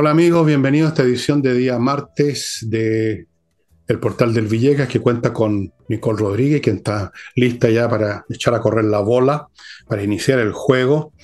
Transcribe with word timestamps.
Hola 0.00 0.10
amigos, 0.10 0.46
bienvenidos 0.46 0.90
a 0.90 0.92
esta 0.92 1.02
edición 1.02 1.42
de 1.42 1.54
día 1.54 1.76
martes 1.76 2.64
de 2.70 3.26
el 3.88 3.98
portal 3.98 4.32
del 4.32 4.46
Villegas 4.46 4.86
que 4.86 5.00
cuenta 5.00 5.32
con 5.32 5.72
Nicole 5.88 6.20
Rodríguez, 6.20 6.60
quien 6.60 6.76
está 6.76 7.10
lista 7.34 7.68
ya 7.68 7.90
para 7.90 8.24
echar 8.28 8.54
a 8.54 8.60
correr 8.60 8.84
la 8.84 9.00
bola, 9.00 9.48
para 9.88 10.04
iniciar 10.04 10.38
el 10.38 10.52
juego. 10.52 11.14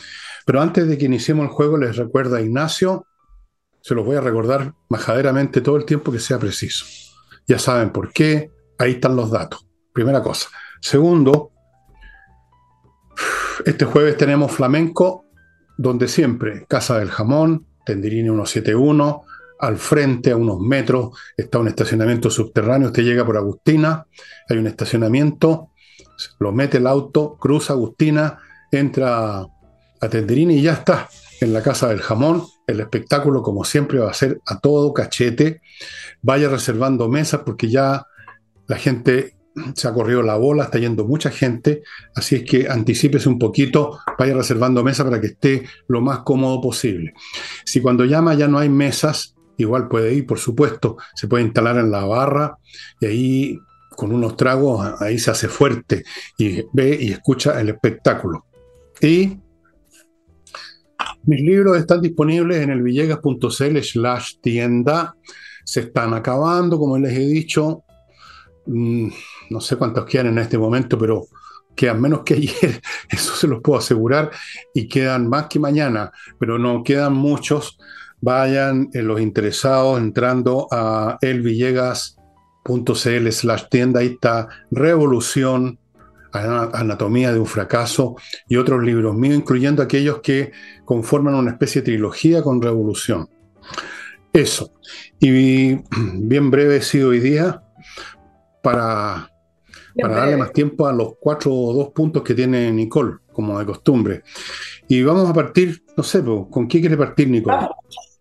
Pero 0.45 0.61
antes 0.61 0.89
de 0.89 0.99
que 0.99 1.05
iniciemos 1.05 1.45
el 1.45 1.53
juego, 1.53 1.79
les 1.79 1.95
recuerda 1.95 2.39
a 2.39 2.41
Ignacio, 2.41 3.07
se 3.81 3.95
los 3.95 4.05
voy 4.05 4.17
a 4.17 4.21
recordar 4.21 4.75
majaderamente 4.89 5.61
todo 5.61 5.77
el 5.77 5.85
tiempo 5.85 6.11
que 6.11 6.18
sea 6.18 6.41
preciso. 6.41 6.85
Ya 7.46 7.61
saben 7.61 7.91
por 7.91 8.13
qué, 8.13 8.50
ahí 8.79 8.95
están 8.95 9.14
los 9.14 9.31
datos. 9.31 9.64
Primera 9.93 10.21
cosa. 10.21 10.49
Segundo, 10.81 11.53
este 13.64 13.85
jueves 13.85 14.17
tenemos 14.17 14.50
flamenco, 14.50 15.27
donde 15.79 16.09
siempre, 16.09 16.67
Casa 16.67 16.99
del 16.99 17.13
Jamón, 17.13 17.68
Tendirini 17.85 18.29
171, 18.29 19.23
al 19.61 19.77
frente, 19.79 20.31
a 20.31 20.37
unos 20.37 20.61
metros, 20.61 21.17
está 21.37 21.59
un 21.59 21.69
estacionamiento 21.69 22.31
subterráneo, 22.31 22.89
usted 22.89 23.03
llega 23.03 23.25
por 23.25 23.37
Agustina, 23.37 24.07
hay 24.49 24.59
un 24.59 24.67
estacionamiento, 24.67 25.71
lo 26.39 26.53
mete 26.53 26.79
el 26.79 26.87
auto, 26.87 27.37
cruza 27.39 27.73
Agustina, 27.73 28.39
entra 28.71 29.47
a 30.01 30.09
Tenderini 30.09 30.57
y 30.57 30.63
ya 30.63 30.73
está, 30.73 31.09
en 31.41 31.53
la 31.53 31.63
Casa 31.63 31.89
del 31.89 32.01
Jamón. 32.01 32.45
El 32.67 32.81
espectáculo, 32.81 33.43
como 33.43 33.65
siempre, 33.65 33.98
va 33.98 34.11
a 34.11 34.15
ser 34.15 34.41
a 34.47 34.59
todo 34.59 34.93
cachete. 34.93 35.61
Vaya 36.23 36.48
reservando 36.48 37.09
mesas 37.09 37.43
porque 37.45 37.69
ya 37.69 38.07
la 38.67 38.77
gente 38.77 39.37
se 39.75 39.89
ha 39.89 39.92
corrido 39.92 40.22
la 40.22 40.36
bola, 40.36 40.64
está 40.64 40.78
yendo 40.78 41.05
mucha 41.05 41.31
gente, 41.31 41.83
así 42.14 42.36
es 42.36 42.42
que 42.45 42.69
anticipese 42.69 43.28
un 43.28 43.39
poquito, 43.39 44.00
vaya 44.19 44.34
reservando 44.34 44.83
mesas 44.83 45.06
para 45.06 45.20
que 45.20 45.29
esté 45.29 45.65
lo 45.89 46.01
más 46.01 46.20
cómodo 46.20 46.61
posible. 46.61 47.15
Si 47.64 47.81
cuando 47.81 48.05
llama 48.05 48.34
ya 48.34 48.48
no 48.48 48.59
hay 48.59 48.69
mesas, 48.69 49.34
igual 49.56 49.89
puede 49.89 50.14
ir, 50.14 50.27
por 50.27 50.39
supuesto, 50.39 50.97
se 51.14 51.29
puede 51.29 51.45
instalar 51.45 51.79
en 51.79 51.91
la 51.91 52.05
barra 52.05 52.59
y 53.01 53.06
ahí 53.06 53.59
con 53.91 54.12
unos 54.12 54.37
tragos, 54.37 55.01
ahí 55.01 55.19
se 55.19 55.31
hace 55.31 55.48
fuerte 55.48 56.05
y 56.36 56.62
ve 56.73 56.98
y 57.01 57.12
escucha 57.12 57.61
el 57.61 57.69
espectáculo. 57.69 58.47
Y 59.01 59.39
mis 61.27 61.41
libros 61.41 61.79
están 61.79 62.01
disponibles 62.01 62.62
en 62.62 62.70
el 62.70 62.83
villegas.cl 62.83 63.79
slash 63.83 64.34
tienda. 64.41 65.17
Se 65.64 65.81
están 65.81 66.12
acabando, 66.12 66.79
como 66.79 66.98
les 66.98 67.14
he 67.14 67.27
dicho. 67.27 67.84
Mm, 68.67 69.09
no 69.50 69.61
sé 69.61 69.77
cuántos 69.77 70.06
quedan 70.06 70.28
en 70.28 70.39
este 70.39 70.59
momento, 70.59 70.98
pero 70.98 71.27
quedan 71.75 72.00
menos 72.00 72.20
que 72.25 72.34
ayer, 72.62 72.81
eso 73.09 73.34
se 73.34 73.48
los 73.48 73.61
puedo 73.61 73.78
asegurar, 73.78 74.31
y 74.75 74.89
quedan 74.89 75.28
más 75.28 75.47
que 75.47 75.59
mañana, 75.59 76.12
pero 76.39 76.59
no 76.59 76.83
quedan 76.83 77.14
muchos. 77.14 77.78
Vayan 78.20 78.89
eh, 78.95 79.03
los 79.03 79.20
interesados 79.20 80.01
entrando 80.01 80.67
a 80.70 81.19
elvillegas.cl 81.20 83.28
slash 83.31 83.64
tienda, 83.70 84.01
ahí 84.01 84.14
está 84.14 84.48
Revolución, 84.70 85.79
Anatomía 86.33 87.33
de 87.33 87.39
un 87.39 87.47
fracaso 87.47 88.17
y 88.48 88.56
otros 88.56 88.83
libros 88.83 89.14
míos, 89.14 89.36
incluyendo 89.36 89.83
aquellos 89.83 90.20
que 90.20 90.51
conforman 90.84 91.36
una 91.36 91.53
especie 91.53 91.81
de 91.81 91.86
trilogía 91.86 92.42
con 92.42 92.61
Revolución. 92.61 93.29
Eso. 94.33 94.73
Y 95.20 95.75
bien 96.14 96.51
breve 96.51 96.79
he 96.79 96.83
sido 96.83 97.11
hoy 97.11 97.20
día 97.20 97.62
para, 98.62 99.31
para 100.00 100.17
darle 100.17 100.37
más 100.37 100.53
tiempo 100.53 100.87
a 100.87 100.92
los 100.92 101.14
cuatro 101.20 101.53
o 101.53 101.73
dos 101.73 101.89
puntos 101.91 102.23
que 102.23 102.34
tiene 102.34 102.70
Nicole, 102.73 103.19
como 103.33 103.59
de 103.59 103.67
costumbre. 103.67 104.23
Y 104.89 105.03
vamos 105.03 105.28
a 105.28 105.33
partir, 105.33 105.83
no 105.97 106.03
sé, 106.03 106.23
¿con 106.51 106.69
qué 106.69 106.81
quiere 106.81 106.97
partir 106.97 107.28
Nicole? 107.28 107.69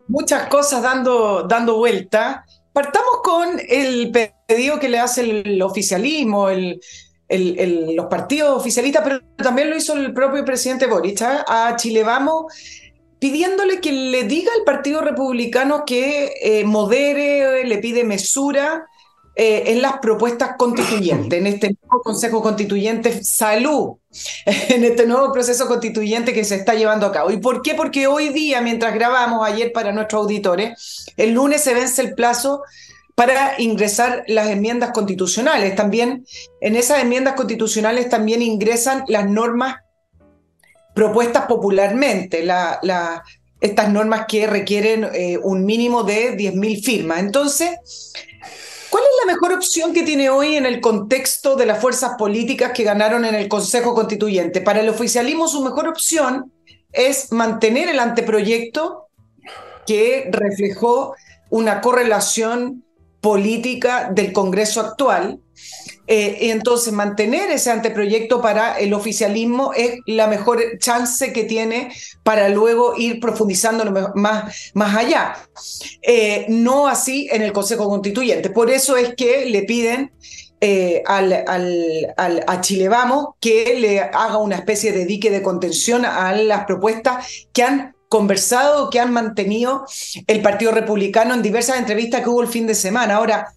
muchas 0.08 0.48
cosas 0.48 0.82
dando, 0.82 1.44
dando 1.44 1.78
vuelta. 1.78 2.46
Partamos 2.72 3.22
con 3.24 3.60
el 3.68 4.12
pedido 4.48 4.80
que 4.80 4.90
le 4.90 5.00
hace 5.00 5.22
el 5.22 5.62
oficialismo, 5.62 6.50
el, 6.50 6.80
los 7.96 8.08
partidos 8.08 8.58
oficialistas, 8.58 9.04
pero 9.04 9.22
también 9.38 9.70
lo 9.70 9.78
hizo 9.78 9.94
el 9.94 10.14
propio 10.14 10.44
presidente 10.44 10.88
Boric 10.88 11.22
¿ah? 11.22 11.46
a 11.48 11.76
Chile 11.76 12.04
Vamos, 12.04 12.52
pidiéndole 13.20 13.80
que 13.80 13.92
le 13.92 14.24
diga 14.24 14.52
al 14.58 14.64
Partido 14.64 15.02
Republicano 15.02 15.84
que 15.86 16.34
eh, 16.42 16.64
modere, 16.64 17.64
le 17.66 17.78
pide 17.78 18.04
mesura 18.04 18.88
eh, 19.36 19.64
en 19.68 19.82
las 19.82 19.98
propuestas 19.98 20.52
constituyentes, 20.58 21.40
en 21.40 21.48
este 21.48 21.76
nuevo 21.82 22.04
Consejo 22.04 22.42
Constituyente 22.44 23.24
Salud, 23.24 23.96
en 24.46 24.84
este 24.84 25.08
nuevo 25.08 25.32
proceso 25.34 25.68
constituyente 25.68 26.34
que 26.34 26.44
se 26.44 26.56
está 26.56 26.76
llevando 26.76 27.08
a 27.08 27.12
cabo. 27.12 27.32
¿Y 27.32 27.38
por 27.38 27.64
qué? 27.64 27.74
Porque 27.74 28.06
hoy 28.06 28.30
día, 28.30 28.62
mientras 28.62 28.94
grabamos 28.94 29.44
ayer 29.44 29.72
para 29.72 29.92
nuestros 29.92 30.22
auditores, 30.22 31.08
el 31.18 31.32
lunes 31.32 31.62
se 31.62 31.74
vence 31.74 32.02
el 32.04 32.14
plazo 32.14 32.62
para 33.16 33.60
ingresar 33.60 34.24
las 34.28 34.50
enmiendas 34.50 34.92
constitucionales. 34.92 35.76
También 35.76 36.26
en 36.62 36.76
esas 36.76 37.02
enmiendas 37.02 37.34
constitucionales 37.34 38.10
también 38.10 38.42
ingresan 38.44 39.04
las 39.08 39.28
normas 39.28 39.78
propuestas 40.94 41.46
popularmente, 41.48 42.48
estas 43.62 43.90
normas 43.90 44.26
que 44.28 44.46
requieren 44.46 45.08
eh, 45.12 45.40
un 45.42 45.66
mínimo 45.66 46.04
de 46.04 46.38
10.000 46.38 46.84
firmas. 46.84 47.20
Entonces, 47.20 47.72
¿cuál 48.94 49.06
es 49.06 49.26
la 49.26 49.34
mejor 49.34 49.54
opción 49.54 49.92
que 49.92 50.04
tiene 50.04 50.30
hoy 50.30 50.56
en 50.56 50.68
el 50.68 50.80
contexto 50.80 51.56
de 51.56 51.66
las 51.66 51.82
fuerzas 51.82 52.12
políticas 52.16 52.74
que 52.74 52.84
ganaron 52.84 53.26
en 53.26 53.34
el 53.34 53.48
Consejo 53.48 53.96
Constituyente? 53.96 54.62
Para 54.62 54.82
el 54.82 54.90
oficialismo 54.90 55.48
su 55.48 55.64
mejor 55.64 55.88
opción 55.88 56.54
es 56.92 57.32
mantener 57.32 57.90
el 57.90 57.98
anteproyecto 57.98 59.08
que 59.88 60.30
reflejó 60.32 61.16
una 61.50 61.82
correlación 61.82 62.86
política 63.20 64.12
del 64.14 64.32
Congreso 64.32 64.80
actual. 64.80 65.40
Eh, 66.06 66.52
entonces 66.52 66.92
mantener 66.92 67.50
ese 67.50 67.72
anteproyecto 67.72 68.42
para 68.42 68.78
el 68.78 68.94
oficialismo 68.94 69.72
es 69.74 70.00
la 70.06 70.28
mejor 70.28 70.62
chance 70.80 71.32
que 71.32 71.46
tiene 71.46 71.94
para 72.24 72.50
luego 72.50 72.96
ir 72.98 73.20
profundizando 73.22 73.90
más, 74.16 74.72
más 74.74 74.96
allá. 74.98 75.36
Eh, 76.02 76.46
no 76.50 76.88
así 76.88 77.30
en 77.32 77.42
el 77.42 77.54
Consejo 77.54 77.88
Constituyente. 77.88 78.50
Por 78.50 78.70
eso 78.70 78.98
es 78.98 79.16
que 79.16 79.46
le 79.46 79.64
piden 79.64 80.12
eh, 80.60 81.04
al, 81.06 81.44
al, 81.46 82.44
a 82.48 82.62
Chile 82.62 82.88
Vamos 82.88 83.36
que 83.42 83.76
le 83.78 84.00
haga 84.00 84.38
una 84.38 84.56
especie 84.56 84.92
de 84.94 85.06
dique 85.06 85.30
de 85.30 85.42
contención 85.42 86.06
a 86.06 86.34
las 86.34 86.66
propuestas 86.66 87.48
que 87.52 87.64
han 87.64 87.96
conversado, 88.08 88.90
que 88.90 89.00
han 89.00 89.12
mantenido 89.12 89.86
el 90.28 90.42
Partido 90.42 90.72
Republicano 90.72 91.34
en 91.34 91.42
diversas 91.42 91.80
entrevistas 91.80 92.22
que 92.22 92.30
hubo 92.30 92.42
el 92.42 92.48
fin 92.48 92.68
de 92.68 92.76
semana. 92.76 93.16
Ahora, 93.16 93.54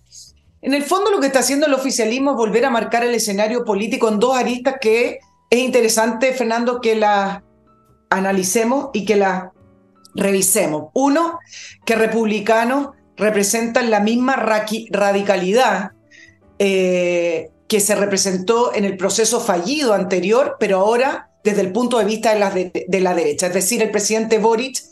en 0.62 0.74
el 0.74 0.82
fondo 0.82 1.10
lo 1.10 1.20
que 1.20 1.26
está 1.26 1.40
haciendo 1.40 1.66
el 1.66 1.74
oficialismo 1.74 2.32
es 2.32 2.36
volver 2.36 2.64
a 2.64 2.70
marcar 2.70 3.04
el 3.04 3.14
escenario 3.14 3.64
político 3.64 4.08
en 4.08 4.18
dos 4.18 4.36
aristas 4.36 4.76
que 4.80 5.18
es 5.50 5.58
interesante, 5.58 6.32
Fernando, 6.32 6.80
que 6.80 6.96
las 6.96 7.42
analicemos 8.10 8.90
y 8.92 9.04
que 9.04 9.16
las 9.16 9.44
revisemos. 10.14 10.90
Uno, 10.94 11.38
que 11.84 11.94
republicanos 11.94 12.90
representan 13.16 13.90
la 13.90 14.00
misma 14.00 14.36
radicalidad 14.36 15.92
eh, 16.58 17.50
que 17.68 17.80
se 17.80 17.94
representó 17.94 18.74
en 18.74 18.84
el 18.84 18.96
proceso 18.96 19.40
fallido 19.40 19.92
anterior, 19.92 20.56
pero 20.58 20.78
ahora 20.78 21.30
desde 21.46 21.60
el 21.60 21.70
punto 21.70 21.98
de 21.98 22.04
vista 22.04 22.34
de 22.34 22.40
la, 22.40 22.50
de, 22.50 22.72
derecha. 22.88 23.46
Es 23.46 23.54
decir, 23.54 23.80
el 23.80 23.92
presidente 23.92 24.38
Boric, 24.38 24.82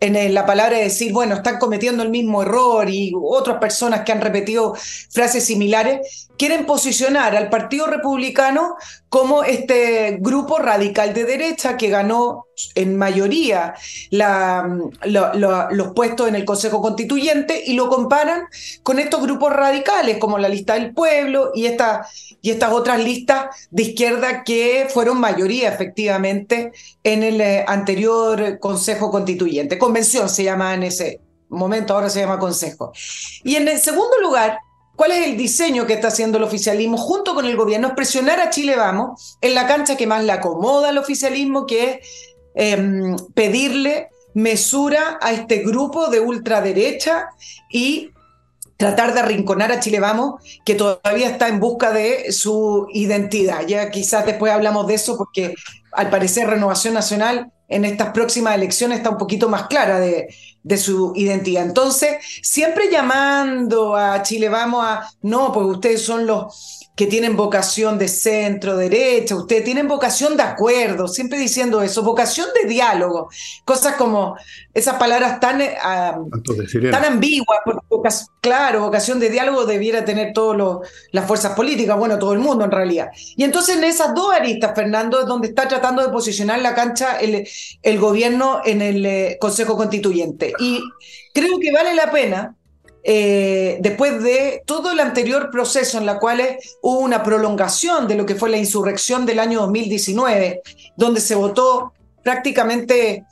en 0.00 0.34
la 0.34 0.44
palabra 0.44 0.76
de 0.76 0.82
decir, 0.82 1.12
bueno, 1.12 1.36
están 1.36 1.60
cometiendo 1.60 2.02
el 2.02 2.10
mismo 2.10 2.42
error 2.42 2.90
y 2.90 3.12
otras 3.14 3.58
personas 3.58 4.00
que 4.00 4.10
han 4.10 4.20
repetido 4.20 4.74
frases 5.08 5.44
similares, 5.44 6.28
quieren 6.40 6.64
posicionar 6.64 7.36
al 7.36 7.50
Partido 7.50 7.86
Republicano 7.86 8.76
como 9.10 9.44
este 9.44 10.16
grupo 10.22 10.56
radical 10.56 11.12
de 11.12 11.26
derecha 11.26 11.76
que 11.76 11.90
ganó 11.90 12.46
en 12.74 12.96
mayoría 12.96 13.74
los 14.10 15.92
puestos 15.94 16.28
en 16.28 16.36
el 16.36 16.46
Consejo 16.46 16.80
Constituyente 16.80 17.62
y 17.66 17.74
lo 17.74 17.90
comparan 17.90 18.44
con 18.82 18.98
estos 18.98 19.20
grupos 19.20 19.52
radicales 19.52 20.16
como 20.16 20.38
la 20.38 20.48
lista 20.48 20.72
del 20.76 20.94
pueblo 20.94 21.52
y, 21.54 21.66
y 21.66 22.50
estas 22.50 22.72
otras 22.72 23.04
listas 23.04 23.68
de 23.70 23.82
izquierda 23.82 24.42
que 24.42 24.88
fueron 24.88 25.20
mayoría 25.20 25.68
efectivamente 25.68 26.72
en 27.04 27.22
el 27.22 27.38
eh, 27.42 27.66
anterior 27.68 28.58
Consejo 28.58 29.10
Constituyente. 29.10 29.76
Convención 29.76 30.26
se 30.30 30.44
llama 30.44 30.72
en 30.72 30.84
ese 30.84 31.20
momento, 31.50 31.92
ahora 31.92 32.08
se 32.08 32.20
llama 32.20 32.38
Consejo. 32.38 32.92
Y 33.44 33.56
en 33.56 33.68
el 33.68 33.78
segundo 33.78 34.18
lugar, 34.22 34.58
¿Cuál 35.00 35.12
es 35.12 35.28
el 35.28 35.36
diseño 35.38 35.86
que 35.86 35.94
está 35.94 36.08
haciendo 36.08 36.36
el 36.36 36.44
oficialismo 36.44 36.98
junto 36.98 37.34
con 37.34 37.46
el 37.46 37.56
gobierno? 37.56 37.88
Es 37.88 37.94
presionar 37.94 38.38
a 38.38 38.50
Chile 38.50 38.76
Vamos 38.76 39.38
en 39.40 39.54
la 39.54 39.66
cancha 39.66 39.96
que 39.96 40.06
más 40.06 40.22
le 40.22 40.32
acomoda 40.32 40.90
al 40.90 40.98
oficialismo, 40.98 41.64
que 41.64 41.84
es 41.84 42.30
Em, 42.54 43.16
pedirle 43.34 44.08
mesura 44.34 45.18
a 45.20 45.32
este 45.32 45.58
grupo 45.58 46.08
de 46.08 46.20
ultraderecha 46.20 47.28
y 47.70 48.10
tratar 48.76 49.14
de 49.14 49.20
arrinconar 49.20 49.70
a 49.70 49.80
Chile 49.80 50.00
Vamos, 50.00 50.42
que 50.64 50.74
todavía 50.74 51.28
está 51.28 51.48
en 51.48 51.60
busca 51.60 51.92
de 51.92 52.32
su 52.32 52.88
identidad. 52.92 53.66
Ya 53.66 53.90
quizás 53.90 54.26
después 54.26 54.52
hablamos 54.52 54.86
de 54.86 54.94
eso 54.94 55.16
porque 55.16 55.54
al 55.92 56.10
parecer 56.10 56.48
Renovación 56.48 56.94
Nacional 56.94 57.52
en 57.70 57.84
estas 57.86 58.10
próximas 58.10 58.54
elecciones 58.54 58.98
está 58.98 59.10
un 59.10 59.18
poquito 59.18 59.48
más 59.48 59.68
clara 59.68 59.98
de, 59.98 60.28
de 60.62 60.76
su 60.76 61.12
identidad. 61.16 61.64
Entonces, 61.64 62.16
siempre 62.42 62.90
llamando 62.90 63.96
a 63.96 64.22
Chile, 64.22 64.48
vamos 64.48 64.84
a, 64.84 65.08
no, 65.22 65.52
pues 65.52 65.66
ustedes 65.66 66.02
son 66.02 66.26
los 66.26 66.79
que 67.00 67.06
tienen 67.06 67.34
vocación 67.34 67.96
de 67.96 68.08
centro, 68.08 68.76
derecha, 68.76 69.34
ustedes 69.34 69.64
tienen 69.64 69.88
vocación 69.88 70.36
de 70.36 70.42
acuerdo, 70.42 71.08
siempre 71.08 71.38
diciendo 71.38 71.80
eso, 71.80 72.02
vocación 72.02 72.48
de 72.60 72.68
diálogo, 72.68 73.30
cosas 73.64 73.94
como 73.94 74.36
esas 74.74 74.96
palabras 74.96 75.40
tan, 75.40 75.62
eh, 75.62 75.78
tan 76.90 77.04
ambiguas, 77.06 77.60
porque, 77.64 78.10
claro, 78.42 78.82
vocación 78.82 79.18
de 79.18 79.30
diálogo 79.30 79.64
debiera 79.64 80.04
tener 80.04 80.34
todas 80.34 80.86
las 81.10 81.26
fuerzas 81.26 81.54
políticas, 81.54 81.96
bueno, 81.96 82.18
todo 82.18 82.34
el 82.34 82.38
mundo 82.38 82.66
en 82.66 82.70
realidad. 82.70 83.08
Y 83.34 83.44
entonces 83.44 83.78
en 83.78 83.84
esas 83.84 84.14
dos 84.14 84.34
aristas, 84.34 84.72
Fernando, 84.74 85.20
es 85.20 85.26
donde 85.26 85.48
está 85.48 85.66
tratando 85.66 86.02
de 86.02 86.12
posicionar 86.12 86.60
la 86.60 86.74
cancha 86.74 87.18
el, 87.18 87.48
el 87.82 87.98
gobierno 87.98 88.60
en 88.62 88.82
el 88.82 89.06
eh, 89.06 89.38
Consejo 89.40 89.74
Constituyente. 89.74 90.52
Y 90.58 90.82
creo 91.32 91.58
que 91.58 91.72
vale 91.72 91.94
la 91.94 92.10
pena 92.10 92.56
eh, 93.02 93.78
después 93.80 94.22
de 94.22 94.62
todo 94.66 94.92
el 94.92 95.00
anterior 95.00 95.50
proceso 95.50 95.98
en 95.98 96.06
la 96.06 96.18
cual 96.18 96.40
hubo 96.82 96.98
una 97.00 97.22
prolongación 97.22 98.06
de 98.06 98.14
lo 98.14 98.26
que 98.26 98.34
fue 98.34 98.50
la 98.50 98.58
insurrección 98.58 99.26
del 99.26 99.38
año 99.38 99.60
2019, 99.60 100.62
donde 100.96 101.20
se 101.20 101.34
votó 101.34 101.92
prácticamente 102.22 103.24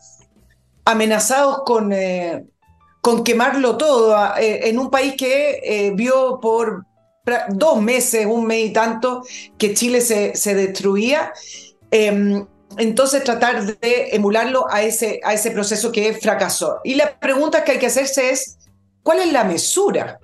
amenazados 0.85 1.62
con, 1.67 1.93
eh, 1.93 2.47
con 3.00 3.25
quemarlo 3.25 3.76
todo, 3.76 4.17
eh, 4.37 4.69
en 4.69 4.79
un 4.79 4.91
país 4.91 5.15
que 5.17 5.93
vio 5.94 6.41
por 6.41 6.85
dos 7.50 7.82
meses, 7.82 8.25
un 8.26 8.47
mes 8.47 8.70
y 8.70 8.73
tanto, 8.73 9.23
que 9.59 9.75
Chile 9.75 10.00
se, 10.00 10.35
se 10.35 10.55
destruía. 10.55 11.32
Em, 11.91 12.47
entonces 12.76 13.25
tratar 13.25 13.79
de 13.79 14.09
emularlo 14.12 14.67
a 14.70 14.82
ese, 14.82 15.20
a 15.25 15.35
ese 15.35 15.50
proceso 15.50 15.91
que 15.91 16.15
fracasó. 16.15 16.81
Y 16.85 16.94
la 16.94 17.19
pregunta 17.19 17.65
que 17.65 17.73
hay 17.73 17.79
que 17.79 17.87
hacerse 17.87 18.31
es, 18.31 18.57
¿Cuál 19.03 19.21
es 19.21 19.33
la 19.33 19.45
mesura? 19.45 20.19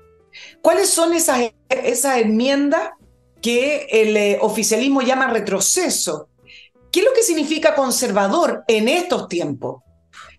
¿Cuáles 0.60 0.90
son 0.90 1.12
esas, 1.14 1.52
esas 1.68 2.18
enmiendas 2.18 2.90
que 3.40 3.86
el 3.90 4.16
eh, 4.16 4.38
oficialismo 4.40 5.02
llama 5.02 5.28
retroceso? 5.28 6.28
¿Qué 6.90 7.00
es 7.00 7.06
lo 7.06 7.12
que 7.12 7.22
significa 7.22 7.74
conservador 7.74 8.64
en 8.68 8.88
estos 8.88 9.28
tiempos? 9.28 9.82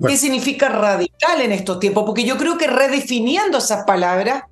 ¿Qué 0.06 0.18
significa 0.18 0.70
radical 0.70 1.42
en 1.42 1.52
estos 1.52 1.80
tiempos? 1.80 2.04
Porque 2.06 2.24
yo 2.24 2.38
creo 2.38 2.58
que 2.58 2.68
redefiniendo 2.68 3.60
esas 3.60 3.86
palabras, 3.86 4.44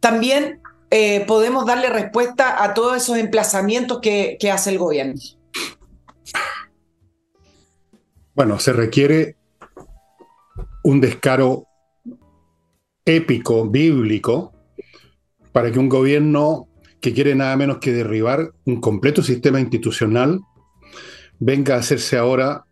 también 0.00 0.60
eh, 0.90 1.24
podemos 1.26 1.64
darle 1.64 1.88
respuesta 1.88 2.62
a 2.62 2.74
todos 2.74 2.96
esos 2.96 3.16
emplazamientos 3.16 4.00
que, 4.00 4.36
que 4.38 4.50
hace 4.50 4.70
el 4.70 4.78
gobierno. 4.78 5.14
Bueno, 8.34 8.58
se 8.58 8.72
requiere 8.72 9.36
un 10.82 11.00
descaro 11.00 11.66
épico, 13.04 13.68
bíblico, 13.68 14.52
para 15.52 15.70
que 15.70 15.78
un 15.78 15.88
gobierno 15.88 16.68
que 17.00 17.12
quiere 17.12 17.34
nada 17.34 17.56
menos 17.56 17.78
que 17.78 17.92
derribar 17.92 18.52
un 18.64 18.80
completo 18.80 19.22
sistema 19.22 19.60
institucional 19.60 20.40
venga 21.38 21.74
a 21.74 21.78
hacerse 21.78 22.16
ahora, 22.16 22.64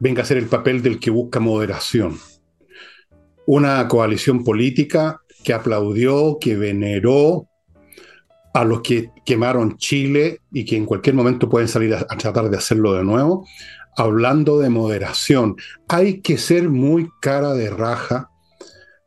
venga 0.00 0.22
a 0.22 0.24
hacer 0.24 0.38
el 0.38 0.46
papel 0.46 0.82
del 0.82 0.98
que 0.98 1.10
busca 1.10 1.40
moderación. 1.40 2.16
Una 3.46 3.86
coalición 3.86 4.44
política 4.44 5.20
que 5.44 5.52
aplaudió, 5.52 6.38
que 6.40 6.56
veneró 6.56 7.48
a 8.54 8.64
los 8.64 8.80
que 8.80 9.10
quemaron 9.24 9.76
Chile 9.76 10.40
y 10.50 10.64
que 10.64 10.76
en 10.76 10.86
cualquier 10.86 11.14
momento 11.14 11.48
pueden 11.48 11.68
salir 11.68 11.94
a 11.94 12.06
tratar 12.16 12.48
de 12.48 12.56
hacerlo 12.56 12.94
de 12.94 13.04
nuevo, 13.04 13.46
hablando 13.96 14.58
de 14.58 14.70
moderación. 14.70 15.56
Hay 15.86 16.20
que 16.22 16.38
ser 16.38 16.70
muy 16.70 17.10
cara 17.20 17.52
de 17.52 17.68
raja 17.68 18.30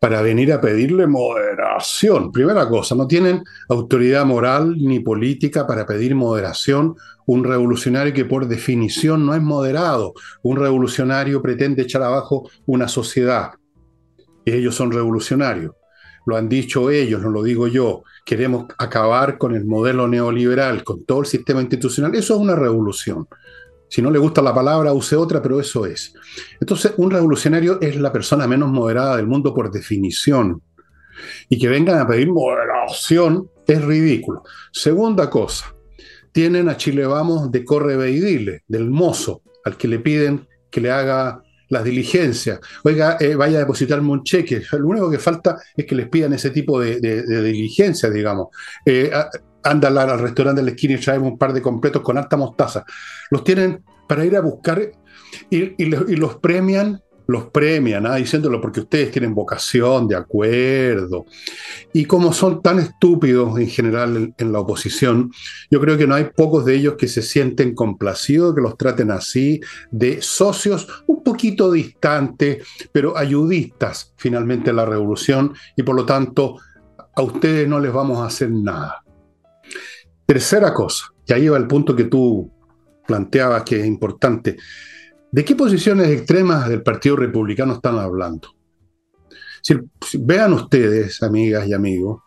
para 0.01 0.23
venir 0.23 0.51
a 0.51 0.59
pedirle 0.59 1.05
moderación. 1.05 2.31
Primera 2.31 2.67
cosa, 2.67 2.95
no 2.95 3.05
tienen 3.05 3.43
autoridad 3.69 4.25
moral 4.25 4.75
ni 4.75 4.99
política 4.99 5.67
para 5.67 5.85
pedir 5.85 6.15
moderación. 6.15 6.95
Un 7.27 7.43
revolucionario 7.43 8.11
que 8.11 8.25
por 8.25 8.47
definición 8.47 9.27
no 9.27 9.35
es 9.35 9.43
moderado. 9.43 10.15
Un 10.41 10.57
revolucionario 10.57 11.39
pretende 11.43 11.83
echar 11.83 12.01
abajo 12.01 12.49
una 12.65 12.87
sociedad. 12.87 13.51
Y 14.43 14.53
ellos 14.53 14.73
son 14.73 14.91
revolucionarios. 14.91 15.75
Lo 16.25 16.35
han 16.35 16.49
dicho 16.49 16.89
ellos, 16.89 17.21
no 17.21 17.29
lo 17.29 17.43
digo 17.43 17.67
yo. 17.67 18.01
Queremos 18.25 18.65
acabar 18.79 19.37
con 19.37 19.53
el 19.53 19.65
modelo 19.65 20.07
neoliberal, 20.07 20.83
con 20.83 21.05
todo 21.05 21.19
el 21.19 21.27
sistema 21.27 21.61
institucional. 21.61 22.15
Eso 22.15 22.33
es 22.33 22.41
una 22.41 22.55
revolución. 22.55 23.27
Si 23.91 24.01
no 24.01 24.09
le 24.09 24.19
gusta 24.19 24.41
la 24.41 24.55
palabra, 24.55 24.93
use 24.93 25.17
otra, 25.17 25.41
pero 25.41 25.59
eso 25.59 25.85
es. 25.85 26.13
Entonces, 26.61 26.93
un 26.95 27.11
revolucionario 27.11 27.77
es 27.81 27.97
la 27.97 28.13
persona 28.13 28.47
menos 28.47 28.69
moderada 28.69 29.17
del 29.17 29.27
mundo 29.27 29.53
por 29.53 29.69
definición. 29.69 30.61
Y 31.49 31.59
que 31.59 31.67
vengan 31.67 31.99
a 31.99 32.07
pedir 32.07 32.29
moderación 32.29 33.49
es 33.67 33.83
ridículo. 33.83 34.43
Segunda 34.71 35.29
cosa, 35.29 35.75
tienen 36.31 36.69
a 36.69 36.77
Chile 36.77 37.05
Vamos 37.05 37.51
de 37.51 37.65
corre 37.65 38.01
dile, 38.07 38.63
del 38.65 38.89
mozo, 38.89 39.41
al 39.65 39.75
que 39.75 39.89
le 39.89 39.99
piden 39.99 40.47
que 40.69 40.79
le 40.79 40.89
haga 40.89 41.43
las 41.67 41.83
diligencias. 41.83 42.61
Oiga, 42.85 43.17
eh, 43.19 43.35
vaya 43.35 43.57
a 43.57 43.59
depositarme 43.61 44.09
un 44.09 44.23
cheque. 44.23 44.61
Lo 44.71 44.87
único 44.87 45.11
que 45.11 45.19
falta 45.19 45.61
es 45.75 45.85
que 45.85 45.95
les 45.95 46.07
pidan 46.07 46.31
ese 46.31 46.51
tipo 46.51 46.79
de, 46.79 46.97
diligencia, 47.01 48.09
digamos. 48.09 48.47
Eh, 48.85 49.11
anda 49.63 49.87
al, 49.89 50.19
restaurante 50.19 50.61
de 50.61 50.65
la 50.65 50.71
esquina 50.71 50.95
y 50.95 50.97
traemos 50.97 51.31
un 51.31 51.37
par 51.37 51.53
de 51.53 51.61
completos 51.61 52.01
con 52.01 52.17
alta 52.17 52.37
mostaza. 52.37 52.85
Los 53.29 53.43
tienen 53.43 53.83
para 54.07 54.25
ir 54.25 54.35
a 54.35 54.41
buscar 54.41 54.91
y, 55.49 55.85
los 56.15 56.35
premian, 56.35 57.01
los 57.27 57.45
premian, 57.45 58.05
¿ah? 58.05 58.15
diciéndolo 58.15 58.59
porque 58.59 58.81
ustedes 58.81 59.11
tienen 59.11 59.33
vocación, 59.33 60.07
de 60.07 60.15
acuerdo. 60.15 61.25
Y 61.93 62.05
como 62.05 62.33
son 62.33 62.61
tan 62.61 62.79
estúpidos 62.79 63.57
en 63.57 63.69
general 63.69 64.33
en, 64.37 64.51
la 64.51 64.59
oposición, 64.59 65.31
yo 65.69 65.79
creo 65.79 65.97
que 65.97 66.07
no 66.07 66.15
hay 66.15 66.25
pocos 66.35 66.65
de 66.65 66.75
ellos 66.75 66.95
que 66.97 67.07
se 67.07 67.21
sienten 67.21 67.73
complacidos, 67.73 68.53
que 68.53 68.61
los 68.61 68.77
traten 68.77 69.11
así, 69.11 69.61
de 69.91 70.21
socios 70.21 70.87
un 71.07 71.23
poquito 71.23 71.71
distantes, 71.71 72.65
pero 72.91 73.17
ayudistas 73.17 74.13
finalmente 74.17 74.71
a 74.71 74.73
la 74.73 74.85
revolución, 74.85 75.53
y 75.77 75.83
por 75.83 75.95
lo 75.95 76.05
tanto 76.05 76.57
a 77.15 77.21
ustedes 77.21 77.67
no 77.67 77.79
les 77.79 77.93
vamos 77.93 78.19
a 78.19 78.25
hacer 78.25 78.51
nada. 78.51 79.03
Tercera 80.31 80.73
cosa, 80.73 81.13
y 81.27 81.33
ahí 81.33 81.49
va 81.49 81.57
el 81.57 81.67
punto 81.67 81.93
que 81.93 82.05
tú 82.05 82.49
planteabas 83.05 83.63
que 83.63 83.81
es 83.81 83.85
importante. 83.85 84.55
¿De 85.29 85.43
qué 85.43 85.57
posiciones 85.57 86.07
extremas 86.07 86.69
del 86.69 86.83
Partido 86.83 87.17
Republicano 87.17 87.73
están 87.73 87.99
hablando? 87.99 88.55
Si, 89.61 89.75
vean 90.19 90.53
ustedes, 90.53 91.21
amigas 91.21 91.67
y 91.67 91.73
amigos, 91.73 92.21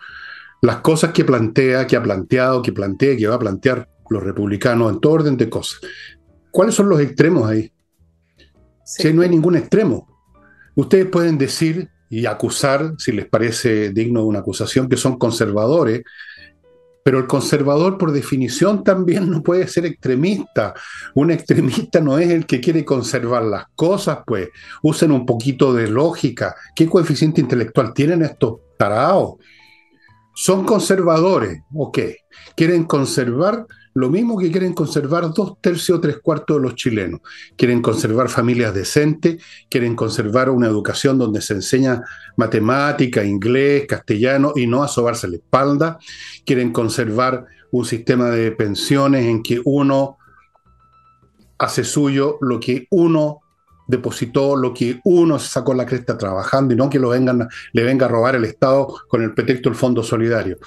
las 0.60 0.82
cosas 0.82 1.12
que 1.12 1.24
plantea, 1.24 1.86
que 1.86 1.96
ha 1.96 2.02
planteado, 2.02 2.60
que 2.60 2.74
plantea, 2.74 3.16
que 3.16 3.26
va 3.26 3.36
a 3.36 3.38
plantear 3.38 3.88
los 4.10 4.22
republicanos 4.22 4.92
en 4.92 5.00
todo 5.00 5.14
orden 5.14 5.38
de 5.38 5.48
cosas. 5.48 5.80
¿Cuáles 6.50 6.74
son 6.74 6.90
los 6.90 7.00
extremos 7.00 7.48
ahí? 7.48 7.72
Si 8.84 9.10
no 9.14 9.22
hay 9.22 9.30
ningún 9.30 9.56
extremo. 9.56 10.06
Ustedes 10.74 11.06
pueden 11.06 11.38
decir 11.38 11.88
y 12.10 12.26
acusar, 12.26 12.96
si 12.98 13.12
les 13.12 13.24
parece 13.24 13.94
digno 13.94 14.20
de 14.20 14.26
una 14.26 14.40
acusación, 14.40 14.90
que 14.90 14.98
son 14.98 15.16
conservadores, 15.16 16.02
pero 17.04 17.18
el 17.18 17.26
conservador, 17.26 17.98
por 17.98 18.12
definición, 18.12 18.82
también 18.82 19.30
no 19.30 19.42
puede 19.42 19.68
ser 19.68 19.84
extremista. 19.84 20.72
Un 21.14 21.30
extremista 21.30 22.00
no 22.00 22.16
es 22.18 22.30
el 22.30 22.46
que 22.46 22.62
quiere 22.62 22.82
conservar 22.82 23.44
las 23.44 23.66
cosas, 23.76 24.20
pues. 24.26 24.48
Usen 24.82 25.12
un 25.12 25.26
poquito 25.26 25.74
de 25.74 25.86
lógica. 25.86 26.56
¿Qué 26.74 26.88
coeficiente 26.88 27.42
intelectual 27.42 27.92
tienen 27.92 28.22
estos 28.22 28.54
tarados? 28.78 29.34
Son 30.34 30.64
conservadores, 30.64 31.60
ok. 31.74 31.98
Quieren 32.56 32.84
conservar 32.84 33.66
lo 33.94 34.10
mismo 34.10 34.36
que 34.36 34.50
quieren 34.50 34.74
conservar 34.74 35.32
dos 35.32 35.60
tercios 35.60 35.98
o 35.98 36.00
tres 36.00 36.18
cuartos 36.18 36.56
de 36.56 36.62
los 36.62 36.74
chilenos. 36.74 37.20
Quieren 37.56 37.80
conservar 37.80 38.28
familias 38.28 38.74
decentes, 38.74 39.42
quieren 39.70 39.94
conservar 39.94 40.50
una 40.50 40.66
educación 40.66 41.16
donde 41.16 41.40
se 41.40 41.54
enseña 41.54 42.02
matemática, 42.36 43.24
inglés, 43.24 43.86
castellano 43.86 44.52
y 44.56 44.66
no 44.66 44.82
a 44.82 44.88
sobarse 44.88 45.28
la 45.28 45.36
espalda. 45.36 45.98
Quieren 46.44 46.72
conservar 46.72 47.46
un 47.70 47.84
sistema 47.84 48.30
de 48.30 48.50
pensiones 48.52 49.26
en 49.26 49.42
que 49.42 49.60
uno 49.64 50.18
hace 51.58 51.84
suyo 51.84 52.38
lo 52.40 52.58
que 52.58 52.86
uno 52.90 53.40
depositó, 53.86 54.56
lo 54.56 54.74
que 54.74 55.00
uno 55.04 55.38
se 55.38 55.48
sacó 55.48 55.74
la 55.74 55.86
cresta 55.86 56.16
trabajando 56.18 56.74
y 56.74 56.76
no 56.76 56.90
que 56.90 56.98
lo 56.98 57.10
vengan, 57.10 57.48
le 57.72 57.82
venga 57.84 58.06
a 58.06 58.08
robar 58.08 58.34
el 58.34 58.44
Estado 58.44 58.88
con 59.08 59.22
el 59.22 59.34
pretexto 59.34 59.68
del 59.68 59.78
Fondo 59.78 60.02
Solidario. 60.02 60.58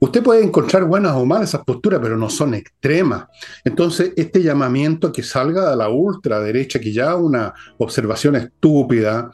Usted 0.00 0.22
puede 0.22 0.44
encontrar 0.44 0.84
buenas 0.84 1.16
o 1.16 1.26
malas 1.26 1.48
esas 1.48 1.64
posturas, 1.64 1.98
pero 2.00 2.16
no 2.16 2.30
son 2.30 2.54
extremas. 2.54 3.26
Entonces, 3.64 4.12
este 4.16 4.42
llamamiento 4.42 5.10
que 5.12 5.24
salga 5.24 5.70
de 5.70 5.76
la 5.76 5.88
ultraderecha, 5.88 6.78
que 6.78 6.92
ya 6.92 7.16
una 7.16 7.52
observación 7.78 8.36
estúpida, 8.36 9.30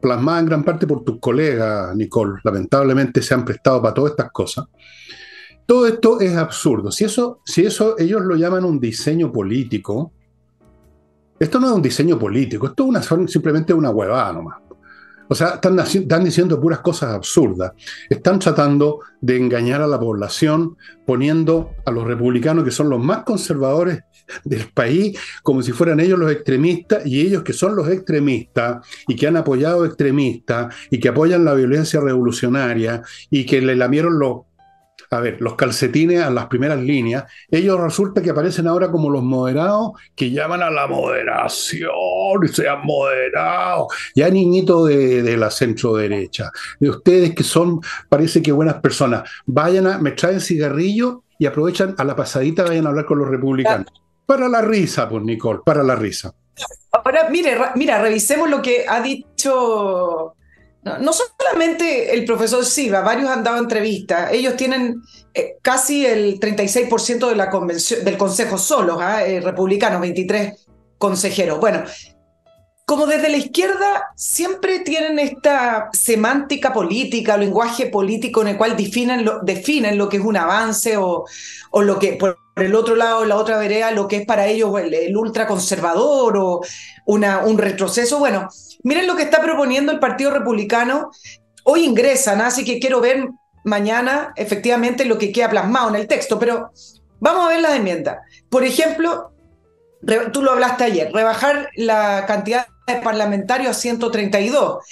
plasmada 0.00 0.38
en 0.38 0.46
gran 0.46 0.62
parte 0.62 0.86
por 0.86 1.02
tus 1.02 1.18
colegas, 1.18 1.96
Nicole, 1.96 2.40
lamentablemente 2.44 3.22
se 3.22 3.34
han 3.34 3.44
prestado 3.44 3.82
para 3.82 3.94
todas 3.94 4.12
estas 4.12 4.30
cosas. 4.30 4.66
Todo 5.66 5.88
esto 5.88 6.20
es 6.20 6.36
absurdo. 6.36 6.92
Si 6.92 7.04
eso, 7.04 7.40
si 7.44 7.66
eso 7.66 7.98
ellos 7.98 8.22
lo 8.22 8.36
llaman 8.36 8.64
un 8.64 8.78
diseño 8.78 9.32
político, 9.32 10.12
Esto 11.38 11.60
no 11.60 11.66
es 11.66 11.72
un 11.74 11.82
diseño 11.82 12.18
político, 12.18 12.66
esto 12.66 12.84
es 12.84 12.88
una, 12.88 13.28
simplemente 13.28 13.74
una 13.74 13.90
huevada 13.90 14.32
nomás. 14.32 14.56
O 15.28 15.34
sea, 15.34 15.60
están, 15.60 16.24
diciendo 16.24 16.60
puras 16.60 16.80
cosas 16.80 17.14
absurdas. 17.14 17.72
Están 18.08 18.38
tratando 18.38 19.00
de 19.20 19.36
engañar 19.36 19.82
a 19.82 19.86
la 19.86 19.98
población 19.98 20.76
poniendo 21.04 21.72
a 21.84 21.90
los 21.90 22.04
republicanos, 22.04 22.64
que 22.64 22.70
son 22.70 22.90
los 22.90 23.02
más 23.02 23.24
conservadores 23.24 24.00
del 24.44 24.68
país, 24.72 25.18
como 25.42 25.62
si 25.62 25.72
fueran 25.72 26.00
ellos 26.00 26.18
los 26.18 26.32
extremistas, 26.32 27.06
y 27.06 27.20
ellos 27.20 27.42
que 27.42 27.52
son 27.52 27.76
los 27.76 27.88
extremistas 27.88 28.86
y 29.06 29.16
que 29.16 29.26
han 29.26 29.36
apoyado 29.36 29.84
extremistas 29.84 30.74
y 30.90 30.98
que 30.98 31.08
apoyan 31.08 31.44
la 31.44 31.54
violencia 31.54 32.00
revolucionaria 32.00 33.02
y 33.30 33.46
que 33.46 33.60
le 33.60 33.76
lamieron 33.76 34.18
los 34.18 34.42
a 35.10 35.20
ver, 35.20 35.40
los 35.40 35.54
calcetines 35.54 36.22
a 36.22 36.30
las 36.30 36.46
primeras 36.46 36.78
líneas, 36.78 37.24
ellos 37.50 37.80
resulta 37.80 38.22
que 38.22 38.30
aparecen 38.30 38.66
ahora 38.66 38.90
como 38.90 39.10
los 39.10 39.22
moderados 39.22 39.92
que 40.14 40.30
llaman 40.30 40.62
a 40.62 40.70
la 40.70 40.86
moderación 40.86 41.90
y 42.42 42.48
sean 42.48 42.80
moderados. 42.84 43.88
Ya 44.14 44.30
niñitos 44.30 44.88
de, 44.88 45.36
la 45.36 45.50
centro 45.50 45.94
derecha, 45.94 46.50
de 46.80 46.90
ustedes 46.90 47.34
que 47.34 47.42
son, 47.42 47.80
parece 48.08 48.42
que 48.42 48.52
buenas 48.52 48.76
personas, 48.76 49.28
vayan 49.44 49.86
a, 49.86 49.98
me 49.98 50.12
traen 50.12 50.40
cigarrillo 50.40 51.22
y 51.38 51.46
aprovechan 51.46 51.94
a 51.98 52.04
la 52.04 52.16
pasadita, 52.16 52.64
vayan 52.64 52.86
a 52.86 52.90
hablar 52.90 53.04
con 53.04 53.18
los 53.18 53.28
republicanos. 53.28 53.86
Para 54.24 54.48
la 54.48 54.62
risa, 54.62 55.08
pues 55.08 55.22
Nicole, 55.22 55.60
para 55.64 55.82
la 55.82 55.94
risa. 55.94 56.34
Ahora, 56.90 57.28
mire, 57.30 57.56
mira, 57.74 58.00
revisemos 58.00 58.48
lo 58.48 58.62
que 58.62 58.86
ha 58.88 59.00
dicho 59.00 60.35
no, 60.86 61.12
solamente 61.12 62.14
el 62.14 62.24
profesor 62.24 62.64
Silva, 62.64 63.00
varios 63.00 63.28
han 63.28 63.42
dado 63.42 63.58
entrevistas. 63.58 64.32
Ellos 64.32 64.56
tienen 64.56 65.02
eh, 65.34 65.56
casi 65.60 66.06
el 66.06 66.38
36% 66.38 67.28
de 67.28 67.36
la 67.36 67.50
convención, 67.50 68.04
del 68.04 68.16
Consejo 68.16 68.56
solos, 68.56 68.98
¿ah? 69.00 69.26
eh, 69.26 69.40
republicanos, 69.40 70.00
23 70.00 70.66
consejeros. 70.96 71.58
Bueno, 71.58 71.82
como 72.86 73.06
desde 73.06 73.28
la 73.28 73.36
izquierda 73.36 74.12
siempre 74.14 74.78
tienen 74.78 75.18
esta 75.18 75.90
semántica 75.92 76.72
política, 76.72 77.36
lenguaje 77.36 77.86
político 77.86 78.42
en 78.42 78.48
el 78.48 78.56
cual 78.56 78.76
definen 78.76 79.24
lo, 79.24 80.08
que 80.08 80.16
es 80.18 80.22
un 80.22 80.36
avance 80.36 80.96
o, 80.96 81.24
lo 81.72 81.98
que, 81.98 82.12
por 82.12 82.38
el 82.54 82.76
otro 82.76 82.94
lado, 82.94 83.24
la 83.24 83.36
otra 83.36 83.58
vereda, 83.58 83.90
lo 83.90 84.06
que 84.06 84.18
es 84.18 84.26
para 84.26 84.46
ellos 84.46 84.72
el, 84.80 85.16
ultraconservador 85.16 86.36
o 86.36 86.60
una, 87.06 87.44
un 87.44 87.58
retroceso. 87.58 88.20
Bueno, 88.20 88.48
miren 88.84 89.08
lo 89.08 89.16
que 89.16 89.24
está 89.24 89.42
proponiendo 89.42 89.90
el 89.90 89.98
Partido 89.98 90.30
Republicano. 90.30 91.10
Hoy 91.64 91.84
ingresan, 91.84 92.40
así 92.40 92.64
que 92.64 92.78
quiero 92.78 93.00
ver 93.00 93.30
mañana 93.64 94.32
efectivamente 94.36 95.04
lo 95.04 95.18
que 95.18 95.32
queda 95.32 95.50
plasmado 95.50 95.88
en 95.88 95.96
el 95.96 96.06
texto, 96.06 96.38
pero 96.38 96.70
vamos 97.18 97.46
a 97.46 97.48
ver 97.48 97.62
las 97.62 97.74
enmiendas. 97.74 98.18
Por 98.48 98.62
ejemplo, 98.62 99.32
tú 100.32 100.40
lo 100.40 100.52
hablaste 100.52 100.84
ayer, 100.84 101.12
rebajar 101.12 101.68
la 101.74 102.26
cantidad 102.28 102.68
parlamentario 102.94 103.70
a 103.70 103.74
132. 103.74 104.84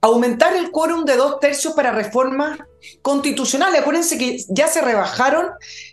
Aumentar 0.00 0.54
el 0.54 0.70
quórum 0.70 1.04
de 1.04 1.16
dos 1.16 1.40
tercios 1.40 1.74
para 1.74 1.90
reformas 1.90 2.58
constitucionales. 3.02 3.80
Acuérdense 3.80 4.16
que 4.16 4.38
ya 4.48 4.68
se 4.68 4.80
rebajaron 4.80 5.46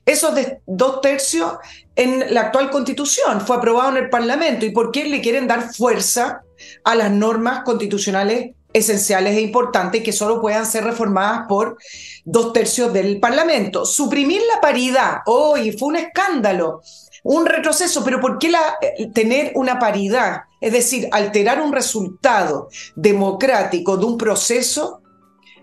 esos 0.05 0.35
de 0.35 0.59
dos 0.67 1.01
tercios 1.01 1.53
en 1.95 2.33
la 2.33 2.41
actual 2.41 2.69
constitución. 2.69 3.41
Fue 3.41 3.55
aprobado 3.55 3.89
en 3.89 4.03
el 4.03 4.09
Parlamento. 4.09 4.65
¿Y 4.65 4.71
por 4.71 4.91
qué 4.91 5.05
le 5.05 5.21
quieren 5.21 5.47
dar 5.47 5.74
fuerza 5.74 6.41
a 6.83 6.95
las 6.95 7.09
normas 7.09 7.63
constitucionales 7.63 8.51
esenciales 8.74 9.38
e 9.38 9.41
importantes 9.41 10.03
que 10.03 10.12
solo 10.12 10.41
puedan 10.41 10.65
ser 10.65 10.83
reformadas 10.83 11.47
por 11.47 11.77
dos 12.25 12.53
tercios 12.53 12.93
del 12.93 13.19
Parlamento? 13.19 13.85
Suprimir 13.85 14.41
la 14.53 14.62
paridad. 14.62 15.19
Hoy 15.25 15.71
fue 15.71 15.88
un 15.88 15.95
escándalo 15.95 16.81
un 17.25 17.48
retroceso, 17.48 18.03
pero 18.03 18.22
¿por 18.22 18.38
qué 18.38 18.53
eh, 18.82 19.08
tener 19.12 19.51
una 19.55 19.79
paridad? 19.79 20.44
Es 20.62 20.72
decir, 20.72 21.10
alterar 21.12 21.60
un 21.60 21.74
resultado 21.74 22.70
democrático 22.96 23.98
de 23.98 24.05
un 24.05 24.15
proceso, 24.15 25.01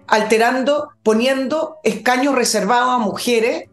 alterando, 0.08 0.88
poniendo 1.04 1.76
escaños 1.84 2.34
reservados 2.34 2.90
a 2.90 2.98
mujeres, 2.98 3.68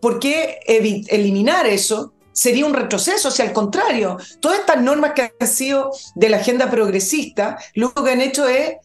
¿por 0.00 0.18
qué 0.18 0.58
eliminar 0.66 1.66
eso? 1.66 2.12
Sería 2.32 2.66
un 2.66 2.74
retroceso, 2.74 3.28
o 3.28 3.30
sea, 3.30 3.46
al 3.46 3.52
contrario, 3.52 4.16
todas 4.40 4.58
estas 4.58 4.82
normas 4.82 5.12
que 5.12 5.32
han 5.38 5.48
sido 5.48 5.92
de 6.16 6.28
la 6.30 6.38
agenda 6.38 6.68
progresista, 6.68 7.56
lo 7.74 7.94
que 7.94 8.10
han 8.10 8.20
hecho 8.20 8.48
es 8.48 8.78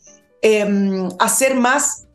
em, 0.44 1.10
hacer 1.18 1.56
más 1.56 2.06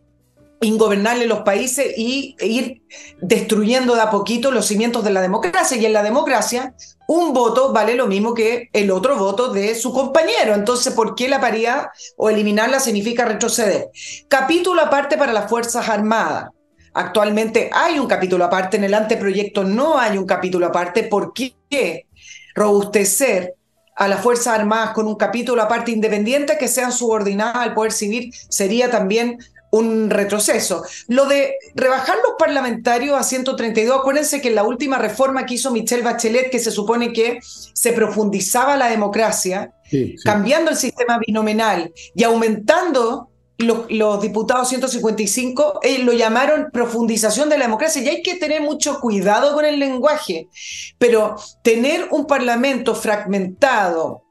ingobernable 0.60 1.26
los 1.26 1.40
países 1.40 1.94
y 1.96 2.36
ir 2.40 2.82
destruyendo 3.20 3.94
de 3.94 4.02
a 4.02 4.10
poquito 4.10 4.50
los 4.50 4.66
cimientos 4.66 5.04
de 5.04 5.10
la 5.10 5.20
democracia. 5.20 5.76
Y 5.76 5.86
en 5.86 5.92
la 5.92 6.02
democracia, 6.02 6.74
un 7.06 7.32
voto 7.32 7.72
vale 7.72 7.94
lo 7.94 8.06
mismo 8.06 8.34
que 8.34 8.68
el 8.72 8.90
otro 8.90 9.16
voto 9.16 9.52
de 9.52 9.74
su 9.74 9.92
compañero. 9.92 10.54
Entonces, 10.54 10.92
¿por 10.92 11.14
qué 11.14 11.28
la 11.28 11.40
paridad 11.40 11.88
o 12.16 12.30
eliminarla 12.30 12.80
significa 12.80 13.24
retroceder? 13.24 13.90
Capítulo 14.28 14.82
aparte 14.82 15.16
para 15.16 15.32
las 15.32 15.48
Fuerzas 15.48 15.88
Armadas. 15.88 16.50
Actualmente 16.94 17.70
hay 17.72 17.98
un 17.98 18.08
capítulo 18.08 18.44
aparte, 18.44 18.76
en 18.76 18.84
el 18.84 18.94
anteproyecto 18.94 19.62
no 19.62 19.98
hay 19.98 20.18
un 20.18 20.26
capítulo 20.26 20.66
aparte. 20.66 21.04
¿Por 21.04 21.32
qué 21.32 22.06
robustecer 22.54 23.54
a 23.94 24.08
las 24.08 24.20
Fuerzas 24.20 24.54
Armadas 24.54 24.90
con 24.90 25.06
un 25.06 25.16
capítulo 25.16 25.62
aparte 25.62 25.92
independiente 25.92 26.56
que 26.58 26.68
sean 26.68 26.92
subordinadas 26.92 27.56
al 27.56 27.74
poder 27.74 27.92
civil 27.92 28.32
sería 28.48 28.90
también 28.90 29.38
un 29.70 30.10
retroceso. 30.10 30.82
Lo 31.08 31.26
de 31.26 31.56
rebajar 31.74 32.16
los 32.16 32.34
parlamentarios 32.38 33.18
a 33.18 33.22
132, 33.22 33.98
acuérdense 33.98 34.40
que 34.40 34.48
en 34.48 34.54
la 34.54 34.64
última 34.64 34.98
reforma 34.98 35.46
que 35.46 35.54
hizo 35.54 35.70
Michelle 35.70 36.02
Bachelet, 36.02 36.50
que 36.50 36.58
se 36.58 36.70
supone 36.70 37.12
que 37.12 37.38
se 37.42 37.92
profundizaba 37.92 38.76
la 38.76 38.88
democracia, 38.88 39.72
cambiando 40.24 40.70
el 40.70 40.76
sistema 40.76 41.18
binominal 41.18 41.92
y 42.14 42.24
aumentando 42.24 43.30
los, 43.58 44.20
diputados 44.20 44.68
155, 44.68 45.80
eh, 45.82 45.98
lo 45.98 46.12
llamaron 46.12 46.70
profundización 46.72 47.48
de 47.48 47.58
la 47.58 47.64
democracia. 47.64 48.02
Y 48.02 48.08
hay 48.08 48.22
que 48.22 48.36
tener 48.36 48.62
mucho 48.62 49.00
cuidado 49.00 49.52
con 49.54 49.64
el 49.64 49.78
lenguaje, 49.80 50.48
pero 50.98 51.36
tener 51.62 52.08
un 52.10 52.26
parlamento 52.26 52.94
fragmentado, 52.94 54.22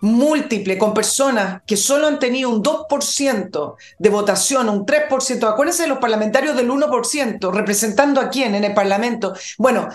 múltiple 0.00 0.78
con 0.78 0.94
personas 0.94 1.62
que 1.66 1.76
solo 1.76 2.06
han 2.06 2.18
tenido 2.18 2.50
un 2.50 2.62
2% 2.62 3.74
de 3.98 4.08
votación, 4.08 4.68
un 4.68 4.86
3%, 4.86 5.48
acuérdense 5.48 5.82
de 5.82 5.88
los 5.88 5.98
parlamentarios 5.98 6.56
del 6.56 6.70
1%, 6.70 7.52
representando 7.52 8.20
a 8.20 8.30
quién 8.30 8.54
en 8.54 8.64
el 8.64 8.74
Parlamento. 8.74 9.34
Bueno, 9.58 9.88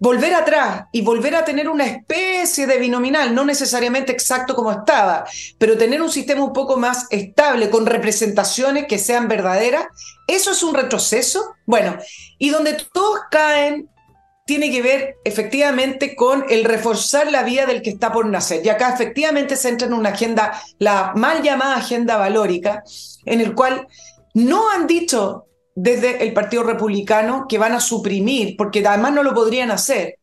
volver 0.00 0.34
atrás 0.34 0.84
y 0.92 1.02
volver 1.02 1.34
a 1.34 1.44
tener 1.44 1.68
una 1.68 1.86
especie 1.86 2.66
de 2.66 2.78
binominal, 2.78 3.34
no 3.34 3.44
necesariamente 3.44 4.12
exacto 4.12 4.54
como 4.54 4.70
estaba, 4.70 5.24
pero 5.58 5.76
tener 5.76 6.00
un 6.00 6.10
sistema 6.10 6.44
un 6.44 6.52
poco 6.52 6.76
más 6.76 7.06
estable, 7.10 7.70
con 7.70 7.86
representaciones 7.86 8.86
que 8.86 8.98
sean 8.98 9.28
verdaderas, 9.28 9.86
eso 10.26 10.52
es 10.52 10.62
un 10.62 10.74
retroceso. 10.74 11.54
Bueno, 11.66 11.98
y 12.38 12.50
donde 12.50 12.74
todos 12.92 13.20
caen 13.30 13.88
tiene 14.48 14.70
que 14.70 14.80
ver 14.80 15.18
efectivamente 15.24 16.16
con 16.16 16.46
el 16.48 16.64
reforzar 16.64 17.30
la 17.30 17.42
vida 17.42 17.66
del 17.66 17.82
que 17.82 17.90
está 17.90 18.10
por 18.10 18.24
nacer. 18.24 18.64
Y 18.64 18.70
acá 18.70 18.94
efectivamente 18.94 19.56
se 19.56 19.68
entra 19.68 19.86
en 19.86 19.92
una 19.92 20.08
agenda, 20.08 20.58
la 20.78 21.12
mal 21.14 21.42
llamada 21.42 21.76
agenda 21.76 22.16
valórica, 22.16 22.82
en 23.26 23.42
el 23.42 23.54
cual 23.54 23.86
no 24.32 24.70
han 24.70 24.86
dicho 24.86 25.44
desde 25.74 26.24
el 26.24 26.32
Partido 26.32 26.62
Republicano 26.62 27.44
que 27.46 27.58
van 27.58 27.74
a 27.74 27.80
suprimir, 27.80 28.56
porque 28.56 28.82
además 28.86 29.12
no 29.12 29.22
lo 29.22 29.34
podrían 29.34 29.70
hacer, 29.70 30.16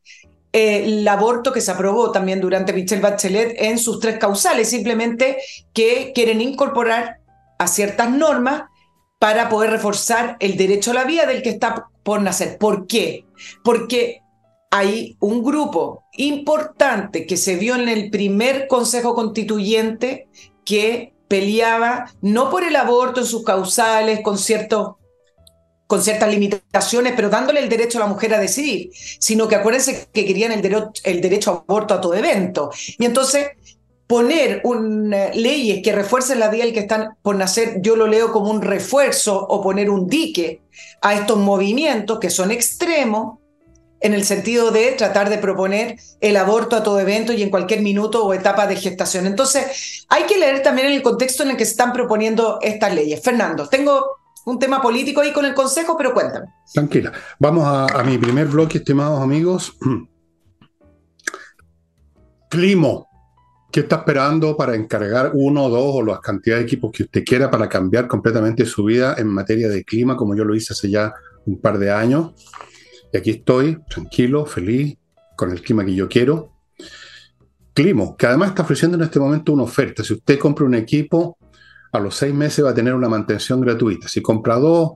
eh, 0.52 0.86
el 0.86 1.08
aborto 1.08 1.54
que 1.54 1.62
se 1.62 1.70
aprobó 1.70 2.12
también 2.12 2.42
durante 2.42 2.74
Michelle 2.74 3.04
Bachelet 3.04 3.56
en 3.60 3.78
sus 3.78 4.00
tres 4.00 4.18
causales, 4.18 4.68
simplemente 4.68 5.38
que 5.72 6.14
quieren 6.16 6.42
incorporar 6.42 7.18
a 7.60 7.68
ciertas 7.68 8.10
normas 8.10 8.64
para 9.20 9.50
poder 9.50 9.72
reforzar 9.72 10.38
el 10.40 10.58
derecho 10.58 10.92
a 10.92 10.96
la 10.96 11.04
vida 11.06 11.26
del 11.26 11.42
que 11.42 11.50
está 11.50 11.88
por 12.04 12.22
nacer. 12.22 12.58
¿Por 12.58 12.88
qué? 12.88 13.26
Porque 13.64 14.22
hay 14.72 15.16
un 15.20 15.44
grupo 15.44 16.04
importante 16.18 17.26
que 17.26 17.38
se 17.38 17.56
vio 17.56 17.76
en 17.76 17.88
el 17.88 18.10
primer 18.10 18.68
Consejo 18.68 19.16
Constituyente 19.16 20.28
que 20.66 21.14
peleaba 21.28 22.12
no 22.22 22.50
por 22.50 22.64
el 22.64 22.76
aborto 22.76 23.22
en 23.22 23.26
sus 23.26 23.44
causales, 23.44 24.22
con, 24.22 24.38
con 25.88 26.02
ciertas 26.02 26.30
limitaciones, 26.30 27.14
pero 27.16 27.30
dándole 27.30 27.62
el 27.62 27.70
derecho 27.70 27.98
a 27.98 28.02
la 28.02 28.08
mujer 28.08 28.34
a 28.34 28.40
decidir, 28.40 28.90
sino 28.94 29.48
que 29.48 29.56
acuérdense 29.56 30.08
que 30.12 30.26
querían 30.26 30.52
el, 30.52 30.90
el 31.04 31.22
derecho 31.22 31.52
a 31.52 31.72
aborto 31.72 31.94
a 31.94 32.02
todo 32.02 32.14
evento. 32.14 32.70
Y 32.98 33.06
entonces 33.06 33.48
poner 34.08 34.62
un, 34.64 35.14
eh, 35.14 35.32
leyes 35.34 35.82
que 35.84 35.92
refuercen 35.92 36.40
la 36.40 36.50
vida 36.50 36.66
del 36.66 36.74
que 36.74 36.82
están 36.82 37.18
por 37.22 37.36
nacer, 37.36 37.82
yo 37.82 37.96
lo 37.96 38.08
leo 38.08 38.32
como 38.32 38.52
un 38.52 38.62
refuerzo 38.62 39.40
o 39.40 39.62
poner 39.62 39.90
un 39.90 40.08
dique 40.08 40.62
a 41.02 41.14
estos 41.14 41.38
movimientos 41.38 42.20
que 42.20 42.30
son 42.30 42.52
extremos, 42.52 43.40
en 44.02 44.14
el 44.14 44.24
sentido 44.24 44.70
de 44.70 44.92
tratar 44.92 45.30
de 45.30 45.40
proponer 45.40 45.98
el 46.22 46.38
aborto 46.38 46.76
a 46.76 46.84
todo 46.84 47.00
evento 47.00 47.34
y 47.34 47.42
en 47.42 47.50
cualquier 47.50 47.82
minuto 47.82 48.24
o 48.24 48.34
etapa 48.36 48.68
de 48.68 48.76
gestación. 48.76 49.26
Entonces, 49.26 50.06
hay 50.10 50.24
que 50.24 50.38
leer 50.38 50.62
también 50.62 50.88
en 50.88 50.94
el 50.94 51.02
contexto 51.02 51.42
en 51.42 51.52
el 51.52 51.58
que 51.58 51.66
se 51.66 51.72
están 51.72 51.92
proponiendo 51.92 52.60
estas 52.62 52.94
leyes. 52.94 53.24
Fernando, 53.24 53.68
tengo 53.68 54.06
un 54.46 54.60
tema 54.60 54.80
político 54.80 55.22
ahí 55.22 55.34
con 55.34 55.46
el 55.46 55.56
Consejo, 55.56 55.98
pero 55.98 56.14
cuéntame. 56.14 56.48
Tranquila. 56.72 57.14
Vamos 57.40 57.66
a, 57.66 57.86
a 57.86 58.04
mi 58.04 58.20
primer 58.20 58.46
bloque, 58.46 58.78
estimados 58.78 59.22
amigos. 59.22 59.76
Climo 62.50 63.08
¿Qué 63.76 63.82
está 63.82 63.98
esperando 63.98 64.56
para 64.56 64.74
encargar 64.74 65.32
uno, 65.34 65.68
dos 65.68 65.96
o 65.96 66.02
las 66.02 66.22
cantidades 66.22 66.64
de 66.64 66.66
equipos 66.66 66.94
que 66.94 67.04
usted 67.04 67.26
quiera 67.26 67.52
para 67.52 67.68
cambiar 67.68 68.08
completamente 68.08 68.66
su 68.66 68.86
vida 68.86 69.16
en 69.18 69.28
materia 69.28 69.68
de 69.68 69.84
clima, 69.84 70.16
como 70.16 70.34
yo 70.34 70.46
lo 70.46 70.56
hice 70.56 70.72
hace 70.72 70.90
ya 70.90 71.14
un 71.46 71.60
par 71.60 71.78
de 71.78 71.92
años? 71.92 72.32
Y 73.12 73.18
aquí 73.18 73.32
estoy, 73.32 73.80
tranquilo, 73.90 74.46
feliz, 74.46 74.98
con 75.36 75.52
el 75.52 75.62
clima 75.62 75.84
que 75.84 75.94
yo 75.94 76.08
quiero. 76.08 76.54
Climo, 77.74 78.16
que 78.16 78.28
además 78.28 78.52
está 78.52 78.62
ofreciendo 78.62 78.96
en 78.96 79.04
este 79.04 79.20
momento 79.20 79.52
una 79.52 79.64
oferta. 79.64 80.06
Si 80.06 80.14
usted 80.14 80.40
compra 80.40 80.64
un 80.64 80.76
equipo, 80.76 81.38
a 81.92 82.00
los 82.00 82.16
seis 82.16 82.34
meses 82.34 82.64
va 82.64 82.70
a 82.70 82.74
tener 82.74 82.94
una 82.94 83.10
mantención 83.10 83.60
gratuita. 83.60 84.08
Si 84.08 84.22
compra 84.22 84.56
dos, 84.56 84.92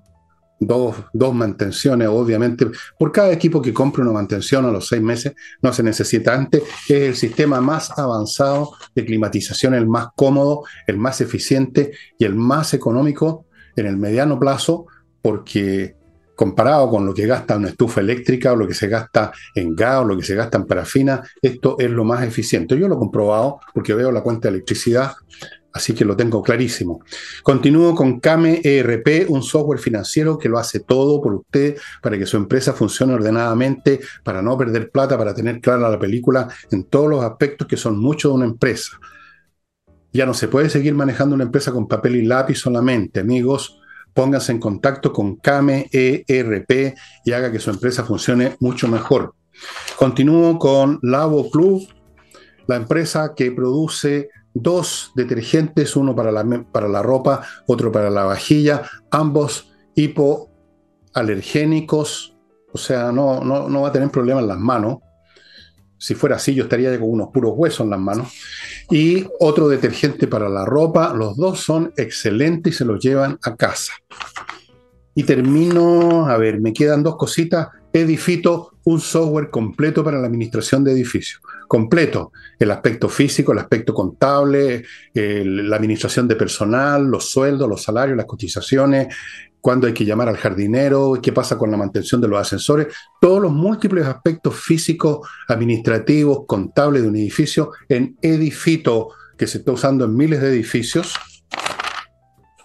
dos, 0.59 0.95
dos 1.13 1.33
mantenciones, 1.33 2.07
obviamente. 2.07 2.67
Por 2.97 3.11
cada 3.11 3.31
equipo 3.31 3.61
que 3.61 3.73
compre 3.73 4.01
una 4.01 4.11
mantención 4.11 4.65
a 4.65 4.71
los 4.71 4.87
seis 4.87 5.01
meses, 5.01 5.33
no 5.61 5.73
se 5.73 5.83
necesita 5.83 6.33
antes. 6.33 6.63
Es 6.87 7.01
el 7.01 7.15
sistema 7.15 7.61
más 7.61 7.97
avanzado 7.97 8.73
de 8.93 9.05
climatización, 9.05 9.73
el 9.73 9.87
más 9.87 10.07
cómodo, 10.15 10.63
el 10.87 10.97
más 10.97 11.21
eficiente 11.21 11.91
y 12.17 12.25
el 12.25 12.35
más 12.35 12.73
económico 12.73 13.45
en 13.75 13.85
el 13.85 13.97
mediano 13.97 14.39
plazo, 14.39 14.87
porque 15.21 15.95
comparado 16.35 16.89
con 16.89 17.05
lo 17.05 17.13
que 17.13 17.27
gasta 17.27 17.57
una 17.57 17.67
estufa 17.67 17.99
eléctrica 17.99 18.53
o 18.53 18.55
lo 18.55 18.65
que 18.65 18.73
se 18.73 18.87
gasta 18.87 19.33
en 19.55 19.75
gas 19.75 19.99
o 19.99 20.05
lo 20.05 20.15
que 20.15 20.23
se 20.23 20.35
gasta 20.35 20.57
en 20.57 20.65
parafina, 20.65 21.21
esto 21.41 21.75
es 21.79 21.89
lo 21.89 22.05
más 22.05 22.23
eficiente. 22.23 22.79
Yo 22.79 22.87
lo 22.87 22.95
he 22.95 22.97
comprobado 22.97 23.59
porque 23.73 23.93
veo 23.93 24.09
la 24.09 24.21
cuenta 24.21 24.47
de 24.47 24.55
electricidad 24.55 25.11
Así 25.71 25.93
que 25.93 26.03
lo 26.03 26.17
tengo 26.17 26.41
clarísimo. 26.41 27.01
Continúo 27.43 27.93
con 27.93 28.19
Kame 28.19 28.61
ERP, 28.63 29.29
un 29.29 29.43
software 29.43 29.79
financiero 29.79 30.37
que 30.37 30.49
lo 30.49 30.57
hace 30.57 30.79
todo 30.79 31.21
por 31.21 31.35
usted 31.35 31.77
para 32.01 32.17
que 32.17 32.25
su 32.25 32.37
empresa 32.37 32.73
funcione 32.73 33.13
ordenadamente, 33.13 33.99
para 34.23 34.41
no 34.41 34.57
perder 34.57 34.89
plata, 34.89 35.17
para 35.17 35.33
tener 35.33 35.61
clara 35.61 35.89
la 35.89 35.99
película 35.99 36.47
en 36.71 36.85
todos 36.85 37.09
los 37.09 37.23
aspectos 37.23 37.67
que 37.67 37.77
son 37.77 37.99
muchos 37.99 38.31
de 38.31 38.35
una 38.37 38.45
empresa. 38.45 38.99
Ya 40.11 40.25
no 40.25 40.33
se 40.33 40.47
puede 40.47 40.69
seguir 40.69 40.95
manejando 40.95 41.35
una 41.35 41.43
empresa 41.43 41.71
con 41.71 41.87
papel 41.87 42.15
y 42.15 42.25
lápiz 42.25 42.55
solamente, 42.55 43.19
amigos. 43.19 43.79
Pónganse 44.11 44.51
en 44.51 44.59
contacto 44.59 45.13
con 45.13 45.35
Kame 45.35 45.87
ERP 45.91 46.95
y 47.25 47.31
haga 47.31 47.51
que 47.51 47.59
su 47.59 47.69
empresa 47.69 48.03
funcione 48.03 48.57
mucho 48.59 48.87
mejor. 48.87 49.35
Continúo 49.97 50.57
con 50.57 50.97
Lavo 51.03 51.51
Club, 51.51 51.87
la 52.65 52.75
empresa 52.75 53.33
que 53.35 53.51
produce 53.51 54.29
dos 54.53 55.11
detergentes, 55.15 55.95
uno 55.95 56.15
para 56.15 56.31
la, 56.31 56.45
para 56.71 56.87
la 56.87 57.01
ropa, 57.01 57.41
otro 57.67 57.91
para 57.91 58.09
la 58.09 58.23
vajilla, 58.23 58.83
ambos 59.11 59.71
hipoalergénicos, 59.95 62.37
o 62.71 62.77
sea, 62.77 63.11
no, 63.11 63.43
no, 63.43 63.81
va 63.81 63.89
a 63.89 63.91
tener 63.91 64.09
problemas 64.09 64.43
en 64.43 64.49
las 64.49 64.59
manos. 64.59 64.99
Si 65.97 66.13
fuera 66.15 66.37
así, 66.37 66.55
yo 66.55 66.63
estaría 66.63 66.97
con 66.99 67.09
unos 67.09 67.29
puros 67.33 67.51
huesos 67.55 67.81
en 67.81 67.89
las 67.89 67.99
manos. 67.99 68.31
Y 68.89 69.27
otro 69.39 69.67
detergente 69.67 70.27
para 70.27 70.47
la 70.47 70.63
ropa, 70.65 71.13
los 71.13 71.35
dos 71.35 71.59
son 71.59 71.91
excelentes 71.97 72.75
y 72.75 72.77
se 72.77 72.85
los 72.85 73.01
llevan 73.01 73.37
a 73.43 73.55
casa. 73.55 73.93
Y 75.15 75.23
termino, 75.23 76.29
a 76.29 76.37
ver, 76.37 76.61
me 76.61 76.73
quedan 76.73 77.01
dos 77.03 77.17
cositas. 77.17 77.69
Edifito, 77.91 78.75
un 78.85 79.01
software 79.01 79.49
completo 79.49 80.03
para 80.03 80.19
la 80.19 80.27
administración 80.27 80.83
de 80.83 80.91
edificios 80.91 81.41
completo, 81.69 82.33
el 82.57 82.71
aspecto 82.71 83.07
físico, 83.07 83.53
el 83.53 83.59
aspecto 83.59 83.93
contable, 83.93 84.83
la 85.13 85.75
administración 85.75 86.27
de 86.27 86.35
personal, 86.35 87.05
los 87.05 87.29
sueldos, 87.29 87.69
los 87.69 87.83
salarios, 87.83 88.17
las 88.17 88.25
cotizaciones, 88.25 89.15
cuándo 89.61 89.85
hay 89.85 89.93
que 89.93 90.03
llamar 90.03 90.29
al 90.29 90.37
jardinero, 90.37 91.19
qué 91.21 91.31
pasa 91.31 91.57
con 91.57 91.69
la 91.69 91.77
mantención 91.77 92.19
de 92.21 92.27
los 92.27 92.39
ascensores, 92.39 92.87
todos 93.21 93.39
los 93.39 93.51
múltiples 93.51 94.05
aspectos 94.07 94.55
físicos, 94.55 95.27
administrativos, 95.47 96.39
contables 96.47 97.03
de 97.03 97.07
un 97.07 97.15
edificio 97.15 97.71
en 97.87 98.17
Edifito, 98.21 99.09
que 99.37 99.45
se 99.45 99.59
está 99.59 99.71
usando 99.71 100.05
en 100.05 100.15
miles 100.15 100.41
de 100.41 100.49
edificios. 100.49 101.13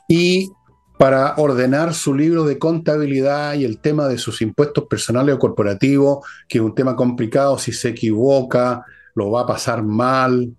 Y 0.09 0.50
para 0.98 1.35
ordenar 1.37 1.92
su 1.92 2.14
libro 2.14 2.44
de 2.44 2.59
contabilidad 2.59 3.55
y 3.55 3.64
el 3.64 3.81
tema 3.81 4.09
de 4.09 4.16
sus 4.16 4.40
impuestos 4.40 4.85
personales 4.87 5.35
o 5.35 5.38
corporativos, 5.38 6.26
que 6.48 6.59
es 6.59 6.64
un 6.64 6.74
tema 6.74 6.94
complicado, 6.96 7.59
si 7.59 7.72
se 7.72 7.90
equivoca, 7.90 8.85
lo 9.14 9.31
va 9.31 9.42
a 9.42 9.46
pasar 9.46 9.83
mal, 9.83 10.55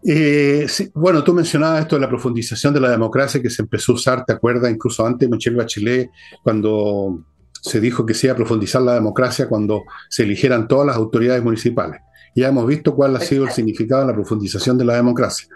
Eh, 0.05 0.67
bueno, 0.95 1.23
tú 1.23 1.33
mencionabas 1.33 1.83
esto 1.83 1.97
de 1.97 2.03
la 2.03 2.09
profundización 2.09 2.75
de 2.75 2.81
la 2.81 2.91
democracia 2.91 3.41
que 3.41 3.51
se 3.51 3.63
empezó 3.63 3.93
a 3.93 3.95
usar, 3.95 4.25
¿te 4.25 4.33
acuerdas? 4.33 4.71
Incluso 4.71 5.07
antes 5.07 5.29
Michelle 5.29 5.57
Bachelet, 5.57 6.11
cuando 6.43 7.25
se 7.53 7.81
dijo 7.81 8.05
que 8.05 8.15
se 8.15 8.27
iba 8.27 8.35
a 8.35 8.37
profundizar 8.37 8.83
la 8.83 8.95
democracia 8.95 9.49
cuando 9.49 9.85
se 10.09 10.25
eligieran 10.25 10.67
todas 10.67 10.87
las 10.87 10.97
autoridades 10.97 11.45
municipales. 11.45 12.01
Ya 12.35 12.49
hemos 12.49 12.67
visto 12.67 12.95
cuál 12.95 13.15
ha 13.15 13.21
sido 13.21 13.45
el 13.45 13.51
significado 13.51 14.01
de 14.01 14.09
la 14.09 14.15
profundización 14.15 14.79
de 14.79 14.85
la 14.85 14.95
democracia 14.95 15.47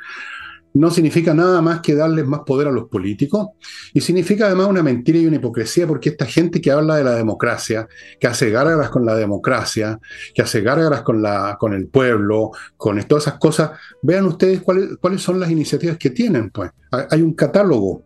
no 0.75 0.91
significa 0.91 1.33
nada 1.33 1.63
más 1.63 1.81
que 1.81 1.95
darles 1.95 2.27
más 2.27 2.41
poder 2.41 2.69
a 2.69 2.71
los 2.71 2.89
políticos 2.89 3.49
y 3.95 4.01
significa 4.01 4.47
además 4.47 4.67
una 4.67 4.83
mentira 4.83 5.19
y 5.19 5.27
una 5.27 5.37
hipocresía 5.37 5.87
porque 5.87 6.11
esta 6.11 6.27
gente 6.27 6.61
que 6.61 6.71
habla 6.71 6.97
de 6.97 7.05
la 7.05 7.15
democracia, 7.15 7.89
que 8.21 8.27
hace 8.27 8.51
gárgaras 8.51 8.91
con 8.91 9.07
la 9.07 9.15
democracia, 9.17 9.99
que 10.35 10.43
hace 10.43 10.61
gárgaras 10.61 11.03
con, 11.03 11.23
la, 11.23 11.57
con 11.59 11.73
el 11.73 11.89
pueblo, 11.89 12.51
con 12.77 13.03
todas 13.05 13.27
esas 13.27 13.39
cosas, 13.39 13.71
vean 14.03 14.27
ustedes 14.27 14.61
cuáles, 14.61 14.97
cuáles 15.01 15.23
son 15.23 15.41
las 15.41 15.51
iniciativas 15.51 15.97
que 15.97 16.11
tienen. 16.11 16.51
Pues. 16.51 16.71
Hay 17.11 17.23
un 17.23 17.35
catálogo. 17.35 18.05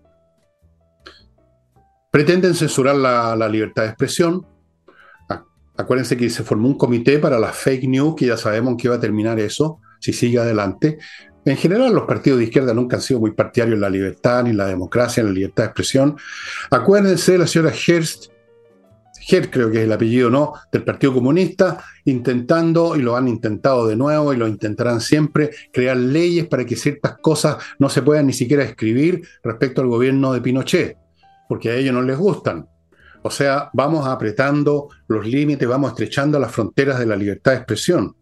Pretenden 2.11 2.55
censurar 2.55 2.97
la, 2.97 3.37
la 3.37 3.49
libertad 3.49 3.83
de 3.83 3.89
expresión. 3.89 4.47
Acuérdense 5.77 6.17
que 6.17 6.29
se 6.29 6.43
formó 6.43 6.69
un 6.69 6.77
comité 6.77 7.19
para 7.19 7.39
las 7.39 7.57
fake 7.57 7.89
news, 7.89 8.15
que 8.15 8.27
ya 8.27 8.37
sabemos 8.37 8.77
que 8.77 8.89
va 8.89 8.97
a 8.97 9.01
terminar 9.01 9.41
eso, 9.41 9.81
si 9.99 10.13
sigue 10.13 10.39
adelante. 10.39 10.99
En 11.45 11.57
general, 11.57 11.95
los 11.95 12.05
partidos 12.05 12.39
de 12.39 12.45
izquierda 12.45 12.75
nunca 12.75 12.97
han 12.97 13.03
sido 13.03 13.21
muy 13.21 13.31
partidarios 13.31 13.77
en 13.77 13.81
la 13.81 13.91
libertad, 13.91 14.45
ni 14.45 14.53
la 14.53 14.67
democracia, 14.67 15.23
ni 15.23 15.31
la 15.31 15.35
libertad 15.35 15.65
de 15.65 15.67
expresión. 15.69 16.17
Acuérdense 16.71 17.33
de 17.33 17.39
la 17.39 17.47
señora 17.47 17.73
Hearst, 17.73 18.31
Hearst 19.27 19.51
creo 19.53 19.71
que 19.71 19.79
es 19.79 19.85
el 19.85 19.93
apellido, 19.93 20.29
¿no?, 20.29 20.53
del 20.73 20.85
Partido 20.85 21.15
Comunista, 21.15 21.83
intentando, 22.05 22.97
y 22.97 23.03
lo 23.03 23.17
han 23.17 23.29
intentado 23.29 23.87
de 23.87 23.97
nuevo 23.97 24.33
y 24.33 24.37
lo 24.37 24.49
intentarán 24.49 25.01
siempre, 25.01 25.51
crear 25.73 25.97
leyes 25.97 26.47
para 26.47 26.65
que 26.65 26.77
ciertas 26.77 27.19
cosas 27.19 27.57
no 27.79 27.89
se 27.89 28.03
puedan 28.03 28.27
ni 28.27 28.33
siquiera 28.33 28.63
escribir 28.63 29.23
respecto 29.43 29.81
al 29.81 29.89
gobierno 29.89 30.33
de 30.33 30.41
Pinochet, 30.41 30.97
porque 31.49 31.71
a 31.71 31.75
ellos 31.77 31.95
no 31.95 32.03
les 32.03 32.19
gustan. 32.19 32.67
O 33.23 33.31
sea, 33.31 33.71
vamos 33.75 34.07
apretando 34.07 34.89
los 35.09 35.27
límites, 35.27 35.69
vamos 35.69 35.91
estrechando 35.91 36.39
las 36.39 36.53
fronteras 36.53 36.99
de 36.99 37.07
la 37.07 37.17
libertad 37.17 37.53
de 37.53 37.59
expresión. 37.59 38.17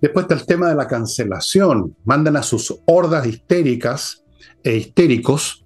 Después 0.00 0.24
está 0.24 0.34
el 0.34 0.46
tema 0.46 0.68
de 0.68 0.74
la 0.74 0.86
cancelación. 0.86 1.96
Mandan 2.04 2.36
a 2.36 2.42
sus 2.42 2.74
hordas 2.86 3.26
histéricas 3.26 4.24
e 4.62 4.76
histéricos 4.76 5.64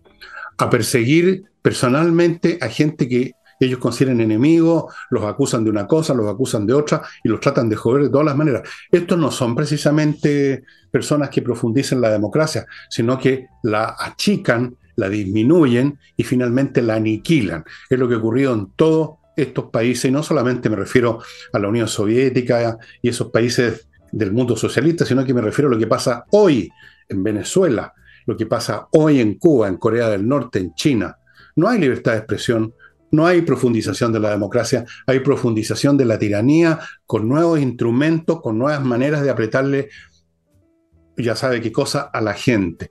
a 0.59 0.71
perseguir 0.71 1.45
personalmente 1.61 2.59
a 2.61 2.69
gente 2.69 3.09
que 3.09 3.33
ellos 3.61 3.79
consideran 3.79 4.21
enemigos, 4.21 4.93
los 5.11 5.25
acusan 5.25 5.65
de 5.65 5.71
una 5.71 5.87
cosa, 5.87 6.15
los 6.15 6.29
acusan 6.29 6.67
de 6.67 6.75
otra 6.75 7.03
y 7.23 7.29
los 7.29 7.39
tratan 7.39 7.69
de 7.69 7.77
joder 7.77 8.05
de 8.05 8.11
todas 8.11 8.27
las 8.27 8.37
maneras. 8.37 8.63
Estos 8.91 9.17
no 9.19 9.31
son 9.31 9.55
precisamente 9.55 10.65
personas 10.91 11.31
que 11.31 11.43
profundicen 11.43 12.01
la 12.01 12.11
democracia, 12.11 12.67
sino 12.91 13.19
que 13.19 13.47
la 13.63 13.95
achican, 13.99 14.77
la 14.97 15.09
disminuyen 15.09 15.99
y 16.17 16.25
finalmente 16.25 16.83
la 16.83 16.97
aniquilan. 16.97 17.65
Es 17.89 17.99
lo 17.99 18.09
que 18.09 18.17
ha 18.17 18.19
ocurrido 18.19 18.53
en 18.53 18.73
todos 18.75 19.11
estos 19.37 19.67
países, 19.67 20.07
y 20.07 20.11
no 20.11 20.23
solamente 20.23 20.69
me 20.69 20.77
refiero 20.77 21.21
a 21.53 21.59
la 21.59 21.69
Unión 21.69 21.89
Soviética 21.89 22.77
y 23.01 23.09
esos 23.09 23.31
países 23.31 23.89
del 24.13 24.33
mundo 24.33 24.57
socialista, 24.57 25.05
sino 25.05 25.25
que 25.25 25.35
me 25.35 25.41
refiero 25.41 25.69
a 25.69 25.73
lo 25.73 25.79
que 25.79 25.87
pasa 25.87 26.25
hoy 26.31 26.71
en 27.09 27.23
Venezuela, 27.23 27.93
lo 28.27 28.37
que 28.37 28.47
pasa 28.47 28.87
hoy 28.93 29.21
en 29.21 29.39
Cuba, 29.39 29.69
en 29.69 29.77
Corea 29.79 30.09
del 30.09 30.29
Norte, 30.29 30.59
en 30.59 30.75
China. 30.75 31.17
No 31.57 31.69
hay 31.69 31.81
libertad 31.81 32.13
de 32.13 32.19
expresión, 32.19 32.75
no 33.11 33.27
hay 33.27 33.43
profundización 33.43 34.13
de 34.13 34.21
la 34.21 34.31
democracia, 34.31 34.85
hay 35.07 35.21
profundización 35.21 35.97
de 35.97 36.05
la 36.05 36.19
tiranía 36.19 36.79
con 37.07 37.29
nuevos 37.29 37.61
instrumentos, 37.61 38.41
con 38.41 38.59
nuevas 38.59 38.85
maneras 38.85 39.23
de 39.23 39.31
apretarle, 39.31 39.91
ya 41.17 41.37
sabe 41.37 41.61
qué 41.61 41.73
cosa, 41.73 42.11
a 42.13 42.21
la 42.21 42.35
gente. 42.35 42.91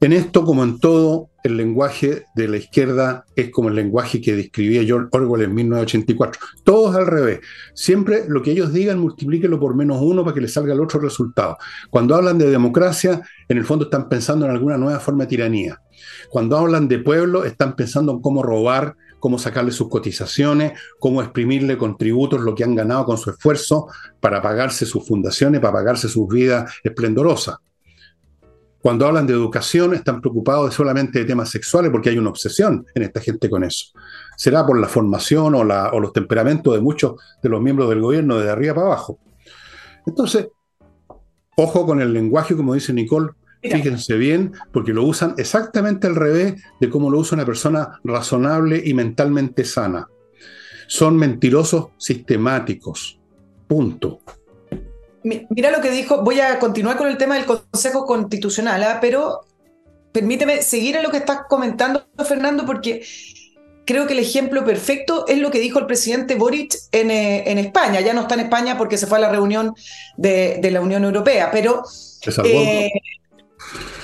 En 0.00 0.12
esto, 0.12 0.44
como 0.44 0.62
en 0.62 0.78
todo, 0.78 1.30
el 1.42 1.56
lenguaje 1.56 2.24
de 2.34 2.48
la 2.48 2.56
izquierda 2.56 3.24
es 3.34 3.50
como 3.50 3.68
el 3.68 3.74
lenguaje 3.74 4.20
que 4.20 4.36
describía 4.36 4.84
George 4.84 5.08
Orwell 5.12 5.42
en 5.42 5.54
1984. 5.54 6.40
Todos 6.64 6.94
al 6.94 7.06
revés. 7.06 7.40
Siempre 7.74 8.24
lo 8.28 8.42
que 8.42 8.52
ellos 8.52 8.72
digan, 8.72 8.98
multiplíquelo 8.98 9.58
por 9.58 9.74
menos 9.74 9.98
uno 10.00 10.22
para 10.24 10.34
que 10.34 10.40
les 10.40 10.52
salga 10.52 10.72
el 10.72 10.80
otro 10.80 11.00
resultado. 11.00 11.56
Cuando 11.90 12.14
hablan 12.14 12.38
de 12.38 12.50
democracia, 12.50 13.22
en 13.48 13.58
el 13.58 13.64
fondo 13.64 13.86
están 13.86 14.08
pensando 14.08 14.46
en 14.46 14.52
alguna 14.52 14.76
nueva 14.76 15.00
forma 15.00 15.24
de 15.24 15.30
tiranía. 15.30 15.80
Cuando 16.30 16.56
hablan 16.56 16.86
de 16.86 16.98
pueblo, 16.98 17.44
están 17.44 17.74
pensando 17.74 18.12
en 18.12 18.20
cómo 18.20 18.42
robar, 18.42 18.94
cómo 19.18 19.38
sacarle 19.38 19.72
sus 19.72 19.88
cotizaciones, 19.88 20.72
cómo 20.98 21.22
exprimirle 21.22 21.76
con 21.76 21.96
tributos 21.96 22.40
lo 22.40 22.54
que 22.54 22.64
han 22.64 22.74
ganado 22.74 23.04
con 23.04 23.18
su 23.18 23.30
esfuerzo 23.30 23.88
para 24.20 24.40
pagarse 24.40 24.86
sus 24.86 25.06
fundaciones, 25.06 25.60
para 25.60 25.74
pagarse 25.74 26.08
sus 26.08 26.28
vidas 26.28 26.72
esplendorosas. 26.82 27.56
Cuando 28.80 29.06
hablan 29.06 29.26
de 29.26 29.32
educación 29.32 29.92
están 29.94 30.20
preocupados 30.20 30.72
solamente 30.72 31.18
de 31.18 31.24
temas 31.24 31.50
sexuales 31.50 31.90
porque 31.90 32.10
hay 32.10 32.18
una 32.18 32.30
obsesión 32.30 32.86
en 32.94 33.02
esta 33.02 33.20
gente 33.20 33.50
con 33.50 33.64
eso. 33.64 33.86
Será 34.36 34.64
por 34.64 34.78
la 34.78 34.86
formación 34.86 35.54
o, 35.56 35.60
o 35.60 36.00
los 36.00 36.12
temperamentos 36.12 36.74
de 36.74 36.80
muchos 36.80 37.20
de 37.42 37.48
los 37.48 37.60
miembros 37.60 37.88
del 37.88 38.00
gobierno 38.00 38.38
de 38.38 38.50
arriba 38.50 38.74
para 38.74 38.86
abajo. 38.86 39.18
Entonces, 40.06 40.48
ojo 41.56 41.84
con 41.84 42.00
el 42.00 42.12
lenguaje, 42.12 42.56
como 42.56 42.74
dice 42.74 42.92
Nicole, 42.92 43.32
Fíjense 43.62 44.16
bien, 44.16 44.52
porque 44.72 44.92
lo 44.92 45.04
usan 45.04 45.34
exactamente 45.36 46.06
al 46.06 46.14
revés 46.14 46.62
de 46.80 46.88
cómo 46.88 47.10
lo 47.10 47.18
usa 47.18 47.36
una 47.36 47.46
persona 47.46 48.00
razonable 48.04 48.80
y 48.84 48.94
mentalmente 48.94 49.64
sana. 49.64 50.08
Son 50.86 51.16
mentirosos 51.16 51.88
sistemáticos. 51.98 53.18
Punto. 53.66 54.20
Mira 55.24 55.70
lo 55.70 55.80
que 55.80 55.90
dijo, 55.90 56.22
voy 56.22 56.40
a 56.40 56.58
continuar 56.58 56.96
con 56.96 57.08
el 57.08 57.18
tema 57.18 57.34
del 57.34 57.44
Consejo 57.44 58.06
Constitucional, 58.06 58.82
¿ah? 58.84 58.98
pero 59.00 59.44
permíteme 60.12 60.62
seguir 60.62 60.96
en 60.96 61.02
lo 61.02 61.10
que 61.10 61.18
estás 61.18 61.40
comentando, 61.48 62.06
Fernando, 62.24 62.64
porque 62.64 63.02
creo 63.84 64.06
que 64.06 64.12
el 64.12 64.18
ejemplo 64.18 64.64
perfecto 64.64 65.26
es 65.26 65.38
lo 65.38 65.50
que 65.50 65.60
dijo 65.60 65.78
el 65.78 65.86
presidente 65.86 66.34
Boric 66.34 66.74
en, 66.92 67.10
eh, 67.10 67.50
en 67.50 67.58
España. 67.58 68.00
Ya 68.00 68.12
no 68.12 68.22
está 68.22 68.34
en 68.34 68.40
España 68.40 68.76
porque 68.76 68.98
se 68.98 69.06
fue 69.06 69.18
a 69.18 69.22
la 69.22 69.30
reunión 69.30 69.74
de, 70.16 70.60
la 70.70 70.80
Unión 70.80 71.04
Europea, 71.04 71.50
pero 71.50 71.82
eh, 72.44 72.90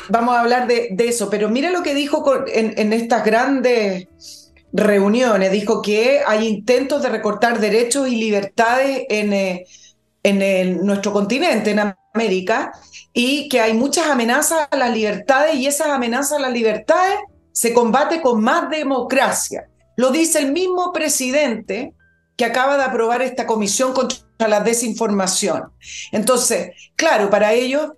vamos 0.09 0.35
a 0.35 0.41
hablar 0.41 0.67
de, 0.67 0.95
eso. 0.99 1.31
Pero 1.31 1.49
mira 1.49 1.71
lo 1.71 1.83
que 1.83 1.95
dijo 1.95 2.45
en, 2.47 2.93
estas 2.93 3.25
grandes 3.25 4.09
reuniones. 4.73 5.53
Dijo 5.53 5.83
que 5.83 6.21
hay 6.27 6.47
intentos 6.47 7.03
de 7.03 7.09
recortar 7.09 7.61
derechos 7.61 8.09
y 8.09 8.17
libertades 8.17 9.05
en... 9.09 9.33
Eh, 9.33 9.67
en 10.25 10.85
nuestro 10.87 11.13
continente, 11.13 11.73
en 11.73 11.95
América, 12.15 12.73
y 13.13 13.49
que 13.49 13.61
hay 13.61 13.75
muchas 13.75 14.07
amenazas 14.07 14.67
a 14.71 14.77
las 14.77 14.91
libertades 14.91 15.57
y 15.57 15.67
esas 15.67 15.89
amenazas 15.89 16.39
a 16.39 16.41
las 16.41 16.53
libertades 16.53 17.17
se 17.53 17.73
combate 17.73 18.21
con 18.21 18.43
más 18.43 18.71
democracia. 18.71 19.69
Lo 19.97 20.11
dice 20.11 20.41
el 20.41 20.51
mismo 20.51 20.93
presidente 20.93 21.93
que 22.37 22.45
acaba 22.45 22.77
de 22.77 22.83
aprobar 22.83 23.23
esta 23.23 23.47
comisión 23.47 23.93
contra 23.93 24.49
la 24.49 24.61
desinformación. 24.61 25.71
Entonces, 26.11 26.71
claro, 26.97 27.31
para 27.31 27.53
ellos 27.53 27.93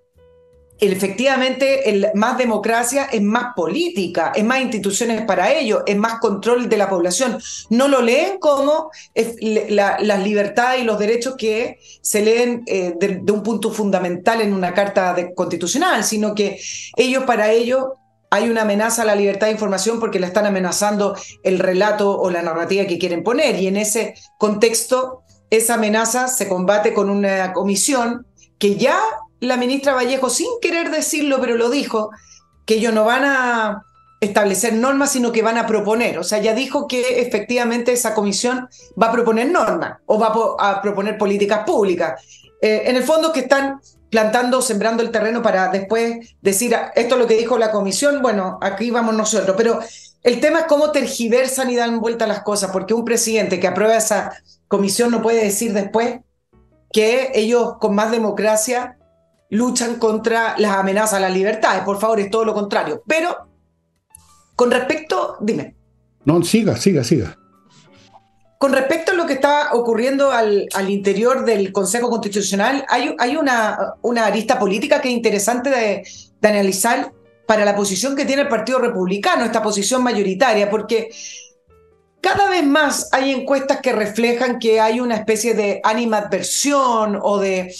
efectivamente 0.79 1.89
el, 1.91 2.09
más 2.15 2.37
democracia 2.37 3.05
es 3.05 3.23
más 3.23 3.55
política, 3.55 4.33
es 4.35 4.45
más 4.45 4.61
instituciones 4.61 5.23
para 5.23 5.53
ello, 5.53 5.83
es 5.87 5.97
más 5.97 6.19
control 6.21 6.69
de 6.69 6.77
la 6.77 6.89
población. 6.89 7.39
No 7.71 7.89
lo 7.89 8.03
leen 8.03 8.39
como 8.39 8.91
las 9.15 10.23
libertades 10.23 10.83
y 10.83 10.85
los 10.85 10.99
derechos 10.99 11.35
que 11.37 11.79
se 12.03 12.23
leen 12.23 12.63
eh, 12.67 12.95
de, 12.99 13.33
un 13.33 13.43
punto 13.43 13.71
fundamental 13.71 14.41
en 14.41 14.53
una 14.53 14.75
carta 14.75 15.17
constitucional, 15.35 16.05
sino 16.05 16.35
que 16.35 16.61
ellos 16.97 17.25
para 17.25 17.51
ello 17.53 17.95
hay 18.31 18.51
una 18.51 18.63
amenaza 18.63 19.03
a 19.03 19.07
la 19.07 19.15
libertad 19.15 19.47
de 19.47 19.53
información 19.53 20.01
porque 20.01 20.19
la 20.19 20.27
están 20.27 20.47
amenazando 20.47 21.17
el 21.43 21.59
relato 21.59 22.19
o 22.19 22.31
la 22.31 22.43
narrativa 22.43 22.87
que 22.87 22.99
quieren 22.99 23.23
poner. 23.23 23.57
Y 23.61 23.69
en 23.69 23.77
ese 23.77 24.15
contexto, 24.37 25.23
esa 25.49 25.75
amenaza 25.75 26.29
se 26.29 26.49
combate 26.49 26.93
con 26.93 27.09
una 27.09 27.53
comisión 27.53 28.27
que 28.59 28.77
ya 28.77 28.99
la 29.41 29.57
ministra 29.57 29.95
Vallejo, 29.95 30.31
sin 30.31 30.49
querer 30.61 30.91
decirlo, 30.91 31.41
pero 31.41 31.57
lo 31.57 31.71
dijo, 31.71 32.11
que 32.65 32.75
ellos 32.75 32.93
no 32.93 33.05
van 33.05 33.25
a 33.25 33.85
establecer 34.21 34.73
normas, 34.75 35.13
sino 35.13 35.33
que 35.33 35.43
van 35.43 35.59
a 35.59 35.67
proponer. 35.67 36.19
O 36.19 36.25
sea, 36.25 36.39
ya 36.39 36.55
dijo 36.55 36.87
que 36.89 37.21
efectivamente 37.21 37.93
esa 37.93 38.15
comisión 38.15 38.69
va 39.01 39.09
a 39.09 39.13
proponer 39.13 39.51
normas 39.51 39.99
o 40.07 40.19
va 40.19 40.33
a, 40.59 40.83
proponer 40.83 41.17
políticas 41.17 41.65
públicas. 41.65 42.21
Eh, 42.61 42.85
en 42.87 42.97
el 42.97 43.03
fondo 43.03 43.33
que 43.33 43.41
están 43.41 43.81
plantando, 44.11 44.63
sembrando 44.63 45.03
el 45.03 45.11
terreno 45.11 45.43
para 45.43 45.69
después 45.69 46.35
decir, 46.41 46.75
ah, 46.75 46.93
esto 46.95 47.15
es 47.15 47.21
lo 47.21 47.27
que 47.27 47.37
dijo 47.37 47.59
la 47.59 47.71
comisión, 47.71 48.23
bueno, 48.23 48.59
aquí 48.63 48.91
vamos 48.91 49.15
nosotros. 49.15 49.55
Pero 49.57 49.81
el 50.23 50.41
tema 50.41 50.61
es 50.61 50.67
cómo 50.67 50.91
tergiversan 50.91 51.71
y 51.71 51.77
dan 51.77 52.01
vuelta 52.01 52.27
las 52.27 52.43
cosas, 52.43 52.71
porque 52.71 52.95
un 52.95 53.05
presidente 53.05 53.61
que 53.61 53.69
aprueba 53.69 53.97
esa 53.97 54.33
comisión 54.69 55.11
no 55.11 55.23
puede 55.23 55.45
decir 55.45 55.73
después 55.73 56.21
que 56.93 57.33
ellos 57.35 57.75
con 57.79 57.95
más 57.95 58.11
democracia 58.11 58.96
luchan 59.51 59.97
contra 59.97 60.55
las 60.59 60.73
amenazas 60.73 61.15
a 61.15 61.21
las 61.21 61.33
libertades. 61.33 61.83
Por 61.83 61.99
favor, 61.99 62.21
es 62.21 62.31
todo 62.31 62.45
lo 62.45 62.55
contrario. 62.55 63.03
Pero 63.07 63.49
con 64.55 64.71
respecto, 64.71 65.37
dime. 65.41 65.75
No, 66.25 66.43
siga, 66.43 66.77
siga, 66.77 67.05
siga. 67.05 67.39
Con 68.59 68.73
respecto 68.73 69.13
a 69.13 69.15
lo 69.15 69.27
que 69.27 69.35
está 69.35 69.75
ocurriendo 69.75 70.31
al, 70.31 70.67
al 70.73 70.91
interior 70.91 71.45
del 71.45 71.73
Consejo 71.73 72.09
Constitucional, 72.09 72.87
hay, 72.89 73.15
hay 73.19 73.37
una, 73.37 73.95
una, 74.01 74.25
arista 74.25 74.59
política 74.59 75.01
que 75.01 75.09
es 75.09 75.15
interesante 75.15 75.69
de, 75.69 76.09
de 76.41 76.49
analizar 76.49 77.13
para 77.47 77.67
la 77.67 77.77
posición 77.77 78.17
que 78.17 78.25
tiene 78.25 78.43
el 78.43 78.49
Partido 78.49 78.79
Republicano, 78.79 79.45
esta 79.45 79.63
posición 79.63 80.03
mayoritaria, 80.03 80.71
porque 80.71 81.11
cada 82.23 82.49
vez 82.49 82.65
más 82.65 83.11
hay 83.13 83.31
encuestas 83.31 83.81
que 83.81 83.93
reflejan 83.93 84.59
que 84.59 84.81
hay 84.81 85.01
una 85.01 85.17
especie 85.17 85.55
de 85.55 85.81
animadversión 85.85 87.19
o 87.23 87.39
de 87.39 87.73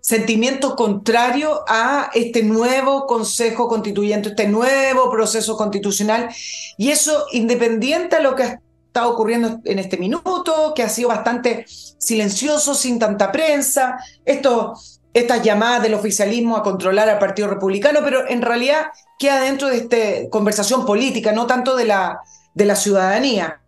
sentimiento 0.00 0.76
contrario 0.76 1.62
a 1.68 2.10
este 2.14 2.42
nuevo 2.42 3.06
Consejo 3.06 3.68
Constituyente, 3.68 4.30
este 4.30 4.48
nuevo 4.48 5.10
proceso 5.10 5.56
constitucional. 5.56 6.28
Y 6.76 6.90
eso, 6.90 7.26
independiente 7.32 8.16
de 8.16 8.22
lo 8.22 8.34
que 8.34 8.42
ha 8.44 8.60
estado 8.86 9.10
ocurriendo 9.10 9.60
en 9.64 9.78
este 9.78 9.98
minuto, 9.98 10.72
que 10.74 10.82
ha 10.82 10.88
sido 10.88 11.10
bastante 11.10 11.64
silencioso, 11.66 12.74
sin 12.74 12.98
tanta 12.98 13.30
prensa, 13.30 13.98
esto, 14.24 14.74
estas 15.12 15.42
llamadas 15.42 15.82
del 15.82 15.94
oficialismo 15.94 16.56
a 16.56 16.62
controlar 16.62 17.08
al 17.08 17.18
Partido 17.18 17.48
Republicano, 17.48 18.00
pero 18.02 18.28
en 18.28 18.42
realidad 18.42 18.86
queda 19.18 19.40
dentro 19.42 19.68
de 19.68 19.76
esta 19.76 20.30
conversación 20.30 20.86
política, 20.86 21.32
no 21.32 21.46
tanto 21.46 21.76
de 21.76 21.84
la, 21.84 22.20
de 22.54 22.64
la 22.64 22.74
ciudadanía. 22.74 23.60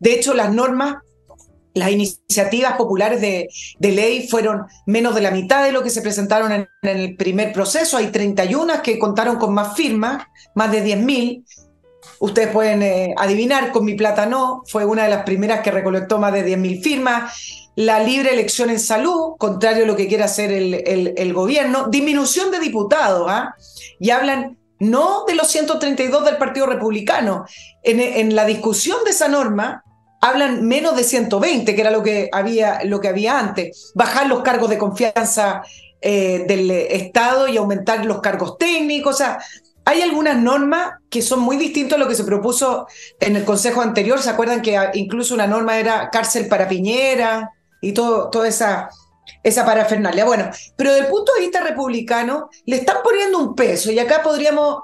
De 0.00 0.12
hecho, 0.12 0.34
las 0.34 0.52
normas 0.52 0.96
las 1.74 1.90
iniciativas 1.90 2.74
populares 2.76 3.20
de, 3.20 3.48
ley 3.80 4.28
fueron 4.28 4.66
menos 4.86 5.14
de 5.14 5.20
la 5.20 5.32
mitad 5.32 5.64
de 5.64 5.72
lo 5.72 5.82
que 5.82 5.90
se 5.90 6.02
presentaron 6.02 6.52
en, 6.52 6.68
el 6.82 7.16
primer 7.16 7.52
proceso. 7.52 7.96
Hay 7.96 8.06
31 8.06 8.80
que 8.82 8.98
contaron 8.98 9.36
con 9.36 9.52
más 9.52 9.76
firmas, 9.76 10.24
más 10.54 10.70
de 10.70 10.84
10.000. 10.84 11.44
Ustedes 12.20 12.48
pueden 12.52 12.82
eh, 12.82 13.14
adivinar, 13.18 13.72
con 13.72 13.84
mi 13.84 13.94
plata 13.94 14.24
no, 14.24 14.62
fue 14.66 14.84
una 14.84 15.04
de 15.04 15.10
las 15.10 15.24
primeras 15.24 15.60
que 15.60 15.72
recolectó 15.72 16.18
más 16.18 16.32
de 16.32 16.46
10.000 16.46 16.82
firmas. 16.82 17.70
La 17.76 17.98
libre 17.98 18.32
elección 18.32 18.70
en 18.70 18.78
salud, 18.78 19.34
contrario 19.36 19.82
a 19.82 19.86
lo 19.88 19.96
que 19.96 20.06
quiere 20.06 20.22
hacer 20.22 20.52
el, 20.52 21.32
gobierno. 21.32 21.88
Disminución 21.88 22.52
de 22.52 22.60
diputados, 22.60 23.26
¿ah? 23.28 23.56
Y 23.98 24.10
hablan 24.10 24.58
no 24.78 25.24
de 25.26 25.34
los 25.34 25.48
132 25.48 26.24
del 26.24 26.36
Partido 26.36 26.66
Republicano. 26.66 27.46
En, 27.82 27.98
en 27.98 28.36
la 28.36 28.44
discusión 28.44 28.98
de 29.04 29.10
esa 29.10 29.26
norma, 29.26 29.82
hablan 30.24 30.66
menos 30.66 30.96
de 30.96 31.04
120, 31.04 31.74
que 31.74 31.80
era 31.80 31.90
lo 31.90 32.02
que 32.02 32.30
había, 32.32 32.82
lo 32.84 32.98
que 32.98 33.08
había 33.08 33.38
antes. 33.38 33.92
Bajar 33.94 34.26
los 34.26 34.40
cargos 34.40 34.70
de 34.70 34.78
confianza 34.78 35.62
eh, 36.00 36.46
del 36.48 36.70
Estado 36.70 37.46
y 37.46 37.58
aumentar 37.58 38.06
los 38.06 38.22
cargos 38.22 38.56
técnicos. 38.56 39.22
Hay 39.84 40.00
algunas 40.00 40.38
normas 40.38 40.94
que 41.10 41.20
son 41.20 41.40
muy 41.40 41.58
distintas 41.58 41.98
a 41.98 42.00
lo 42.00 42.08
que 42.08 42.14
se 42.14 42.24
propuso 42.24 42.86
en 43.20 43.36
el 43.36 43.44
Consejo 43.44 43.82
anterior. 43.82 44.18
¿Se 44.18 44.30
acuerdan 44.30 44.62
que 44.62 44.78
incluso 44.94 45.34
una 45.34 45.46
norma 45.46 45.78
era 45.78 46.08
cárcel 46.08 46.48
para 46.48 46.68
Piñera 46.68 47.50
y 47.82 47.92
todo, 47.92 48.30
toda 48.30 48.48
esa 48.48 48.88
esa 49.44 49.64
parafernalia. 49.64 50.24
Bueno, 50.24 50.50
pero 50.74 50.90
desde 50.90 51.04
el 51.04 51.10
punto 51.10 51.32
de 51.34 51.42
vista 51.42 51.60
republicano, 51.60 52.48
le 52.64 52.76
están 52.76 52.96
poniendo 53.04 53.38
un 53.38 53.54
peso 53.54 53.92
y 53.92 53.98
acá 53.98 54.22
podríamos 54.22 54.82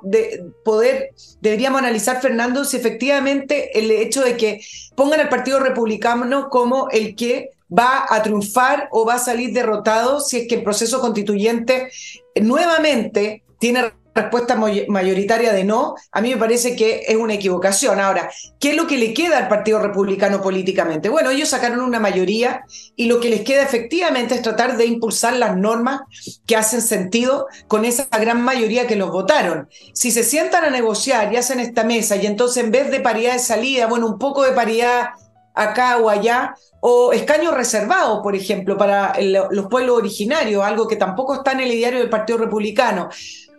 poder, 0.65 1.11
deberíamos 1.41 1.81
analizar, 1.81 2.21
Fernando, 2.21 2.65
si 2.65 2.77
efectivamente 2.77 3.77
el 3.79 3.91
hecho 3.91 4.23
de 4.23 4.37
que 4.37 4.61
pongan 4.95 5.21
al 5.21 5.29
Partido 5.31 5.59
Republicano 5.59 6.49
como 6.51 6.89
el 6.91 7.17
que 7.17 7.51
va 7.77 8.05
a 8.09 8.23
triunfar 8.23 8.89
o 8.93 9.07
va 9.07 9.15
a 9.15 9.19
salir 9.19 9.53
derrotado 9.53 10.21
si 10.21 10.39
es 10.39 10.49
que 10.49 10.57
el 10.57 10.63
proceso 10.63 11.01
constituyente 11.01 11.91
nuevamente 12.35 13.45
tiene 13.59 13.93
respuesta 14.15 14.57
mayoritaria 14.57 15.53
de 15.53 15.65
no, 15.65 15.95
a 16.11 16.21
mí 16.21 16.31
me 16.31 16.37
parece 16.37 16.75
que 16.75 17.05
es 17.07 17.17
una 17.17 17.35
equivocación. 17.35 18.01
Ahora, 18.01 18.31
¿qué 18.59 18.71
es 18.71 18.77
lo 18.77 18.87
que 18.87 18.99
le 18.99 19.15
queda 19.15 19.39
al 19.39 19.49
Partido 19.49 19.79
Republicano 19.79 20.43
políticamente? 20.43 21.09
Bueno, 21.09 21.31
ellos 21.31 21.49
sacaron 21.49 21.81
una 21.81 22.01
mayoría 22.01 22.65
y 22.97 23.07
lo 23.07 23.21
que 23.21 23.31
les 23.31 23.43
queda 23.43 23.63
efectivamente 23.63 24.35
es 24.35 24.43
tratar 24.43 24.77
de 24.77 24.87
impulsar 24.87 25.37
las 25.37 25.57
normas 25.57 26.01
que 26.47 26.57
hacen 26.57 26.83
sentido 26.83 27.47
con 27.69 27.85
esa 27.85 28.09
gran 28.11 28.43
mayoría 28.43 28.87
que 28.87 28.97
los 28.97 29.11
votaron. 29.11 29.69
Si 29.95 30.11
se 30.11 30.25
sientan 30.25 30.65
a 30.65 30.71
negociar 30.71 31.33
y 31.33 31.37
hacen 31.37 31.61
esta 31.61 31.85
mesa 31.85 32.17
y 32.17 32.27
entonces 32.27 32.65
en 32.65 32.71
vez 32.71 32.91
de 32.91 33.01
paridad 33.01 33.35
de 33.35 33.39
salida, 33.39 33.87
bueno, 33.87 34.07
un 34.07 34.19
poco 34.19 34.43
de 34.43 34.53
paridad 34.53 35.11
acá 35.55 35.99
o 35.99 36.09
allá, 36.09 36.55
o 36.81 37.13
escaños 37.13 37.55
reservados, 37.55 38.21
por 38.23 38.35
ejemplo, 38.35 38.77
para 38.77 39.13
los 39.21 39.67
pueblos 39.67 39.99
originarios, 39.99 40.65
algo 40.65 40.89
que 40.89 40.97
tampoco 40.97 41.35
está 41.35 41.53
en 41.53 41.61
el 41.61 41.73
ideario 41.73 42.01
del 42.01 42.09
Partido 42.09 42.39
Republicano 42.39 43.11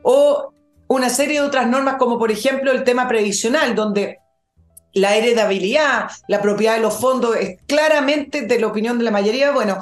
o 0.03 0.53
una 0.87 1.09
serie 1.09 1.41
de 1.41 1.47
otras 1.47 1.67
normas 1.67 1.95
como 1.95 2.19
por 2.19 2.31
ejemplo 2.31 2.71
el 2.71 2.83
tema 2.83 3.07
previsional, 3.07 3.75
donde 3.75 4.19
la 4.93 5.15
heredabilidad, 5.15 6.09
la 6.27 6.41
propiedad 6.41 6.75
de 6.75 6.81
los 6.81 6.99
fondos, 6.99 7.35
es 7.37 7.59
claramente 7.65 8.41
de 8.41 8.59
la 8.59 8.67
opinión 8.67 8.97
de 8.97 9.05
la 9.05 9.11
mayoría. 9.11 9.51
Bueno, 9.51 9.79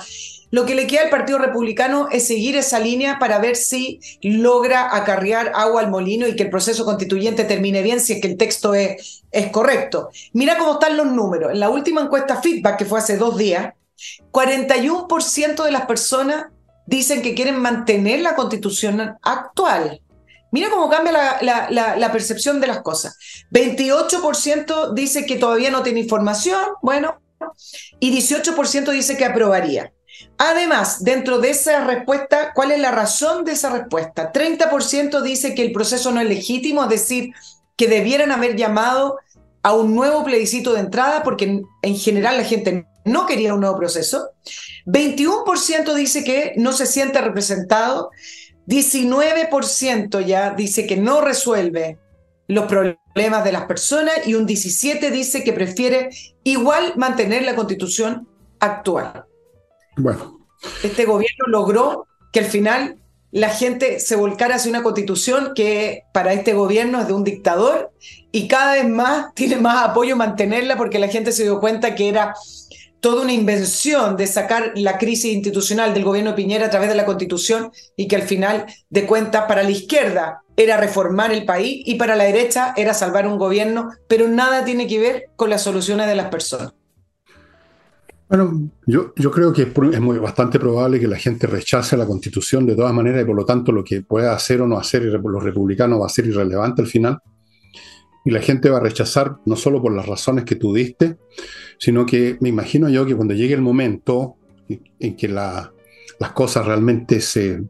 lo 0.51 0.65
que 0.65 0.75
le 0.75 0.87
queda 0.87 1.03
al 1.03 1.09
Partido 1.09 1.37
Republicano 1.37 2.09
es 2.11 2.27
seguir 2.27 2.55
esa 2.55 2.79
línea 2.79 3.19
para 3.19 3.39
ver 3.39 3.55
si 3.55 3.99
logra 4.21 4.95
acarrear 4.95 5.51
agua 5.55 5.81
al 5.81 5.89
molino 5.89 6.27
y 6.27 6.35
que 6.35 6.43
el 6.43 6.49
proceso 6.49 6.85
constituyente 6.85 7.43
termine 7.43 7.81
bien 7.81 7.99
si 7.99 8.13
es 8.13 8.21
que 8.21 8.27
el 8.27 8.37
texto 8.37 8.73
es, 8.73 9.23
es 9.31 9.51
correcto. 9.51 10.09
Mira 10.33 10.57
cómo 10.57 10.73
están 10.73 10.97
los 10.97 11.07
números. 11.07 11.51
En 11.51 11.59
la 11.59 11.69
última 11.69 12.01
encuesta 12.01 12.41
feedback 12.41 12.77
que 12.77 12.85
fue 12.85 12.99
hace 12.99 13.17
dos 13.17 13.37
días, 13.37 13.73
41% 14.31 15.63
de 15.63 15.71
las 15.71 15.85
personas 15.85 16.45
dicen 16.85 17.21
que 17.21 17.35
quieren 17.35 17.59
mantener 17.59 18.21
la 18.21 18.35
constitución 18.35 19.17
actual. 19.21 20.01
Mira 20.51 20.69
cómo 20.69 20.89
cambia 20.89 21.39
la, 21.41 22.11
percepción 22.11 22.59
de 22.59 22.67
las 22.67 22.81
cosas. 22.81 23.17
28% 23.51 24.93
dice 24.93 25.25
que 25.25 25.37
todavía 25.37 25.71
no 25.71 25.83
tiene 25.83 25.99
información, 25.99 26.59
bueno, 26.81 27.21
y 27.99 28.11
18% 28.17 28.91
dice 28.91 29.17
que 29.17 29.25
aprobaría. 29.25 29.93
Además, 30.37 31.03
dentro 31.03 31.39
de 31.39 31.51
esa 31.51 31.85
respuesta, 31.85 32.51
¿cuál 32.53 32.71
es 32.71 32.79
la 32.79 32.91
razón 32.91 33.45
de 33.45 33.53
esa 33.53 33.69
respuesta? 33.69 34.31
30% 34.31 35.21
dice 35.21 35.53
que 35.53 35.61
el 35.61 35.71
proceso 35.71 36.11
no 36.11 36.19
es 36.19 36.27
legítimo, 36.27 36.83
es 36.83 36.89
decir, 36.89 37.31
que 37.77 37.87
debieran 37.87 38.31
haber 38.31 38.55
llamado 38.55 39.17
a 39.61 39.73
un 39.73 39.95
nuevo 39.95 40.23
plebiscito 40.23 40.73
de 40.73 40.81
entrada 40.81 41.23
porque 41.23 41.61
en 41.81 41.95
general 41.97 42.37
la 42.37 42.43
gente 42.43 42.85
no 43.05 43.25
quería 43.25 43.53
un 43.53 43.61
nuevo 43.61 43.77
proceso. 43.77 44.31
21% 44.85 45.93
dice 45.93 46.23
que 46.23 46.53
no 46.57 46.73
se 46.73 46.85
siente 46.85 47.21
representado. 47.21 48.11
19% 48.69 50.23
ya 50.25 50.51
dice 50.51 50.85
que 50.85 50.95
no 50.95 51.21
resuelve 51.21 51.97
los 52.47 52.65
problemas 52.65 53.43
de 53.43 53.51
las 53.51 53.65
personas 53.65 54.27
y 54.27 54.35
un 54.35 54.47
17% 54.47 55.09
dice 55.09 55.43
que 55.43 55.53
prefiere 55.53 56.09
igual 56.43 56.93
mantener 56.95 57.43
la 57.43 57.55
constitución 57.55 58.27
actual. 58.59 59.25
Bueno. 59.97 60.47
Este 60.83 61.05
gobierno 61.05 61.45
logró 61.47 62.05
que 62.31 62.39
al 62.41 62.45
final 62.45 63.01
la 63.31 63.49
gente 63.49 63.99
se 63.99 64.15
volcara 64.15 64.55
hacia 64.55 64.69
una 64.69 64.83
constitución 64.83 65.53
que 65.55 66.03
para 66.13 66.33
este 66.33 66.53
gobierno 66.53 67.01
es 67.01 67.07
de 67.07 67.13
un 67.13 67.23
dictador 67.23 67.91
y 68.31 68.47
cada 68.47 68.73
vez 68.73 68.87
más 68.87 69.33
tiene 69.33 69.57
más 69.57 69.83
apoyo 69.89 70.15
mantenerla 70.15 70.77
porque 70.77 70.99
la 70.99 71.07
gente 71.07 71.31
se 71.31 71.43
dio 71.43 71.59
cuenta 71.59 71.95
que 71.95 72.09
era 72.09 72.33
toda 72.99 73.23
una 73.23 73.33
invención 73.33 74.17
de 74.17 74.27
sacar 74.27 74.73
la 74.75 74.97
crisis 74.97 75.33
institucional 75.33 75.93
del 75.93 76.03
gobierno 76.03 76.35
Piñera 76.35 76.67
a 76.67 76.69
través 76.69 76.89
de 76.89 76.95
la 76.95 77.05
constitución 77.05 77.71
y 77.95 78.07
que 78.07 78.15
al 78.15 78.23
final 78.23 78.65
de 78.89 79.05
cuentas 79.05 79.45
para 79.47 79.63
la 79.63 79.71
izquierda 79.71 80.41
era 80.55 80.77
reformar 80.77 81.31
el 81.31 81.45
país 81.45 81.83
y 81.85 81.95
para 81.95 82.15
la 82.15 82.25
derecha 82.25 82.73
era 82.75 82.93
salvar 82.93 83.25
un 83.27 83.37
gobierno, 83.37 83.91
pero 84.07 84.27
nada 84.27 84.65
tiene 84.65 84.87
que 84.87 84.99
ver 84.99 85.23
con 85.35 85.49
las 85.49 85.63
soluciones 85.63 86.07
de 86.07 86.15
las 86.15 86.27
personas. 86.27 86.73
Bueno, 88.27 88.69
yo, 88.85 89.11
yo 89.15 89.31
creo 89.31 89.51
que 89.51 89.63
es, 89.63 89.99
muy, 89.99 90.19
bastante 90.19 90.59
probable 90.59 90.99
que 90.99 91.07
la 91.07 91.17
gente 91.17 91.47
rechace 91.47 91.97
la 91.97 92.05
constitución 92.05 92.63
de 92.67 92.75
todas 92.75 92.93
maneras 92.93 93.23
y 93.23 93.25
por 93.25 93.35
lo 93.35 93.43
tanto 93.43 93.71
lo 93.71 93.83
que 93.83 94.03
pueda 94.03 94.33
hacer 94.33 94.61
o 94.61 94.67
no 94.67 94.77
hacer 94.77 95.01
los 95.01 95.43
republicanos 95.43 95.99
va 95.99 96.05
a 96.05 96.09
ser 96.09 96.27
irrelevante 96.27 96.83
al 96.83 96.87
final. 96.87 97.17
Y 98.25 98.31
la 98.31 98.41
gente 98.41 98.69
va 98.69 98.77
a 98.77 98.81
rechazar 98.81 99.37
no 99.45 99.55
solo 99.55 99.81
por 99.81 99.93
las 99.93 100.05
razones 100.05 100.45
que 100.45 100.55
tú 100.55 100.73
diste, 100.73 101.17
sino 101.77 102.05
que 102.05 102.37
me 102.41 102.49
imagino 102.49 102.89
yo 102.89 103.05
que 103.05 103.15
cuando 103.15 103.33
llegue 103.33 103.53
el 103.53 103.61
momento 103.61 104.35
en 104.67 105.15
que 105.15 105.27
las 105.27 105.71
cosas 106.33 106.65
realmente 106.65 107.21
se, 107.21 107.63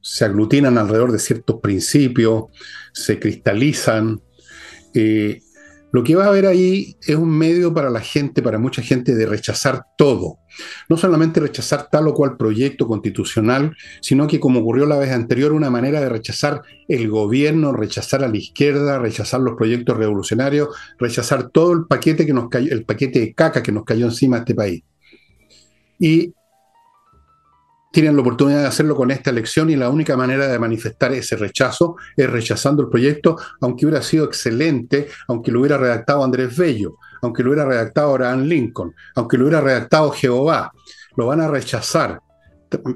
se 0.00 0.24
aglutinan 0.24 0.78
alrededor 0.78 1.12
de 1.12 1.18
ciertos 1.18 1.60
principios, 1.60 2.44
se 2.92 3.18
cristalizan, 3.18 4.20
eh, 4.94 5.40
lo 5.90 6.04
que 6.04 6.14
va 6.14 6.24
a 6.24 6.28
haber 6.28 6.46
ahí 6.46 6.96
es 7.06 7.16
un 7.16 7.30
medio 7.30 7.72
para 7.72 7.88
la 7.88 8.00
gente, 8.00 8.42
para 8.42 8.58
mucha 8.58 8.82
gente, 8.82 9.14
de 9.14 9.26
rechazar 9.26 9.84
todo. 9.96 10.38
No 10.88 10.96
solamente 10.96 11.40
rechazar 11.40 11.88
tal 11.90 12.08
o 12.08 12.14
cual 12.14 12.36
proyecto 12.36 12.86
constitucional, 12.86 13.74
sino 14.02 14.26
que, 14.26 14.38
como 14.38 14.60
ocurrió 14.60 14.86
la 14.86 14.98
vez 14.98 15.12
anterior, 15.12 15.52
una 15.52 15.70
manera 15.70 16.00
de 16.00 16.08
rechazar 16.08 16.62
el 16.88 17.08
gobierno, 17.08 17.72
rechazar 17.72 18.22
a 18.22 18.28
la 18.28 18.36
izquierda, 18.36 18.98
rechazar 18.98 19.40
los 19.40 19.56
proyectos 19.56 19.96
revolucionarios, 19.96 20.68
rechazar 20.98 21.48
todo 21.50 21.72
el 21.72 21.86
paquete 21.86 22.26
que 22.26 22.34
nos 22.34 22.48
cayó, 22.48 22.72
el 22.72 22.84
paquete 22.84 23.20
de 23.20 23.34
caca 23.34 23.62
que 23.62 23.72
nos 23.72 23.84
cayó 23.84 24.06
encima 24.06 24.36
a 24.36 24.40
este 24.40 24.54
país. 24.54 24.82
Y 25.98 26.32
tienen 27.90 28.16
la 28.16 28.22
oportunidad 28.22 28.60
de 28.60 28.66
hacerlo 28.66 28.94
con 28.94 29.10
esta 29.10 29.30
elección 29.30 29.70
y 29.70 29.76
la 29.76 29.88
única 29.88 30.16
manera 30.16 30.46
de 30.46 30.58
manifestar 30.58 31.12
ese 31.12 31.36
rechazo 31.36 31.96
es 32.16 32.28
rechazando 32.28 32.82
el 32.82 32.88
proyecto, 32.88 33.36
aunque 33.60 33.86
hubiera 33.86 34.02
sido 34.02 34.24
excelente, 34.24 35.08
aunque 35.26 35.50
lo 35.50 35.60
hubiera 35.60 35.78
redactado 35.78 36.22
Andrés 36.22 36.56
Bello, 36.56 36.96
aunque 37.22 37.42
lo 37.42 37.50
hubiera 37.50 37.66
redactado 37.66 38.10
Abraham 38.10 38.42
Lincoln, 38.44 38.94
aunque 39.14 39.38
lo 39.38 39.44
hubiera 39.44 39.60
redactado 39.60 40.10
Jehová. 40.10 40.72
Lo 41.16 41.26
van 41.26 41.40
a 41.40 41.48
rechazar. 41.48 42.20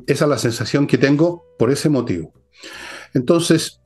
Esa 0.07 0.25
es 0.25 0.29
la 0.29 0.39
sensación 0.39 0.87
que 0.87 0.99
tengo 0.99 1.45
por 1.59 1.71
ese 1.71 1.89
motivo. 1.89 2.33
Entonces, 3.15 3.82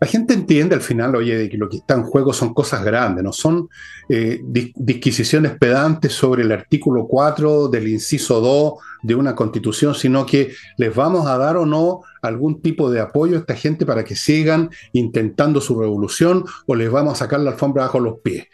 la 0.00 0.06
gente 0.06 0.34
entiende 0.34 0.74
al 0.74 0.80
final, 0.80 1.14
oye, 1.16 1.36
de 1.36 1.48
que 1.48 1.56
lo 1.56 1.68
que 1.68 1.78
está 1.78 1.94
en 1.94 2.02
juego 2.02 2.32
son 2.32 2.52
cosas 2.52 2.84
grandes, 2.84 3.24
no 3.24 3.32
son 3.32 3.68
eh, 4.08 4.40
disquisiciones 4.44 5.56
pedantes 5.58 6.12
sobre 6.12 6.42
el 6.42 6.52
artículo 6.52 7.06
4 7.06 7.68
del 7.68 7.88
inciso 7.88 8.40
2 8.40 8.74
de 9.02 9.14
una 9.14 9.34
constitución, 9.34 9.94
sino 9.94 10.26
que 10.26 10.52
les 10.76 10.94
vamos 10.94 11.26
a 11.26 11.38
dar 11.38 11.56
o 11.56 11.64
no 11.64 12.02
algún 12.22 12.60
tipo 12.60 12.90
de 12.90 13.00
apoyo 13.00 13.36
a 13.36 13.40
esta 13.40 13.54
gente 13.54 13.86
para 13.86 14.04
que 14.04 14.16
sigan 14.16 14.70
intentando 14.92 15.60
su 15.60 15.78
revolución 15.78 16.44
o 16.66 16.74
les 16.74 16.90
vamos 16.90 17.14
a 17.14 17.24
sacar 17.24 17.40
la 17.40 17.52
alfombra 17.52 17.84
bajo 17.84 18.00
los 18.00 18.18
pies. 18.20 18.46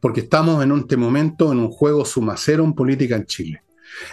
Porque 0.00 0.20
estamos 0.20 0.62
en 0.62 0.72
este 0.72 0.96
momento 0.96 1.52
en 1.52 1.58
un 1.58 1.70
juego 1.70 2.04
sumacero 2.04 2.64
en 2.64 2.74
política 2.74 3.16
en 3.16 3.24
Chile. 3.24 3.65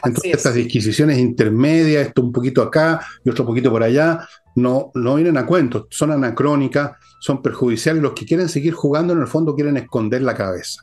Entonces, 0.03 0.33
estas 0.33 0.55
disquisiciones 0.55 1.17
intermedias, 1.17 2.07
esto 2.07 2.21
un 2.21 2.31
poquito 2.31 2.62
acá 2.62 3.01
y 3.23 3.29
otro 3.29 3.45
poquito 3.45 3.71
por 3.71 3.83
allá, 3.83 4.27
no, 4.55 4.91
no 4.93 5.15
vienen 5.15 5.38
a 5.38 5.45
cuentos, 5.45 5.88
son 5.89 6.12
anacrónicas, 6.12 6.91
son 7.19 7.41
perjudiciales. 7.41 8.01
Los 8.01 8.13
que 8.13 8.25
quieren 8.25 8.49
seguir 8.49 8.73
jugando, 8.73 9.13
en 9.13 9.21
el 9.21 9.27
fondo, 9.27 9.55
quieren 9.55 9.77
esconder 9.77 10.21
la 10.21 10.36
cabeza. 10.36 10.81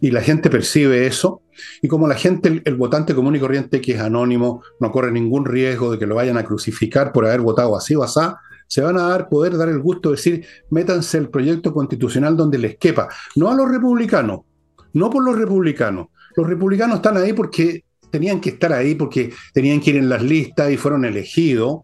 Y 0.00 0.10
la 0.10 0.20
gente 0.20 0.50
percibe 0.50 1.06
eso, 1.06 1.42
y 1.82 1.88
como 1.88 2.06
la 2.06 2.14
gente, 2.14 2.62
el, 2.64 2.74
votante 2.76 3.14
común 3.14 3.36
y 3.36 3.40
corriente 3.40 3.80
que 3.80 3.92
es 3.94 4.00
anónimo, 4.00 4.62
no 4.80 4.90
corre 4.90 5.10
ningún 5.10 5.44
riesgo 5.44 5.92
de 5.92 5.98
que 5.98 6.06
lo 6.06 6.16
vayan 6.16 6.36
a 6.36 6.44
crucificar 6.44 7.12
por 7.12 7.26
haber 7.26 7.40
votado 7.40 7.76
así 7.76 7.94
o 7.94 8.02
así, 8.02 8.20
se 8.66 8.82
van 8.82 8.98
a 8.98 9.08
dar 9.08 9.28
poder 9.28 9.56
dar 9.56 9.68
el 9.68 9.80
gusto 9.80 10.10
de 10.10 10.16
decir, 10.16 10.46
métanse 10.70 11.18
el 11.18 11.28
proyecto 11.28 11.72
constitucional 11.72 12.36
donde 12.36 12.58
les 12.58 12.76
quepa. 12.76 13.08
No 13.36 13.50
a 13.50 13.54
los 13.54 13.70
republicanos, 13.70 14.40
no 14.92 15.10
por 15.10 15.24
los 15.24 15.36
republicanos. 15.36 16.08
Los 16.36 16.46
republicanos 16.46 16.96
están 16.96 17.16
ahí 17.16 17.32
porque 17.32 17.84
tenían 18.10 18.40
que 18.40 18.50
estar 18.50 18.72
ahí, 18.72 18.94
porque 18.94 19.32
tenían 19.52 19.80
que 19.80 19.90
ir 19.90 19.96
en 19.96 20.08
las 20.08 20.22
listas 20.22 20.70
y 20.70 20.76
fueron 20.76 21.04
elegidos 21.04 21.80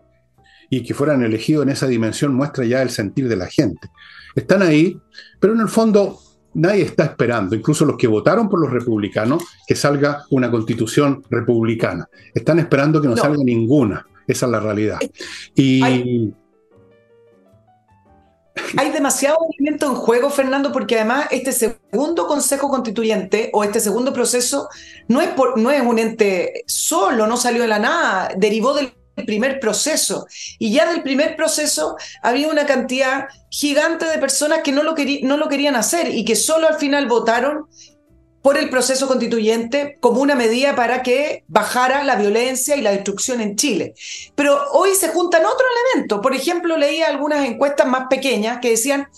y 0.70 0.82
que 0.82 0.94
fueran 0.94 1.22
elegidos 1.22 1.64
en 1.64 1.70
esa 1.70 1.87
dimensión 1.87 2.35
muestra 2.35 2.64
ya 2.64 2.82
el 2.82 2.90
sentir 2.90 3.28
de 3.28 3.37
la 3.37 3.46
gente. 3.46 3.88
Están 4.35 4.62
ahí, 4.62 4.98
pero 5.38 5.52
en 5.52 5.61
el 5.61 5.68
fondo 5.68 6.18
nadie 6.54 6.82
está 6.82 7.04
esperando, 7.04 7.54
incluso 7.54 7.85
los 7.85 7.96
que 7.96 8.06
votaron 8.06 8.48
por 8.48 8.61
los 8.61 8.70
republicanos, 8.70 9.44
que 9.66 9.74
salga 9.74 10.24
una 10.30 10.50
constitución 10.50 11.22
republicana. 11.30 12.08
Están 12.35 12.58
esperando 12.58 13.00
que 13.00 13.08
no, 13.08 13.16
salga 13.16 13.42
ninguna. 13.44 14.06
Esa 14.26 14.46
es 14.46 14.52
la 14.52 14.61
realidad. 14.61 14.98
Y. 15.54 16.32
Hay, 18.76 18.90
demasiado 18.90 19.38
movimiento 19.40 19.86
en 19.86 19.94
juego, 19.94 20.30
Fernando, 20.30 20.72
porque 20.72 20.96
además 20.96 21.26
este 21.30 21.52
segundo 21.52 22.26
Consejo 22.26 22.68
Constituyente 22.68 23.50
o 23.52 23.64
este 23.64 23.80
segundo 23.80 24.12
proceso 24.12 24.68
no 25.08 25.20
es, 25.20 25.30
no 25.56 25.70
es 25.70 25.82
un 25.82 25.98
ente 25.98 26.64
solo, 26.66 27.26
no 27.26 27.36
salió 27.36 27.62
de 27.62 27.68
la 27.68 27.78
nada, 27.78 28.30
derivó 28.36 28.74
del 28.74 28.92
el 29.16 29.26
primer 29.26 29.60
proceso. 29.60 30.26
Y 30.58 30.72
ya 30.72 30.90
del 30.90 31.02
primer 31.02 31.36
proceso 31.36 31.96
había 32.22 32.48
una 32.48 32.66
cantidad 32.66 33.28
gigante 33.50 34.06
de 34.06 34.18
personas 34.18 34.60
que 34.62 34.72
no 34.72 34.82
lo, 34.82 34.94
no 35.22 35.36
lo 35.36 35.48
querían 35.48 35.76
hacer 35.76 36.14
y 36.14 36.24
que 36.24 36.36
solo 36.36 36.68
al 36.68 36.78
final 36.78 37.06
votaron 37.06 37.66
por 38.42 38.59
el 38.59 38.68
proceso 38.68 39.07
constituyente 39.07 39.96
como 40.00 40.20
una 40.20 40.35
medida 40.35 40.74
para 40.74 41.02
que 41.02 41.44
bajara 41.46 42.02
la 42.02 42.16
violencia 42.16 42.76
y 42.76 42.83
la 42.83 42.90
destrucción 42.90 43.40
en 43.40 43.57
Chile. 43.57 43.94
Pero 44.35 44.59
hoy 44.72 44.90
se 44.94 45.09
juntan 45.09 45.46
otros 45.46 45.70
elementos. 45.94 46.20
Por 46.20 46.35
ejemplo, 46.35 46.76
leía 46.76 47.07
algunas 47.07 47.46
encuestas 47.46 47.87
más 47.87 48.09
pequeñas 48.11 48.59
que 48.59 48.70
decían, 48.70 49.09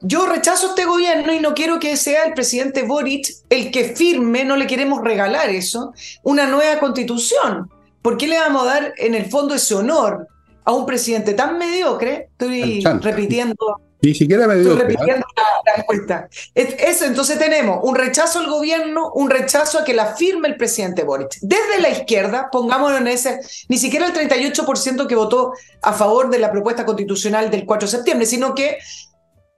yo 0.00 0.26
rechazo 0.26 0.68
este 0.68 0.84
gobierno 0.84 1.32
y 1.32 1.40
no 1.40 1.54
quiero 1.54 1.78
que 1.78 1.96
sea 1.96 2.24
el 2.24 2.34
presidente 2.34 2.82
Boric 2.82 3.28
el 3.50 3.70
que 3.70 3.84
firme, 3.84 4.44
no 4.44 4.56
le 4.56 4.66
queremos 4.66 5.02
regalar 5.02 5.50
eso, 5.50 5.92
una 6.22 6.46
nueva 6.46 6.80
constitución. 6.80 7.70
¿Por 8.02 8.16
qué 8.16 8.26
le 8.26 8.38
vamos 8.38 8.62
a 8.62 8.66
dar 8.66 8.94
en 8.96 9.14
el 9.14 9.26
fondo 9.26 9.54
ese 9.54 9.74
honor 9.74 10.26
a 10.64 10.72
un 10.72 10.86
presidente 10.86 11.34
tan 11.34 11.58
mediocre? 11.58 12.30
Estoy 12.32 12.82
repitiendo. 13.02 13.56
Ni 14.02 14.14
siquiera 14.14 14.46
mediocre. 14.46 14.72
Estoy 14.72 14.96
repitiendo 14.96 15.26
la, 15.36 15.74
encuesta. 15.76 16.28
Eso, 16.54 17.04
entonces 17.04 17.38
tenemos 17.38 17.80
un 17.82 17.94
rechazo 17.94 18.38
al 18.38 18.48
gobierno, 18.48 19.10
un 19.14 19.30
rechazo 19.30 19.78
a 19.78 19.84
que 19.84 19.92
la 19.92 20.14
firme 20.14 20.48
el 20.48 20.56
presidente 20.56 21.04
Boric. 21.04 21.38
Desde 21.42 21.80
la 21.80 21.90
izquierda, 21.90 22.48
pongámoslo 22.50 22.96
en 22.96 23.08
ese, 23.08 23.40
ni 23.68 23.78
siquiera 23.78 24.06
el 24.06 24.14
38% 24.14 25.06
que 25.06 25.14
votó 25.14 25.52
a 25.82 25.92
favor 25.92 26.30
de 26.30 26.38
la 26.38 26.50
propuesta 26.50 26.86
constitucional 26.86 27.50
del 27.50 27.66
4 27.66 27.86
de 27.86 27.96
septiembre, 27.96 28.26
sino 28.26 28.54
que 28.54 28.78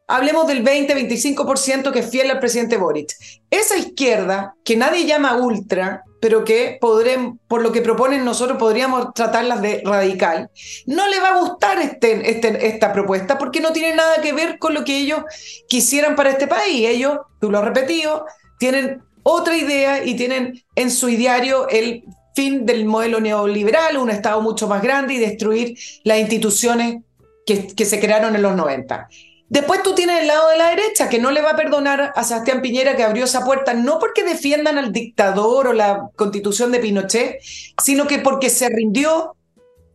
hablemos 0.08 0.46
del 0.46 0.64
20-25% 0.64 1.92
que 1.92 2.00
es 2.00 2.10
fiel 2.10 2.30
al 2.30 2.40
presidente 2.40 2.76
Boric. 2.76 3.12
Esa 3.50 3.76
izquierda, 3.76 4.54
que 4.64 4.76
nadie 4.76 5.06
llama 5.06 5.36
ultra, 5.36 6.02
pero 6.22 6.44
que 6.44 6.78
podremos, 6.80 7.36
por 7.48 7.62
lo 7.62 7.72
que 7.72 7.80
proponen 7.80 8.24
nosotros 8.24 8.56
podríamos 8.56 9.12
tratarlas 9.12 9.60
de 9.60 9.82
radical, 9.84 10.52
no 10.86 11.08
le 11.08 11.18
va 11.18 11.30
a 11.30 11.40
gustar 11.40 11.80
este, 11.80 12.30
este, 12.30 12.68
esta 12.68 12.92
propuesta 12.92 13.36
porque 13.38 13.58
no 13.58 13.72
tiene 13.72 13.96
nada 13.96 14.22
que 14.22 14.32
ver 14.32 14.60
con 14.60 14.72
lo 14.72 14.84
que 14.84 14.98
ellos 14.98 15.24
quisieran 15.66 16.14
para 16.14 16.30
este 16.30 16.46
país. 16.46 16.88
Ellos, 16.88 17.18
tú 17.40 17.50
lo 17.50 17.58
has 17.58 17.64
repetido, 17.64 18.24
tienen 18.60 19.02
otra 19.24 19.56
idea 19.56 20.04
y 20.04 20.14
tienen 20.14 20.62
en 20.76 20.92
su 20.92 21.08
ideario 21.08 21.68
el 21.68 22.04
fin 22.36 22.66
del 22.66 22.84
modelo 22.84 23.18
neoliberal, 23.18 23.98
un 23.98 24.10
Estado 24.10 24.40
mucho 24.42 24.68
más 24.68 24.80
grande 24.80 25.14
y 25.14 25.18
destruir 25.18 25.76
las 26.04 26.20
instituciones 26.20 27.02
que, 27.44 27.66
que 27.66 27.84
se 27.84 27.98
crearon 27.98 28.36
en 28.36 28.42
los 28.42 28.54
90. 28.54 29.08
Después 29.52 29.82
tú 29.82 29.94
tienes 29.94 30.22
el 30.22 30.28
lado 30.28 30.48
de 30.48 30.56
la 30.56 30.70
derecha, 30.70 31.10
que 31.10 31.18
no 31.18 31.30
le 31.30 31.42
va 31.42 31.50
a 31.50 31.56
perdonar 31.56 32.14
a 32.16 32.24
Sebastián 32.24 32.62
Piñera 32.62 32.96
que 32.96 33.02
abrió 33.02 33.26
esa 33.26 33.44
puerta, 33.44 33.74
no 33.74 33.98
porque 33.98 34.24
defiendan 34.24 34.78
al 34.78 34.92
dictador 34.94 35.66
o 35.66 35.72
la 35.74 36.08
constitución 36.16 36.72
de 36.72 36.78
Pinochet, 36.78 37.36
sino 37.82 38.06
que 38.06 38.18
porque 38.18 38.48
se 38.48 38.70
rindió 38.70 39.36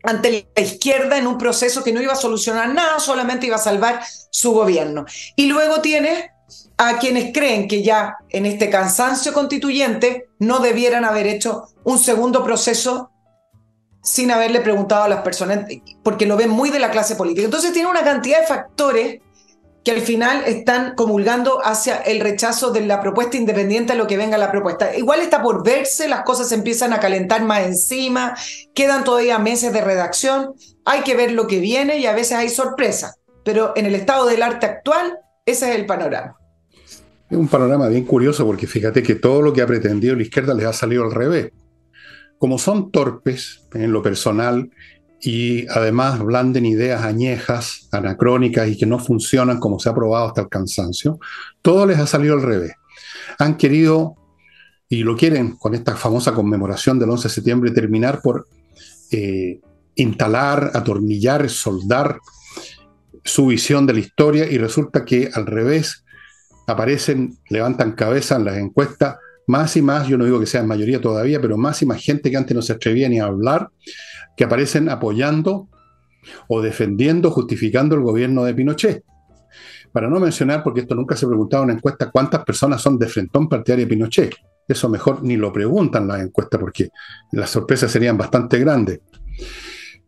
ante 0.04 0.48
la 0.56 0.62
izquierda 0.62 1.18
en 1.18 1.26
un 1.26 1.40
proceso 1.40 1.84
que 1.84 1.92
no 1.92 2.04
iba 2.04 2.14
a 2.14 2.18
solucionar 2.18 2.72
nada, 2.72 3.00
solamente 3.00 3.48
iba 3.48 3.56
a 3.56 3.60
salvar 3.60 4.02
su 4.30 4.52
gobierno. 4.52 5.06
Y 5.36 5.48
luego 5.48 5.82
tienes 5.82 6.26
a 6.78 7.00
quienes 7.00 7.34
creen 7.34 7.68
que 7.68 7.82
ya 7.82 8.18
en 8.30 8.46
este 8.46 8.70
cansancio 8.70 9.34
constituyente 9.34 10.30
no 10.38 10.60
debieran 10.60 11.04
haber 11.04 11.26
hecho 11.26 11.64
un 11.84 11.98
segundo 11.98 12.44
proceso 12.44 13.10
sin 14.04 14.30
haberle 14.30 14.62
preguntado 14.62 15.06
a 15.06 15.10
las 15.10 15.24
personas, 15.24 15.66
porque 16.04 16.28
lo 16.28 16.38
ven 16.38 16.52
muy 16.52 16.70
de 16.70 16.78
la 16.78 16.92
clase 16.92 17.16
política. 17.16 17.46
Entonces 17.46 17.74
tiene 17.74 17.90
una 17.90 18.04
cantidad 18.04 18.42
de 18.42 18.46
factores 18.46 19.22
que 19.88 19.94
al 19.94 20.02
final 20.02 20.44
están 20.46 20.96
comulgando 20.96 21.66
hacia 21.66 21.96
el 22.00 22.20
rechazo 22.20 22.72
de 22.72 22.86
la 22.86 23.00
propuesta 23.00 23.38
independiente 23.38 23.94
a 23.94 23.96
lo 23.96 24.06
que 24.06 24.18
venga 24.18 24.38
la 24.38 24.52
propuesta. 24.52 24.94
Igual 24.98 25.22
está 25.22 25.42
por 25.42 25.64
verse, 25.64 26.10
las 26.10 26.24
cosas 26.24 26.52
empiezan 26.52 26.92
a 26.92 27.00
calentar 27.00 27.46
más 27.46 27.66
encima, 27.66 28.36
quedan 28.76 29.06
todavía 29.06 29.40
meses 29.40 29.72
de 29.72 29.80
redacción, 29.80 30.56
hay 30.84 31.04
que 31.04 31.16
ver 31.16 31.32
lo 31.32 31.48
que 31.48 31.62
viene 31.62 32.00
y 32.00 32.06
a 32.06 32.12
veces 32.12 32.34
hay 32.34 32.50
sorpresas, 32.50 33.16
pero 33.46 33.72
en 33.78 33.86
el 33.86 33.96
estado 33.96 34.26
del 34.26 34.44
arte 34.44 34.66
actual, 34.66 35.20
ese 35.46 35.70
es 35.70 35.78
el 35.78 35.86
panorama. 35.86 36.36
Es 37.30 37.38
un 37.38 37.48
panorama 37.48 37.88
bien 37.88 38.04
curioso 38.04 38.46
porque 38.46 38.68
fíjate 38.68 39.02
que 39.02 39.16
todo 39.16 39.42
lo 39.42 39.54
que 39.54 39.62
ha 39.62 39.68
pretendido 39.68 40.18
la 40.18 40.24
izquierda 40.24 40.54
les 40.54 40.66
ha 40.66 40.74
salido 40.74 41.06
al 41.06 41.14
revés. 41.14 41.54
Como 42.40 42.60
son 42.60 42.92
torpes 42.92 43.64
en 43.74 43.94
lo 43.94 44.04
personal 44.04 44.70
y 45.22 45.68
además 45.68 46.20
blanden 46.20 46.66
ideas 46.66 47.04
añejas, 47.04 47.88
anacrónicas 47.92 48.68
y 48.68 48.78
que 48.78 48.86
no 48.86 49.00
funcionan 49.00 49.60
como 49.60 49.80
se 49.80 49.90
ha 49.90 49.96
probado 49.96 50.28
hasta 50.28 50.42
el 50.42 50.50
cansancio, 50.50 51.20
todo 51.62 51.86
les 51.86 51.98
ha 52.00 52.08
salido 52.08 52.36
al 52.36 52.44
revés. 52.44 52.74
Han 53.40 53.58
querido, 53.58 54.16
y 54.90 55.04
lo 55.04 55.16
quieren 55.18 55.58
con 55.58 55.74
esta 55.74 55.96
famosa 55.96 56.34
conmemoración 56.34 57.00
del 57.00 57.10
11 57.10 57.28
de 57.28 57.34
septiembre, 57.34 57.72
terminar 57.72 58.22
por 58.22 58.48
eh, 59.12 59.60
instalar, 59.96 60.72
atornillar, 60.74 61.50
soldar 61.50 62.20
su 63.24 63.48
visión 63.48 63.86
de 63.86 63.94
la 63.94 64.00
historia 64.00 64.50
y 64.50 64.58
resulta 64.58 65.04
que 65.04 65.30
al 65.34 65.46
revés 65.46 66.06
aparecen, 66.68 67.38
levantan 67.50 67.94
cabeza 67.94 68.36
en 68.36 68.46
las 68.46 68.58
encuestas 68.58 69.18
más 69.48 69.78
y 69.78 69.82
más, 69.82 70.08
yo 70.08 70.18
no 70.18 70.26
digo 70.26 70.40
que 70.40 70.46
sea 70.46 70.62
en 70.62 70.68
mayoría 70.68 71.00
todavía, 71.00 71.42
pero 71.42 71.58
más 71.58 71.82
y 71.82 71.86
más 71.86 72.02
gente 72.02 72.30
que 72.30 72.38
antes 72.38 72.54
no 72.54 72.62
se 72.62 72.74
atrevía 72.74 73.08
ni 73.08 73.20
a 73.20 73.26
hablar, 73.26 73.70
que 74.38 74.44
aparecen 74.46 74.88
apoyando 74.88 75.68
o 76.48 76.62
defendiendo, 76.62 77.32
justificando 77.32 77.96
el 77.96 78.02
gobierno 78.02 78.46
de 78.46 78.54
Pinochet. 78.54 79.04
Para 79.92 80.08
no 80.10 80.20
mencionar, 80.20 80.64
porque 80.64 80.82
esto 80.82 80.96
nunca 80.96 81.16
se 81.16 81.26
preguntaba 81.26 81.64
en 81.64 81.72
una 81.72 81.78
encuesta, 81.78 82.12
cuántas 82.12 82.46
personas 82.46 82.82
son 82.82 83.00
de 83.00 83.08
frentón 83.08 83.50
partidario 83.50 83.86
de 83.86 83.90
Pinochet. 83.90 84.36
Eso 84.68 84.90
mejor 84.90 85.24
ni 85.24 85.38
lo 85.38 85.52
preguntan 85.52 86.08
las 86.08 86.22
encuestas 86.22 86.60
porque 86.60 86.90
las 87.32 87.50
sorpresas 87.50 87.92
serían 87.92 88.18
bastante 88.18 88.60
grandes. 88.60 89.00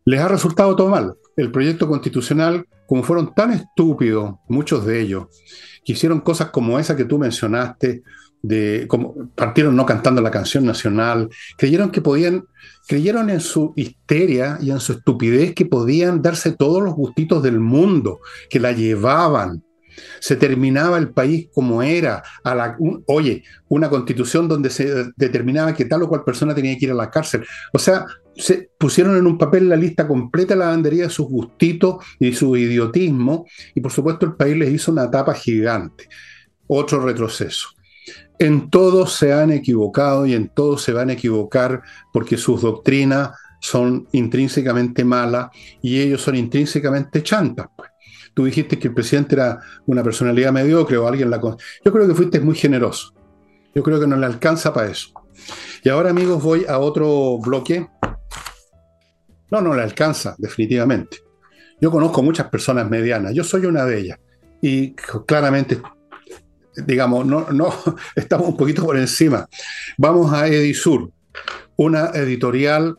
Les 0.04 0.20
ha 0.20 0.28
resultado 0.28 0.76
todo 0.76 0.88
mal. 0.88 1.14
El 1.36 1.50
proyecto 1.50 1.88
constitucional, 1.88 2.66
como 2.86 3.02
fueron 3.02 3.34
tan 3.34 3.52
estúpidos, 3.52 4.34
muchos 4.48 4.84
de 4.86 5.00
ellos, 5.00 5.26
que 5.84 5.92
hicieron 5.92 6.20
cosas 6.20 6.50
como 6.50 6.78
esa 6.78 6.94
que 6.94 7.04
tú 7.04 7.18
mencionaste, 7.18 8.02
de 8.42 8.86
como 8.88 9.30
partieron 9.34 9.76
no 9.76 9.86
cantando 9.86 10.22
la 10.22 10.30
canción 10.30 10.64
nacional, 10.64 11.28
creyeron 11.56 11.90
que 11.90 12.00
podían, 12.00 12.44
creyeron 12.86 13.30
en 13.30 13.40
su 13.40 13.72
histeria 13.76 14.58
y 14.60 14.70
en 14.70 14.80
su 14.80 14.92
estupidez 14.92 15.54
que 15.54 15.66
podían 15.66 16.22
darse 16.22 16.52
todos 16.52 16.82
los 16.82 16.94
gustitos 16.94 17.42
del 17.42 17.60
mundo, 17.60 18.20
que 18.48 18.60
la 18.60 18.72
llevaban. 18.72 19.62
Se 20.20 20.36
terminaba 20.36 20.96
el 20.96 21.10
país 21.10 21.48
como 21.52 21.82
era. 21.82 22.22
A 22.42 22.54
la, 22.54 22.76
oye, 23.06 23.42
una 23.68 23.90
constitución 23.90 24.48
donde 24.48 24.70
se 24.70 25.10
determinaba 25.16 25.74
que 25.74 25.84
tal 25.84 26.02
o 26.04 26.08
cual 26.08 26.24
persona 26.24 26.54
tenía 26.54 26.78
que 26.78 26.86
ir 26.86 26.92
a 26.92 26.94
la 26.94 27.10
cárcel. 27.10 27.44
O 27.74 27.78
sea, 27.78 28.06
se 28.34 28.70
pusieron 28.78 29.16
en 29.16 29.26
un 29.26 29.36
papel 29.36 29.68
la 29.68 29.76
lista 29.76 30.06
completa 30.08 30.56
la 30.56 30.68
bandería 30.68 31.04
de 31.04 31.10
sus 31.10 31.26
gustitos 31.26 31.96
y 32.18 32.32
su 32.32 32.56
idiotismo, 32.56 33.46
y 33.74 33.80
por 33.80 33.92
supuesto 33.92 34.24
el 34.24 34.36
país 34.36 34.56
les 34.56 34.72
hizo 34.72 34.92
una 34.92 35.10
tapa 35.10 35.34
gigante. 35.34 36.08
Otro 36.66 37.04
retroceso 37.04 37.68
en 38.40 38.70
todo 38.70 39.06
se 39.06 39.34
han 39.34 39.52
equivocado 39.52 40.24
y 40.24 40.32
en 40.34 40.48
todo 40.48 40.78
se 40.78 40.94
van 40.94 41.10
a 41.10 41.12
equivocar 41.12 41.82
porque 42.10 42.38
sus 42.38 42.62
doctrinas 42.62 43.32
son 43.60 44.08
intrínsecamente 44.12 45.04
malas 45.04 45.50
y 45.82 46.00
ellos 46.00 46.22
son 46.22 46.36
intrínsecamente 46.36 47.22
chantas. 47.22 47.66
Pues. 47.76 47.90
Tú 48.32 48.46
dijiste 48.46 48.78
que 48.78 48.88
el 48.88 48.94
presidente 48.94 49.34
era 49.34 49.60
una 49.84 50.02
personalidad 50.02 50.52
mediocre 50.52 50.96
o 50.96 51.06
alguien 51.06 51.28
la... 51.28 51.38
Yo 51.38 51.92
creo 51.92 52.08
que 52.08 52.14
fuiste 52.14 52.40
muy 52.40 52.54
generoso. 52.54 53.12
Yo 53.74 53.82
creo 53.82 54.00
que 54.00 54.06
no 54.06 54.16
le 54.16 54.24
alcanza 54.24 54.72
para 54.72 54.90
eso. 54.90 55.10
Y 55.84 55.90
ahora, 55.90 56.08
amigos, 56.08 56.42
voy 56.42 56.64
a 56.66 56.78
otro 56.78 57.38
bloque. 57.38 57.88
No, 59.50 59.60
no 59.60 59.74
le 59.74 59.82
alcanza, 59.82 60.34
definitivamente. 60.38 61.18
Yo 61.78 61.90
conozco 61.90 62.22
muchas 62.22 62.48
personas 62.48 62.88
medianas. 62.88 63.34
Yo 63.34 63.44
soy 63.44 63.66
una 63.66 63.84
de 63.84 63.98
ellas. 63.98 64.18
Y 64.62 64.94
claramente 65.26 65.78
digamos, 66.76 67.26
no, 67.26 67.50
no, 67.50 67.72
estamos 68.16 68.48
un 68.48 68.56
poquito 68.56 68.84
por 68.84 68.96
encima. 68.96 69.48
Vamos 69.98 70.32
a 70.32 70.48
Edisur, 70.48 71.10
una 71.76 72.10
editorial 72.14 72.96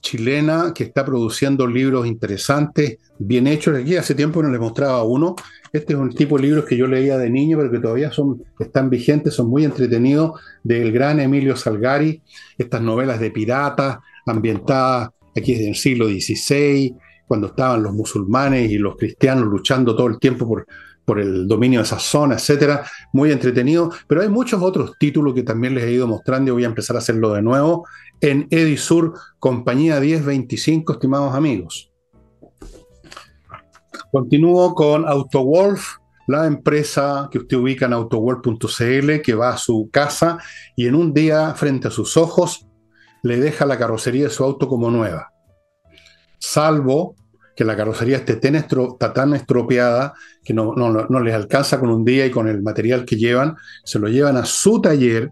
chilena 0.00 0.72
que 0.74 0.84
está 0.84 1.04
produciendo 1.04 1.66
libros 1.66 2.06
interesantes, 2.06 2.98
bien 3.18 3.46
hechos. 3.46 3.78
Aquí 3.78 3.96
hace 3.96 4.14
tiempo 4.14 4.42
no 4.42 4.50
les 4.50 4.60
mostraba 4.60 5.02
uno. 5.04 5.36
Este 5.72 5.94
es 5.94 5.98
un 5.98 6.12
tipo 6.12 6.36
de 6.36 6.42
libros 6.42 6.64
que 6.66 6.76
yo 6.76 6.86
leía 6.86 7.16
de 7.16 7.30
niño, 7.30 7.56
pero 7.56 7.70
que 7.70 7.78
todavía 7.78 8.10
son, 8.10 8.42
están 8.58 8.90
vigentes, 8.90 9.34
son 9.34 9.48
muy 9.48 9.64
entretenidos, 9.64 10.38
del 10.62 10.92
gran 10.92 11.20
Emilio 11.20 11.56
Salgari, 11.56 12.20
estas 12.58 12.82
novelas 12.82 13.20
de 13.20 13.30
piratas 13.30 13.98
ambientadas 14.26 15.10
aquí 15.34 15.54
desde 15.54 15.70
el 15.70 15.76
siglo 15.76 16.08
XVI, 16.08 16.94
cuando 17.26 17.46
estaban 17.46 17.82
los 17.82 17.94
musulmanes 17.94 18.70
y 18.70 18.76
los 18.76 18.96
cristianos 18.96 19.46
luchando 19.46 19.96
todo 19.96 20.08
el 20.08 20.18
tiempo 20.18 20.46
por, 20.46 20.66
por 21.04 21.18
el 21.18 21.48
dominio 21.48 21.80
de 21.80 21.84
esa 21.84 21.98
zona, 21.98 22.34
etcétera, 22.34 22.84
muy 23.12 23.32
entretenido, 23.32 23.90
pero 24.06 24.22
hay 24.22 24.28
muchos 24.28 24.62
otros 24.62 24.92
títulos 24.98 25.34
que 25.34 25.42
también 25.42 25.74
les 25.74 25.84
he 25.84 25.92
ido 25.92 26.06
mostrando 26.06 26.50
y 26.50 26.54
voy 26.54 26.64
a 26.64 26.68
empezar 26.68 26.96
a 26.96 27.00
hacerlo 27.00 27.32
de 27.32 27.42
nuevo 27.42 27.86
en 28.20 28.46
Edisur, 28.50 29.14
compañía 29.40 29.98
1025, 30.00 30.92
estimados 30.92 31.34
amigos. 31.34 31.92
Continúo 34.12 34.74
con 34.74 35.08
AutoWolf, 35.08 35.96
la 36.28 36.46
empresa 36.46 37.28
que 37.32 37.38
usted 37.38 37.56
ubica 37.56 37.86
en 37.86 37.94
autowolf.cl, 37.94 39.20
que 39.22 39.34
va 39.34 39.50
a 39.50 39.56
su 39.56 39.88
casa 39.92 40.38
y 40.76 40.86
en 40.86 40.94
un 40.94 41.12
día, 41.12 41.54
frente 41.54 41.88
a 41.88 41.90
sus 41.90 42.16
ojos, 42.16 42.66
le 43.22 43.40
deja 43.40 43.66
la 43.66 43.78
carrocería 43.78 44.24
de 44.24 44.30
su 44.30 44.44
auto 44.44 44.68
como 44.68 44.90
nueva. 44.90 45.32
Salvo 46.38 47.16
que 47.56 47.64
la 47.64 47.76
carrocería 47.76 48.18
esté 48.18 48.36
tan, 48.36 49.34
estropeada 49.34 50.14
que 50.44 50.54
no, 50.54 50.74
no, 50.74 51.20
les 51.20 51.34
alcanza 51.34 51.78
con 51.78 51.90
un 51.90 52.04
día 52.04 52.26
y 52.26 52.30
con 52.30 52.48
el 52.48 52.62
material 52.62 53.04
que 53.04 53.16
llevan, 53.16 53.56
se 53.84 53.98
lo 53.98 54.08
llevan 54.08 54.36
a 54.36 54.44
su 54.44 54.80
taller 54.80 55.30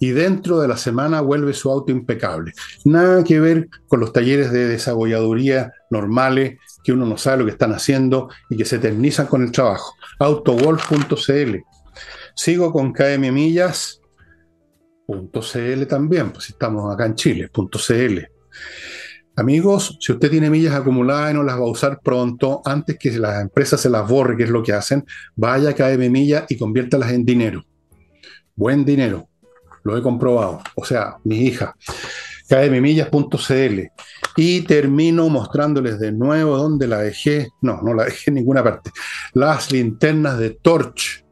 y 0.00 0.10
dentro 0.10 0.60
de 0.60 0.68
la 0.68 0.76
semana 0.76 1.20
vuelve 1.20 1.52
su 1.52 1.70
auto 1.70 1.90
impecable. 1.92 2.52
Nada 2.84 3.24
que 3.24 3.40
ver 3.40 3.68
con 3.88 4.00
los 4.00 4.12
talleres 4.12 4.52
de 4.52 4.68
desagolladuría 4.68 5.72
normales 5.90 6.58
que 6.84 6.92
uno 6.92 7.04
no 7.04 7.16
sabe 7.16 7.38
lo 7.38 7.44
que 7.46 7.50
están 7.52 7.72
haciendo 7.72 8.28
y 8.48 8.56
que 8.56 8.64
se 8.64 8.76
eternizan 8.76 9.26
con 9.26 9.42
el 9.42 9.50
trabajo. 9.50 9.94
Autowolf.cl. 10.20 11.56
Sigo 12.34 12.72
con 12.72 12.92
KM 12.92 13.32
Millas.cl 13.32 14.02
también, 15.88 16.30
pues 16.30 16.50
estamos 16.50 16.94
acá 16.94 17.06
en 17.06 17.16
Chile.cl. 17.16 18.18
Amigos, 19.38 19.96
si 20.00 20.10
usted 20.10 20.32
tiene 20.32 20.50
millas 20.50 20.74
acumuladas 20.74 21.30
y 21.30 21.34
no 21.34 21.44
las 21.44 21.54
va 21.54 21.60
a 21.60 21.70
usar 21.70 22.00
pronto, 22.00 22.60
antes 22.64 22.98
que 22.98 23.16
las 23.20 23.40
empresas 23.40 23.80
se 23.80 23.88
las 23.88 24.08
borre, 24.08 24.36
que 24.36 24.42
es 24.42 24.50
lo 24.50 24.64
que 24.64 24.72
hacen, 24.72 25.06
vaya 25.36 25.70
a 25.70 25.74
KM 25.74 26.12
y 26.48 26.58
conviértalas 26.58 27.12
en 27.12 27.24
dinero. 27.24 27.64
Buen 28.56 28.84
dinero. 28.84 29.28
Lo 29.84 29.96
he 29.96 30.02
comprobado. 30.02 30.60
O 30.74 30.84
sea, 30.84 31.18
mi 31.22 31.42
hija. 31.42 31.76
kmmillas.cl. 32.48 33.80
Y 34.34 34.62
termino 34.62 35.28
mostrándoles 35.28 36.00
de 36.00 36.10
nuevo 36.10 36.58
dónde 36.58 36.88
la 36.88 36.98
dejé. 36.98 37.46
No, 37.62 37.80
no 37.80 37.94
la 37.94 38.06
dejé 38.06 38.30
en 38.30 38.34
ninguna 38.34 38.64
parte. 38.64 38.90
Las 39.34 39.70
linternas 39.70 40.36
de 40.40 40.50
Torch. 40.50 41.24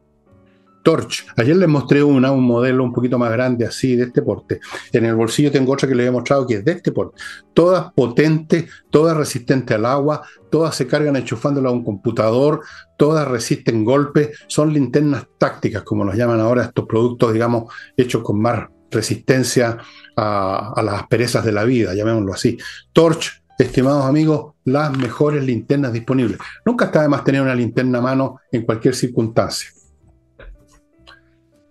Torch. 0.87 1.25
Ayer 1.35 1.57
les 1.57 1.67
mostré 1.67 2.01
una, 2.01 2.31
un 2.31 2.45
modelo 2.45 2.81
un 2.81 2.93
poquito 2.93 3.19
más 3.19 3.29
grande 3.29 3.65
así, 3.65 3.97
de 3.97 4.03
este 4.03 4.21
porte. 4.21 4.61
En 4.93 5.03
el 5.03 5.15
bolsillo 5.15 5.51
tengo 5.51 5.73
otra 5.73 5.85
que 5.85 5.93
les 5.93 6.07
he 6.07 6.11
mostrado 6.11 6.47
que 6.47 6.53
es 6.53 6.63
de 6.63 6.71
este 6.71 6.93
porte. 6.93 7.21
Todas 7.53 7.91
potentes, 7.91 8.69
todas 8.89 9.17
resistentes 9.17 9.75
al 9.75 9.85
agua, 9.85 10.21
todas 10.49 10.73
se 10.77 10.87
cargan 10.87 11.17
enchufándolas 11.17 11.73
a 11.73 11.75
un 11.75 11.83
computador, 11.83 12.61
todas 12.97 13.27
resisten 13.27 13.83
golpes. 13.83 14.29
Son 14.47 14.71
linternas 14.71 15.27
tácticas, 15.37 15.83
como 15.83 16.05
los 16.05 16.15
llaman 16.15 16.39
ahora 16.39 16.63
estos 16.63 16.85
productos, 16.85 17.33
digamos, 17.33 17.65
hechos 17.97 18.23
con 18.23 18.39
más 18.39 18.69
resistencia 18.89 19.79
a, 20.15 20.81
las 20.81 21.01
asperezas 21.01 21.43
de 21.43 21.51
la 21.51 21.65
vida, 21.65 21.95
llamémoslo 21.95 22.31
así. 22.31 22.57
Torch, 22.93 23.43
estimados 23.59 24.05
amigos, 24.05 24.53
las 24.63 24.97
mejores 24.97 25.43
linternas 25.43 25.91
disponibles. 25.91 26.37
Nunca 26.65 26.85
está 26.85 27.01
de 27.01 27.09
más 27.09 27.25
tener 27.25 27.41
una 27.41 27.55
linterna 27.55 27.97
a 27.97 28.01
mano 28.01 28.39
en 28.53 28.61
cualquier 28.61 28.95
circunstancia. 28.95 29.71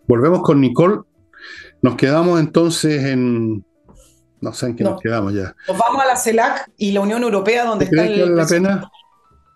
Volvemos 0.07 0.43
con 0.43 0.61
Nicole. 0.61 1.01
Nos 1.83 1.97
quedamos 1.97 2.41
entonces 2.41 3.05
en. 3.05 3.65
No 4.41 4.53
sé 4.53 4.67
en 4.67 4.77
qué 4.77 4.85
nos 4.85 5.01
quedamos 5.01 5.33
ya. 5.35 5.55
Nos 5.67 5.79
vamos 5.79 6.03
a 6.03 6.07
la 6.07 6.17
CELAC 6.17 6.71
y 6.77 6.93
la 6.93 7.01
Unión 7.01 7.23
Europea, 7.23 7.65
donde 7.65 7.87
está 7.87 8.05
el. 8.05 8.21
¿Vale 8.21 8.35
la 8.35 8.47
pena? 8.47 8.91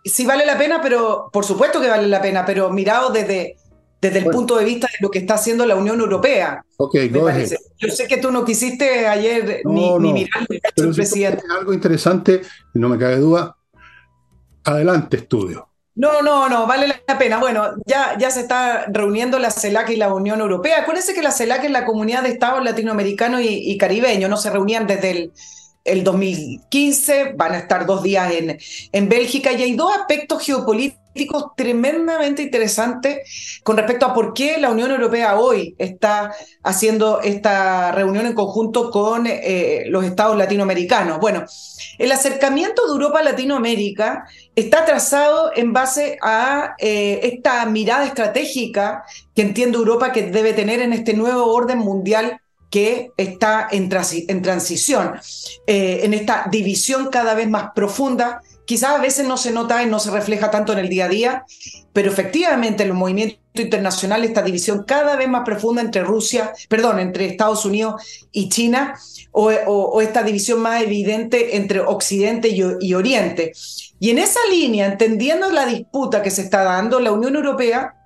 Sí, 0.05 0.25
vale 0.25 0.47
la 0.47 0.57
pena, 0.57 0.81
pero 0.83 1.29
por 1.33 1.45
supuesto 1.45 1.81
que 1.81 1.89
vale 1.89 2.09
la 2.09 2.23
pena, 2.23 2.45
pero 2.47 2.71
mirado 2.71 3.11
desde, 3.11 3.57
desde 4.01 4.19
el 4.21 4.27
punto 4.27 4.57
de 4.57 4.65
vista 4.65 4.87
de 4.87 4.97
lo 5.01 5.11
que 5.11 5.19
está 5.19 5.35
haciendo 5.35 5.67
la 5.67 5.77
Unión 5.77 6.01
Europea. 6.01 6.65
Ok, 6.79 6.97
go 7.11 7.29
ahead. 7.29 7.51
Yo 7.79 7.89
sé 7.89 8.09
que 8.09 8.17
tú 8.17 8.31
no 8.33 8.45
quisiste 8.45 9.07
ayer 9.07 9.63
ni, 9.65 9.99
mirar 9.99 10.47
el 10.77 10.95
presidente. 10.95 11.43
algo 11.51 11.75
interesante, 11.75 12.41
no 12.75 12.89
me 12.89 12.99
cabe 12.99 13.17
duda. 13.17 13.57
Adelante, 14.65 15.19
estudio. 15.19 15.70
No, 16.01 16.23
no, 16.23 16.49
no, 16.49 16.67
vale 16.67 16.87
la 17.07 17.19
pena. 17.19 17.37
Bueno, 17.37 17.75
ya, 17.85 18.17
ya 18.19 18.31
se 18.31 18.41
está 18.41 18.87
reuniendo 18.89 19.39
la 19.39 19.51
CELAC 19.51 19.91
y 19.91 19.97
la 19.97 20.11
Unión 20.15 20.41
Europea. 20.41 20.81
Acuérdense 20.81 21.13
que 21.13 21.21
la 21.21 21.31
CELAC 21.31 21.65
es 21.65 21.71
la 21.71 21.85
comunidad 21.85 22.23
de 22.23 22.31
estados 22.31 22.65
latinoamericanos 22.65 23.43
y, 23.43 23.71
y 23.71 23.77
caribeños, 23.77 24.31
no 24.31 24.39
se 24.39 24.49
reunían 24.49 24.87
desde 24.87 25.11
el 25.11 25.33
el 25.85 26.05
2015, 26.05 27.35
van 27.37 27.53
a 27.53 27.59
estar 27.59 27.87
dos 27.87 28.03
días 28.03 28.33
en, 28.33 28.59
en 28.93 29.09
Bélgica 29.09 29.53
y 29.53 29.63
hay 29.63 29.75
dos 29.75 29.97
aspectos 29.97 30.45
geopolíticos 30.45 31.01
tremendamente 31.57 32.43
interesantes 32.43 33.61
con 33.65 33.77
respecto 33.77 34.07
a 34.07 34.15
por 34.15 34.33
qué 34.33 34.59
la 34.59 34.71
Unión 34.71 34.91
Europea 34.91 35.39
hoy 35.39 35.75
está 35.79 36.33
haciendo 36.63 37.21
esta 37.21 37.93
reunión 37.93 38.27
en 38.27 38.35
conjunto 38.35 38.91
con 38.91 39.27
eh, 39.27 39.85
los 39.89 40.05
estados 40.05 40.37
latinoamericanos. 40.37 41.19
Bueno, 41.19 41.45
el 41.99 42.13
acercamiento 42.13 42.87
de 42.87 42.93
Europa 42.93 43.21
a 43.21 43.25
Latinoamérica 43.25 44.25
está 44.55 44.85
trazado 44.85 45.51
en 45.55 45.73
base 45.73 46.19
a 46.23 46.75
eh, 46.79 47.21
esta 47.25 47.67
mirada 47.67 48.07
estratégica 48.07 49.05
que 49.35 49.43
entiende 49.43 49.79
Europa 49.79 50.13
que 50.13 50.31
debe 50.31 50.53
tener 50.53 50.81
en 50.81 50.93
este 50.93 51.15
nuevo 51.15 51.47
orden 51.53 51.79
mundial 51.79 52.41
que 52.71 53.13
está 53.17 53.69
en, 53.71 53.89
transición, 53.89 55.15
eh, 55.67 56.01
en 56.05 56.15
esta 56.15 56.47
división 56.51 57.09
cada 57.11 57.35
vez 57.35 57.49
más 57.49 57.73
profunda. 57.75 58.41
Quizás 58.65 58.91
a 58.91 58.99
veces 58.99 59.27
no 59.27 59.37
se 59.37 59.51
nota 59.51 59.83
y 59.83 59.87
no 59.87 59.99
se 59.99 60.13
refleja 60.13 60.53
tanto 60.53 60.73
en 60.73 60.79
el 60.79 60.89
día 60.89 61.07
a 61.07 61.09
día, 61.09 61.45
pero 61.93 62.11
efectivamente 62.11 62.85
en 62.85 62.91
los 62.91 62.99
movimientos 62.99 63.41
internacionales 63.55 64.29
esta 64.29 64.43
división 64.43 64.85
cada 64.87 65.17
vez 65.17 65.29
más 65.29 65.43
profunda 65.45 65.83
entre 65.83 66.05
Rusia, 66.05 66.53
perdón, 66.69 67.01
entre 67.01 67.27
Estados 67.27 67.65
Unidos 67.65 68.29
y 68.31 68.49
China, 68.49 68.95
o, 69.33 70.01
esta 70.01 70.23
división 70.23 70.61
más 70.61 70.83
evidente 70.83 71.57
entre 71.57 71.81
Occidente 71.81 72.49
y, 72.49 72.63
y 72.81 72.95
Oriente. 72.95 73.53
Y 73.99 74.11
en 74.11 74.19
esa 74.19 74.41
línea, 74.49 74.87
entendiendo 74.87 75.51
la 75.51 75.67
disputa 75.67 76.23
que 76.23 76.31
se 76.31 76.43
está 76.43 76.63
dando, 76.63 77.01
la 77.01 77.11
Unión 77.11 77.35
Europea 77.35 77.97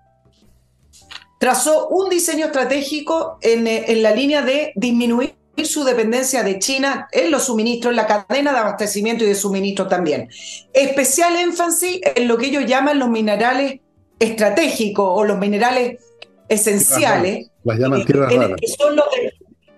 trazó 1.39 1.89
un 1.89 2.09
diseño 2.09 2.47
estratégico 2.47 3.39
eh, 3.43 3.85
en, 3.89 4.03
la 4.03 4.13
línea 4.13 4.43
de 4.43 4.73
disminuir 4.77 5.35
su 5.65 5.85
dependencia 5.85 6.43
de 6.43 6.59
China 6.59 7.09
en 7.13 7.31
los 7.31 7.45
suministros, 7.45 7.93
en 7.93 7.97
la 7.97 8.07
cadena 8.07 8.53
de 8.53 8.59
abastecimiento 8.59 9.25
y 9.25 9.29
de 9.29 9.35
suministro 9.35 9.87
también. 9.87 10.29
Especial 10.73 11.37
énfasis 11.37 12.01
en 12.03 12.29
lo 12.29 12.37
que 12.37 12.47
ellos 12.47 12.67
llaman 12.67 12.99
los 12.99 13.09
minerales 13.09 13.81
estratégicos 14.19 15.07
o 15.09 15.25
los 15.25 15.39
minerales 15.39 16.01
esenciales. 16.49 17.49
Las 17.63 17.79
llaman 17.79 18.05
tierras 18.05 18.35
raras. 18.35 18.61
Que 18.61 18.69
son 18.69 18.97
los 18.97 19.05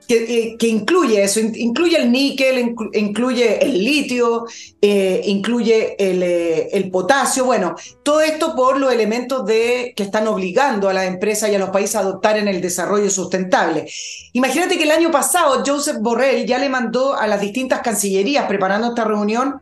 que, 0.06 0.56
incluye 0.68 1.22
eso, 1.22 1.40
incluye 1.40 1.96
el 1.96 2.10
níquel, 2.10 2.74
incluye 2.92 3.64
el 3.64 3.84
litio, 3.84 4.46
eh, 4.80 5.22
incluye 5.24 5.96
eh, 5.98 6.68
el, 6.72 6.90
potasio, 6.90 7.44
bueno, 7.44 7.74
todo 8.02 8.20
esto 8.20 8.54
por 8.54 8.78
los 8.78 8.92
elementos 8.92 9.44
de, 9.44 9.92
que 9.96 10.04
están 10.04 10.28
obligando 10.28 10.88
a 10.88 10.92
las 10.92 11.06
empresas 11.06 11.50
y 11.50 11.54
a 11.54 11.58
los 11.58 11.70
países 11.70 11.96
a 11.96 12.00
adoptar 12.00 12.38
en 12.38 12.48
el 12.48 12.60
desarrollo 12.60 13.10
sustentable. 13.10 13.86
Imagínate 14.32 14.78
que 14.78 14.84
el 14.84 14.90
año 14.90 15.10
pasado 15.10 15.62
Joseph 15.66 15.98
Borrell 16.00 16.46
ya 16.46 16.58
le 16.58 16.68
mandó 16.68 17.14
a 17.14 17.26
las 17.26 17.40
distintas 17.40 17.80
cancillerías 17.80 18.46
preparando 18.46 18.88
esta 18.88 19.04
reunión 19.04 19.60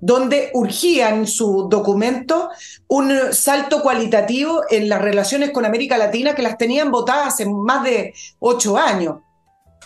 donde 0.00 0.50
urgía 0.54 1.10
en 1.10 1.26
su 1.26 1.68
documento 1.68 2.50
un 2.86 3.12
salto 3.32 3.82
cualitativo 3.82 4.62
en 4.70 4.88
las 4.88 5.02
relaciones 5.02 5.50
con 5.50 5.64
América 5.64 5.98
Latina 5.98 6.34
que 6.34 6.42
las 6.42 6.56
tenían 6.56 6.90
votadas 6.90 7.34
hace 7.34 7.46
más 7.46 7.82
de 7.82 8.14
ocho 8.38 8.76
años. 8.76 9.16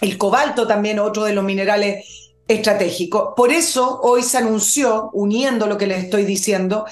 El 0.02 0.18
cobalto 0.18 0.66
también, 0.66 0.98
otro 0.98 1.22
de 1.24 1.32
los 1.32 1.44
minerales 1.44 2.04
estratégicos. 2.48 3.34
Por 3.36 3.52
eso 3.52 4.00
hoy 4.02 4.24
se 4.24 4.36
anunció, 4.36 5.10
uniendo 5.12 5.68
lo 5.68 5.78
que 5.78 5.86
les 5.86 6.02
estoy 6.02 6.24
diciendo, 6.24 6.84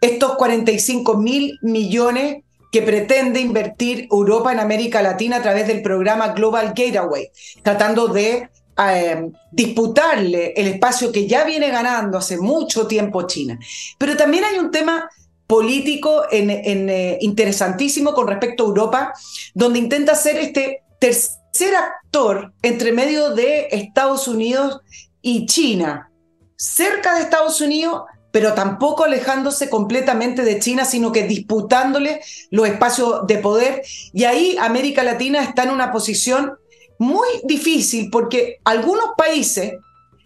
estos 0.00 0.36
45 0.36 1.16
mil 1.16 1.58
millones 1.62 2.44
que 2.70 2.82
pretende 2.82 3.40
invertir 3.40 4.06
Europa 4.08 4.52
en 4.52 4.60
América 4.60 5.02
Latina 5.02 5.38
a 5.38 5.42
través 5.42 5.66
del 5.66 5.82
programa 5.82 6.28
Global 6.28 6.74
Gateway, 6.76 7.28
tratando 7.64 8.06
de 8.06 8.48
eh, 8.78 9.30
disputarle 9.50 10.52
el 10.56 10.68
espacio 10.68 11.10
que 11.10 11.26
ya 11.26 11.42
viene 11.42 11.70
ganando 11.70 12.18
hace 12.18 12.38
mucho 12.38 12.86
tiempo 12.86 13.26
China. 13.26 13.58
Pero 13.98 14.16
también 14.16 14.44
hay 14.44 14.58
un 14.60 14.70
tema 14.70 15.10
político 15.48 16.22
eh, 16.30 17.18
interesantísimo 17.20 18.14
con 18.14 18.28
respecto 18.28 18.62
a 18.62 18.66
Europa, 18.68 19.12
donde 19.54 19.80
intenta 19.80 20.14
ser 20.14 20.36
este 20.36 20.84
tercer 21.00 21.43
ser 21.54 21.76
actor 21.76 22.52
entre 22.62 22.92
medio 22.92 23.30
de 23.30 23.68
Estados 23.70 24.26
Unidos 24.26 24.80
y 25.22 25.46
China, 25.46 26.10
cerca 26.56 27.14
de 27.14 27.22
Estados 27.22 27.60
Unidos, 27.60 28.02
pero 28.32 28.54
tampoco 28.54 29.04
alejándose 29.04 29.70
completamente 29.70 30.42
de 30.42 30.58
China, 30.58 30.84
sino 30.84 31.12
que 31.12 31.22
disputándole 31.22 32.20
los 32.50 32.66
espacios 32.66 33.26
de 33.28 33.38
poder. 33.38 33.82
Y 34.12 34.24
ahí 34.24 34.56
América 34.60 35.04
Latina 35.04 35.42
está 35.44 35.62
en 35.62 35.70
una 35.70 35.92
posición 35.92 36.54
muy 36.98 37.28
difícil 37.44 38.10
porque 38.10 38.58
algunos 38.64 39.10
países 39.16 39.74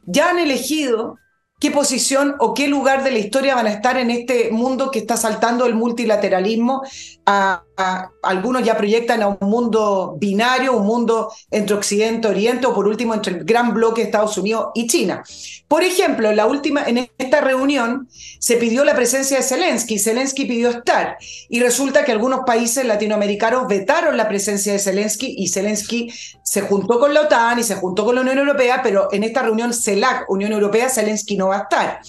ya 0.06 0.30
han 0.30 0.38
elegido 0.38 1.18
qué 1.58 1.70
posición 1.70 2.36
o 2.38 2.54
qué 2.54 2.68
lugar 2.68 3.02
de 3.02 3.10
la 3.10 3.18
historia 3.18 3.54
van 3.54 3.66
a 3.66 3.72
estar 3.72 3.96
en 3.98 4.10
este 4.10 4.50
mundo 4.50 4.90
que 4.90 5.00
está 5.00 5.16
saltando 5.16 5.66
el 5.66 5.74
multilateralismo. 5.74 6.82
A, 7.26 7.64
algunos 8.22 8.64
ya 8.64 8.76
proyectan 8.76 9.22
a 9.22 9.28
un 9.28 9.38
mundo 9.40 10.16
binario, 10.18 10.76
un 10.76 10.84
mundo 10.84 11.30
entre 11.50 11.76
Occidente 11.76 12.26
y 12.26 12.30
Oriente, 12.32 12.66
o 12.66 12.74
por 12.74 12.88
último 12.88 13.14
entre 13.14 13.34
el 13.34 13.44
gran 13.44 13.72
bloque 13.72 14.02
Estados 14.02 14.36
Unidos 14.36 14.70
y 14.74 14.88
China. 14.88 15.22
Por 15.68 15.84
ejemplo, 15.84 16.32
la 16.32 16.46
última, 16.46 16.82
en 16.84 17.08
esta 17.18 17.40
reunión 17.40 18.08
se 18.40 18.56
pidió 18.56 18.84
la 18.84 18.96
presencia 18.96 19.36
de 19.36 19.44
Zelensky, 19.44 19.98
Zelensky 19.98 20.46
pidió 20.46 20.70
estar, 20.70 21.18
y 21.48 21.60
resulta 21.60 22.04
que 22.04 22.10
algunos 22.10 22.40
países 22.46 22.84
latinoamericanos 22.84 23.68
vetaron 23.68 24.16
la 24.16 24.28
presencia 24.28 24.72
de 24.72 24.80
Zelensky, 24.80 25.36
y 25.38 25.48
Zelensky 25.48 26.12
se 26.42 26.62
juntó 26.62 26.98
con 26.98 27.14
la 27.14 27.22
OTAN 27.22 27.58
y 27.58 27.62
se 27.62 27.76
juntó 27.76 28.04
con 28.04 28.14
la 28.14 28.22
Unión 28.22 28.38
Europea, 28.38 28.80
pero 28.82 29.08
en 29.12 29.22
esta 29.22 29.42
reunión 29.42 29.72
CELAC, 29.72 30.28
Unión 30.30 30.50
Europea, 30.52 30.88
Zelensky 30.88 31.36
no 31.36 31.47
va 31.48 31.58
a 31.58 31.62
estar. 31.62 32.00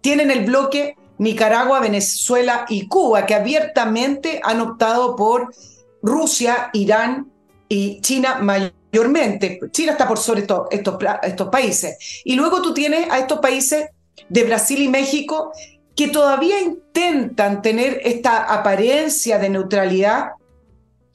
Tienen 0.00 0.30
el 0.30 0.44
bloque 0.44 0.96
Nicaragua, 1.18 1.80
Venezuela 1.80 2.66
y 2.68 2.88
Cuba, 2.88 3.26
que 3.26 3.34
abiertamente 3.34 4.40
han 4.42 4.60
optado 4.60 5.16
por 5.16 5.54
Rusia, 6.02 6.70
Irán 6.72 7.32
y 7.68 8.00
China 8.00 8.38
mayormente. 8.40 9.58
China 9.70 9.92
está 9.92 10.06
por 10.06 10.18
sobre 10.18 10.42
estos, 10.42 10.68
estos 10.70 11.48
países. 11.48 12.22
Y 12.24 12.34
luego 12.34 12.62
tú 12.62 12.74
tienes 12.74 13.10
a 13.10 13.18
estos 13.18 13.40
países 13.40 13.86
de 14.28 14.44
Brasil 14.44 14.80
y 14.80 14.88
México 14.88 15.52
que 15.94 16.08
todavía 16.08 16.60
intentan 16.60 17.62
tener 17.62 18.00
esta 18.04 18.44
apariencia 18.44 19.38
de 19.38 19.48
neutralidad, 19.48 20.32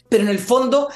pero 0.10 0.24
en 0.24 0.30
el 0.30 0.40
fondo 0.40 0.90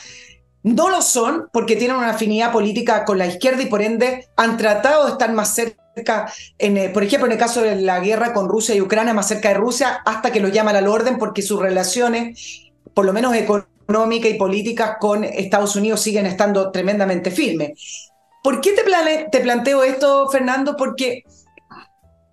no 0.64 0.90
lo 0.90 1.04
son 1.04 1.50
porque 1.54 1.76
tienen 1.76 1.98
una 1.98 2.10
afinidad 2.10 2.52
política 2.52 3.06
con 3.06 3.20
la 3.20 3.28
izquierda 3.28 3.62
y 3.62 3.68
por 3.68 3.84
ende 3.84 4.28
han 4.36 4.58
tratado 4.58 5.06
de 5.06 5.12
estar 5.12 5.32
más 5.32 5.54
cerca, 5.54 5.85
eh, 5.96 6.89
por 6.89 7.04
ejemplo, 7.04 7.28
en 7.28 7.34
el 7.34 7.38
caso 7.38 7.62
de 7.62 7.76
la 7.78 8.00
guerra 8.00 8.34
con 8.34 8.50
Rusia 8.50 8.76
y 8.76 8.82
Ucrania, 8.82 9.14
más 9.14 9.28
cerca 9.28 9.50
de 9.50 9.56
Rusia, 9.56 10.02
hasta 10.06 10.32
que 10.32 10.39
lo 10.39 10.50
llaman 10.50 10.76
al 10.76 10.88
orden 10.88 11.18
porque 11.18 11.41
sus 11.41 11.60
relaciones, 11.60 12.72
por 12.93 13.06
lo 13.06 13.14
menos 13.14 13.36
económicas 13.36 14.32
y 14.32 14.36
políticas 14.36 14.98
con 15.00 15.24
Estados 15.24 15.76
Unidos, 15.76 16.02
siguen 16.02 16.26
estando 16.26 16.72
tremendamente 16.72 17.32
firmes. 17.32 18.12
¿Por 18.43 18.62
qué 18.62 18.74
te, 18.74 18.84
te 19.32 19.39
planteo 19.39 19.84
esto, 19.84 20.30
Fernando? 20.30 20.76
Porque 20.78 21.24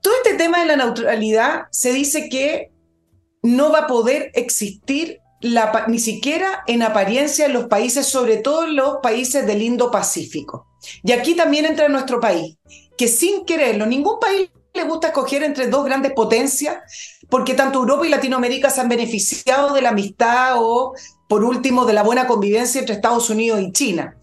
todo 0.03 0.15
este 0.23 0.35
tema 0.35 0.61
de 0.61 0.67
la 0.67 0.77
neutralidad 0.77 1.63
se 1.71 1.93
dice 1.93 2.29
que 2.29 2.71
no 3.43 3.73
va 3.73 3.81
a 3.81 3.87
poder 3.87 4.31
existir 4.35 5.21
ni 5.89 5.99
siquiera 5.99 6.63
en 6.67 6.83
apariencia 6.83 7.47
en 7.47 7.53
los 7.53 7.65
países, 7.65 8.07
sobre 8.07 8.37
todo 8.37 8.65
en 8.65 8.77
los 8.77 8.99
países 9.03 9.47
del 9.47 9.63
Indo-Pacífico. 9.63 10.67
Y 11.03 11.13
aquí 11.13 11.35
también 11.35 11.65
entra 11.67 11.89
nuestro 11.89 12.21
país, 12.21 12.57
que 13.03 13.09
sin 13.09 13.45
quererlo, 13.45 13.85
ningún 13.85 14.21
país 14.21 14.49
le 14.73 14.85
gusta 14.85 15.09
escoger 15.09 15.43
entre 15.43 15.67
dos 15.67 15.85
grandes 15.85 16.13
potencias, 16.13 16.77
porque 17.29 17.55
tanto 17.55 17.81
Europa 17.81 18.07
y 18.07 18.11
Latinoamérica 18.11 18.71
se 18.71 18.81
han 18.81 18.89
beneficiado 18.89 19.75
de 19.75 19.83
la 19.83 19.89
amistad 19.89 20.53
o, 20.59 20.95
por 21.29 21.43
último, 21.43 21.85
de 21.85 21.95
la 21.95 22.05
buena 22.05 22.29
convivencia 22.29 22.79
entre 22.79 22.95
Estados 22.95 23.29
Unidos 23.29 23.61
y 23.61 23.73
China. 23.73 24.17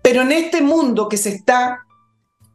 Pero 0.00 0.22
en 0.22 0.30
este 0.30 0.62
mundo 0.62 1.08
que 1.08 1.16
se 1.16 1.30
está, 1.30 1.80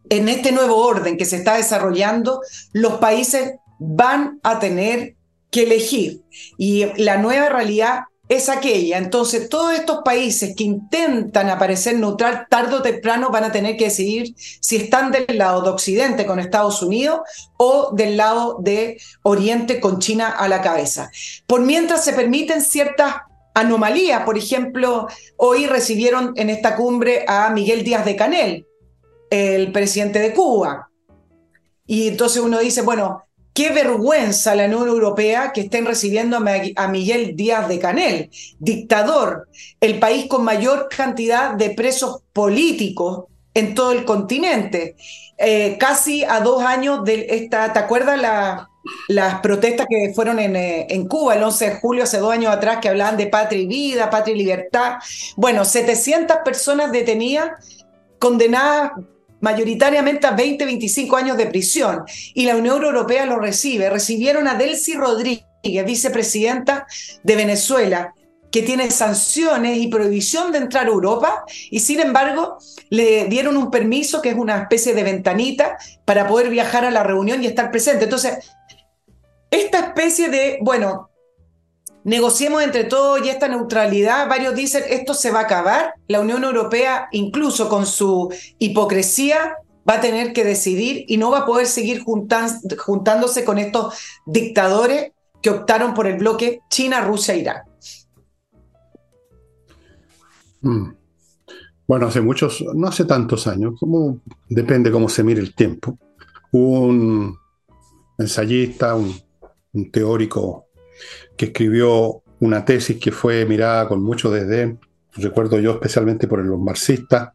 en 0.08 0.30
este 0.30 0.54
nuevo 0.54 0.78
orden 0.78 1.18
que 1.18 1.26
se 1.26 1.36
está 1.36 1.58
desarrollando, 1.58 2.40
los 2.72 2.94
países 2.94 3.56
van 3.78 4.40
a 4.44 4.60
tener 4.60 5.18
que 5.52 5.64
elegir. 5.64 6.22
Y 6.58 6.86
la 6.96 7.18
nueva 7.18 7.50
realidad 7.50 8.06
es 8.28 8.50
aquella. 8.50 8.98
Entonces, 8.98 9.50
todos 9.50 9.74
estos 9.74 10.00
países 10.04 10.56
que 10.56 10.64
intentan 10.64 11.50
aparecer 11.50 11.98
neutral, 11.98 12.48
tarde 12.50 12.76
o 12.76 12.82
temprano 12.82 13.30
van 13.30 13.44
a 13.44 13.52
tener 13.52 13.78
que 13.78 13.86
decidir 13.86 14.34
si 14.38 14.78
están 14.78 15.12
del 15.12 15.38
lado 15.38 15.62
de 15.62 15.70
Occidente 15.70 16.26
con 16.26 16.40
Estados 16.40 16.82
Unidos 16.82 17.20
o 17.58 17.92
del 17.94 18.18
lado 18.18 18.58
de 18.60 19.00
Oriente 19.24 19.80
con 19.80 20.00
China 20.00 20.30
a 20.30 20.48
la 20.48 20.62
cabeza. 20.62 21.12
Por 21.46 21.62
mientras 21.62 22.04
se 22.04 22.14
permiten 22.14 22.62
ciertas 22.62 23.16
anomalías, 23.54 24.24
por 24.24 24.38
ejemplo, 24.38 25.08
hoy 25.38 25.68
recibieron 25.68 26.34
en 26.36 26.50
esta 26.50 26.76
cumbre 26.76 27.26
a 27.28 27.50
Miguel 27.52 27.84
Díaz 27.84 28.06
de 28.06 28.16
Canel, 28.16 28.68
el 29.30 29.72
presidente 29.72 30.20
de 30.20 30.34
Cuba. 30.34 30.90
Y 31.88 32.08
entonces 32.08 32.42
uno 32.42 32.60
dice, 32.60 32.82
bueno, 32.82 33.24
Qué 33.56 33.70
vergüenza 33.70 34.54
la 34.54 34.66
Unión 34.66 34.90
Europea 34.90 35.54
que 35.54 35.62
estén 35.62 35.86
recibiendo 35.86 36.36
a 36.76 36.88
Miguel 36.90 37.38
Díaz 37.38 37.70
de 37.70 37.80
Canel, 37.80 38.30
dictador, 38.60 39.48
el 39.80 39.98
país 39.98 40.28
con 40.28 40.44
mayor 40.44 40.90
cantidad 40.90 41.54
de 41.54 41.70
presos 41.70 42.22
políticos 42.34 43.28
en 43.54 43.74
todo 43.74 43.94
el 43.94 44.04
continente. 44.04 44.98
Eh, 45.38 45.78
casi 45.80 46.26
a 46.26 46.42
dos 46.42 46.64
años 46.64 47.06
de 47.06 47.28
esta, 47.30 47.72
¿te 47.72 47.80
acuerdas 47.80 48.20
las 49.08 49.40
protestas 49.40 49.88
que 49.90 50.12
fueron 50.14 50.40
en, 50.40 50.58
eh, 50.58 50.88
en, 50.90 51.08
Cuba 51.08 51.36
el 51.36 51.44
11 51.44 51.70
de 51.70 51.76
julio, 51.78 52.04
hace 52.04 52.18
dos 52.18 52.34
años 52.34 52.54
atrás, 52.54 52.80
que 52.82 52.90
hablaban 52.90 53.16
de 53.16 53.28
patria 53.28 53.62
y 53.62 53.68
vida, 53.68 54.10
patria 54.10 54.36
y 54.36 54.40
libertad? 54.40 54.96
Bueno, 55.38 55.64
700 55.64 56.40
personas 56.44 56.92
detenidas, 56.92 57.52
condenadas 58.20 58.92
mayoritariamente 59.42 60.28
a 60.28 60.32
20, 60.32 60.66
25 60.66 61.16
años 61.16 61.38
de 61.38 61.48
prisión. 61.48 62.04
Y 62.34 62.46
la 62.46 62.56
Unión 62.56 62.84
Europea 62.84 63.26
lo 63.26 63.40
recibe. 63.40 63.90
Recibieron 63.90 64.48
a 64.48 64.56
Delcy 64.56 64.94
Rodríguez, 64.94 65.46
vicepresidenta 65.64 66.86
de 67.24 67.36
Venezuela, 67.36 68.14
que 68.52 68.62
tiene 68.62 68.90
sanciones 68.90 69.78
y 69.78 69.88
prohibición 69.88 70.52
de 70.52 70.60
entrar 70.60 70.86
a 70.86 70.90
Europa, 70.90 71.44
y 71.70 71.82
sin 71.82 72.00
embargo 72.00 72.58
le 72.90 73.26
dieron 73.26 73.58
un 73.58 73.70
permiso, 73.70 74.22
que 74.22 74.30
es 74.30 74.36
una 74.36 74.58
especie 74.58 74.94
de 74.94 75.04
ventanita, 75.04 75.78
para 76.06 76.28
poder 76.28 76.50
viajar 76.50 76.86
a 76.86 76.92
la 76.92 77.04
reunión 77.04 77.44
y 77.44 77.48
estar 77.48 77.70
presente. 77.70 78.06
Entonces, 78.06 78.38
esta 79.52 79.80
especie 79.80 80.30
de, 80.30 80.58
bueno, 80.62 81.10
negociemos 82.06 82.62
entre 82.62 82.84
todos 82.86 83.26
y 83.26 83.30
esta 83.30 83.48
neutralidad, 83.50 84.30
varios 84.30 84.56
dicen 84.56 84.84
esto 84.90 85.14
se 85.14 85.32
va 85.32 85.40
a 85.40 85.44
acabar, 85.44 85.96
la 86.08 86.22
Unión 86.22 86.44
Europea 86.44 87.10
incluso 87.12 87.68
con 87.68 87.86
su 87.86 88.34
hipocresía 88.60 89.58
va 89.90 89.96
a 89.96 90.02
tener 90.02 90.32
que 90.32 90.44
decidir 90.44 91.06
y 91.08 91.18
no 91.18 91.32
va 91.32 91.40
a 91.40 91.46
poder 91.46 91.66
seguir 91.66 92.04
juntándose 92.04 93.44
con 93.44 93.58
estos 93.58 93.96
dictadores 94.26 95.12
que 95.42 95.50
optaron 95.50 95.94
por 95.94 96.08
el 96.08 96.18
bloque 96.18 96.62
China, 96.70 97.02
Rusia, 97.02 97.36
Irán. 97.36 97.64
Mm. 100.62 100.92
Bueno, 101.88 102.08
hace 102.08 102.22
muchos, 102.22 102.64
no 102.74 102.88
hace 102.88 103.06
tantos 103.06 103.46
años, 103.46 103.76
como 103.80 104.20
depende 104.50 104.92
cómo 104.92 105.10
se 105.10 105.24
mire 105.24 105.40
el 105.40 105.54
tiempo, 105.54 106.00
un 106.52 107.38
ensayista, 108.18 108.96
un 108.96 109.92
teórico 109.92 110.65
que 111.38 111.46
escribió 111.46 112.24
una 112.40 112.66
tesis 112.66 112.98
que 112.98 113.12
fue 113.12 113.46
mirada 113.46 113.88
con 113.88 114.02
mucho 114.04 114.32
desdén, 114.32 114.80
recuerdo 115.14 115.60
yo 115.60 115.72
especialmente 115.72 116.28
por 116.28 116.44
los 116.44 116.60
marxistas, 116.60 117.30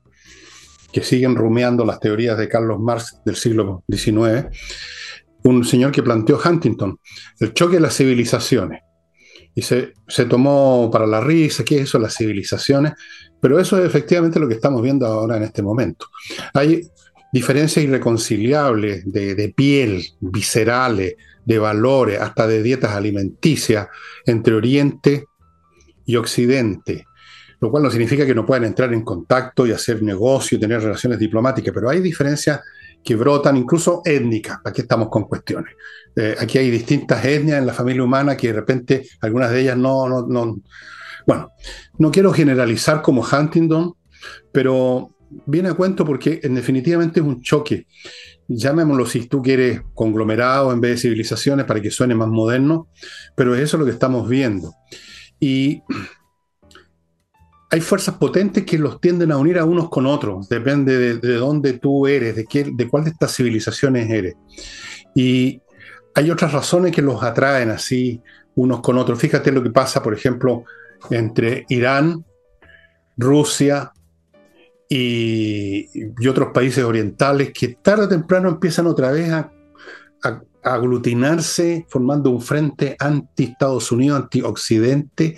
que 0.93 1.03
siguen 1.03 1.37
rumeando 1.37 1.85
las 1.85 2.01
teorías 2.01 2.37
de 2.37 2.49
Carlos 2.49 2.81
Marx 2.81 3.21
del 3.25 3.37
siglo 3.37 3.85
XIX, 3.89 4.47
un 5.45 5.65
señor 5.65 5.93
que 5.93 6.03
planteó 6.03 6.39
Huntington, 6.45 6.99
el 7.39 7.55
choque 7.55 7.77
de 7.77 7.81
las 7.81 7.97
civilizaciones. 7.97 8.83
Y 9.55 9.63
se, 9.63 9.95
se 10.07 10.27
tomó 10.27 10.91
para 10.93 11.07
la 11.07 11.21
risa, 11.21 11.65
¿qué 11.65 11.77
es 11.77 11.83
eso, 11.83 11.99
las 11.99 12.17
civilizaciones? 12.17 12.93
Pero 13.41 13.59
eso 13.59 13.79
es 13.79 13.87
efectivamente 13.87 14.39
lo 14.39 14.47
que 14.47 14.55
estamos 14.55 14.83
viendo 14.83 15.07
ahora 15.07 15.37
en 15.37 15.45
este 15.45 15.63
momento. 15.63 16.07
Hay 16.55 16.83
diferencias 17.33 17.85
irreconciliables 17.85 19.11
de, 19.11 19.35
de 19.35 19.49
piel, 19.51 20.05
viscerales, 20.21 21.15
de 21.45 21.59
valores, 21.59 22.21
hasta 22.21 22.47
de 22.47 22.63
dietas 22.63 22.93
alimenticias 22.93 23.89
entre 24.27 24.55
Oriente 24.55 25.25
y 26.05 26.17
Occidente, 26.17 27.07
lo 27.61 27.71
cual 27.71 27.85
no 27.85 27.91
significa 27.91 28.27
que 28.27 28.35
no 28.35 28.47
puedan 28.47 28.65
entrar 28.65 28.93
en 28.93 29.03
contacto 29.03 29.67
y 29.67 29.73
hacer 29.73 30.03
negocio 30.03 30.57
y 30.57 30.61
tener 30.61 30.83
relaciones 30.83 31.19
diplomáticas, 31.19 31.73
pero 31.75 31.91
hay 31.91 32.01
diferencias 32.01 32.61
que 33.03 33.15
brotan 33.17 33.57
incluso 33.57 34.03
étnicas, 34.05 34.59
aquí 34.65 34.83
estamos 34.83 35.09
con 35.09 35.25
cuestiones. 35.25 35.75
Eh, 36.15 36.37
aquí 36.39 36.59
hay 36.59 36.71
distintas 36.71 37.25
etnias 37.25 37.59
en 37.59 37.67
la 37.67 37.73
familia 37.73 38.03
humana 38.03 38.37
que 38.37 38.49
de 38.49 38.53
repente 38.53 39.07
algunas 39.21 39.51
de 39.51 39.61
ellas 39.61 39.77
no, 39.77 40.09
no, 40.09 40.27
no, 40.27 40.61
bueno, 41.27 41.51
no 41.99 42.11
quiero 42.11 42.33
generalizar 42.33 43.01
como 43.01 43.23
Huntington, 43.25 43.95
pero 44.53 45.11
viene 45.47 45.69
a 45.69 45.75
cuento 45.75 46.05
porque 46.05 46.41
en 46.43 46.55
definitivamente 46.55 47.21
es 47.21 47.27
un 47.27 47.41
choque 47.43 47.87
llamémoslo 48.57 49.07
si 49.07 49.27
tú 49.27 49.43
quieres 49.43 49.83
conglomerado 49.95 50.73
en 50.73 50.81
vez 50.81 50.93
de 50.93 51.09
civilizaciones 51.09 51.67
para 51.67 51.81
que 51.81 51.91
suene 51.91 52.15
más 52.15 52.29
moderno, 52.29 52.89
pero 53.37 53.55
es 53.55 53.63
eso 53.63 53.79
lo 53.79 53.85
que 53.85 53.93
estamos 53.93 54.29
viendo. 54.29 54.75
Y 55.39 55.83
hay 57.71 57.81
fuerzas 57.81 58.17
potentes 58.17 58.65
que 58.65 58.79
los 58.79 59.01
tienden 59.01 59.31
a 59.31 59.37
unir 59.37 59.59
a 59.59 59.65
unos 59.65 59.89
con 59.89 60.07
otros, 60.07 60.49
depende 60.49 61.17
de, 61.17 61.35
dónde 61.37 61.75
tú 61.75 62.09
eres, 62.09 62.35
de, 62.35 62.45
qué, 62.45 62.69
de 62.73 62.89
cuál 62.89 63.05
de 63.05 63.11
estas 63.11 63.37
civilizaciones 63.37 64.11
eres. 64.11 64.35
Y 65.15 65.63
hay 66.15 66.31
otras 66.31 66.53
razones 66.53 66.93
que 66.93 67.03
los 67.03 67.23
atraen 67.23 67.71
así 67.71 68.21
unos 68.57 68.81
con 68.81 68.99
otros. 68.99 69.19
Fíjate 69.19 69.53
lo 69.53 69.63
que 69.63 69.71
pasa, 69.71 70.03
por 70.03 70.13
ejemplo, 70.13 70.65
entre 71.11 71.65
Irán, 71.69 72.25
Rusia, 73.17 73.93
y, 74.93 75.89
otros 76.29 76.49
países 76.53 76.85
orientales 76.85 77.53
que 77.53 77.69
tarde 77.81 78.05
o 78.05 78.09
temprano 78.09 78.49
empiezan 78.49 78.89
otra 78.89 79.13
vez 79.13 79.31
a, 79.31 79.53
aglutinarse 80.63 81.87
formando 81.89 82.29
un 82.29 82.43
frente 82.43 82.95
anti-Estados 82.99 83.91
Unidos, 83.93 84.25
anti-Occidente, 84.25 85.37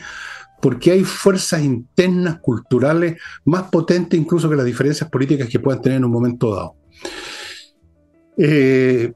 porque 0.60 0.90
hay 0.90 1.04
fuerzas 1.04 1.62
internas, 1.62 2.40
culturales, 2.40 3.20
más 3.44 3.64
potentes 3.70 4.18
incluso 4.18 4.50
que 4.50 4.56
las 4.56 4.64
diferencias 4.64 5.08
políticas 5.08 5.48
que 5.48 5.60
puedan 5.60 5.80
tener 5.80 5.98
en 5.98 6.06
un 6.06 6.10
momento 6.10 6.52
dado. 6.52 6.74
Eh, 8.36 9.12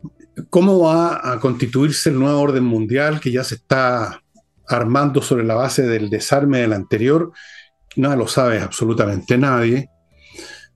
¿Cómo 0.49 0.79
va 0.79 1.33
a 1.33 1.41
constituirse 1.41 2.11
el 2.11 2.21
nuevo 2.21 2.39
orden 2.39 2.63
mundial 2.63 3.19
que 3.19 3.33
ya 3.33 3.43
se 3.43 3.57
está 3.57 4.23
armando 4.69 5.21
sobre 5.23 5.43
la 5.43 5.57
base 5.57 5.83
del 5.83 6.09
desarme 6.09 6.61
del 6.61 6.73
anterior? 6.73 7.33
No 7.97 8.15
lo 8.15 8.29
sabe 8.29 8.61
absolutamente 8.61 9.37
nadie 9.37 9.91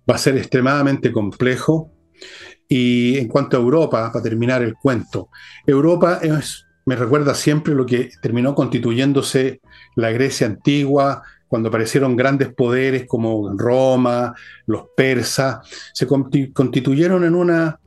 va 0.09 0.15
a 0.15 0.19
ser 0.19 0.37
extremadamente 0.37 1.13
complejo. 1.13 1.93
Y 2.69 3.19
en 3.19 3.29
cuanto 3.29 3.57
a 3.57 3.61
Europa, 3.61 4.11
para 4.13 4.23
terminar 4.23 4.63
el 4.63 4.75
cuento, 4.75 5.29
Europa 5.67 6.21
me 6.87 6.97
recuerda 6.97 7.35
siempre 7.35 7.75
lo 7.75 7.85
que 7.85 8.11
terminó 8.23 8.55
constituyéndose 8.55 9.61
la 9.97 10.11
Grecia 10.11 10.47
antigua, 10.47 11.23
cuando 11.49 11.69
aparecieron 11.69 12.15
grandes 12.15 12.55
poderes 12.55 13.07
como 13.07 13.53
Roma, 13.57 14.35
los 14.67 14.85
persas, 14.97 15.59
se 15.93 16.07
constituyeron 16.07 17.25
en 17.25 17.35
una 17.35 17.81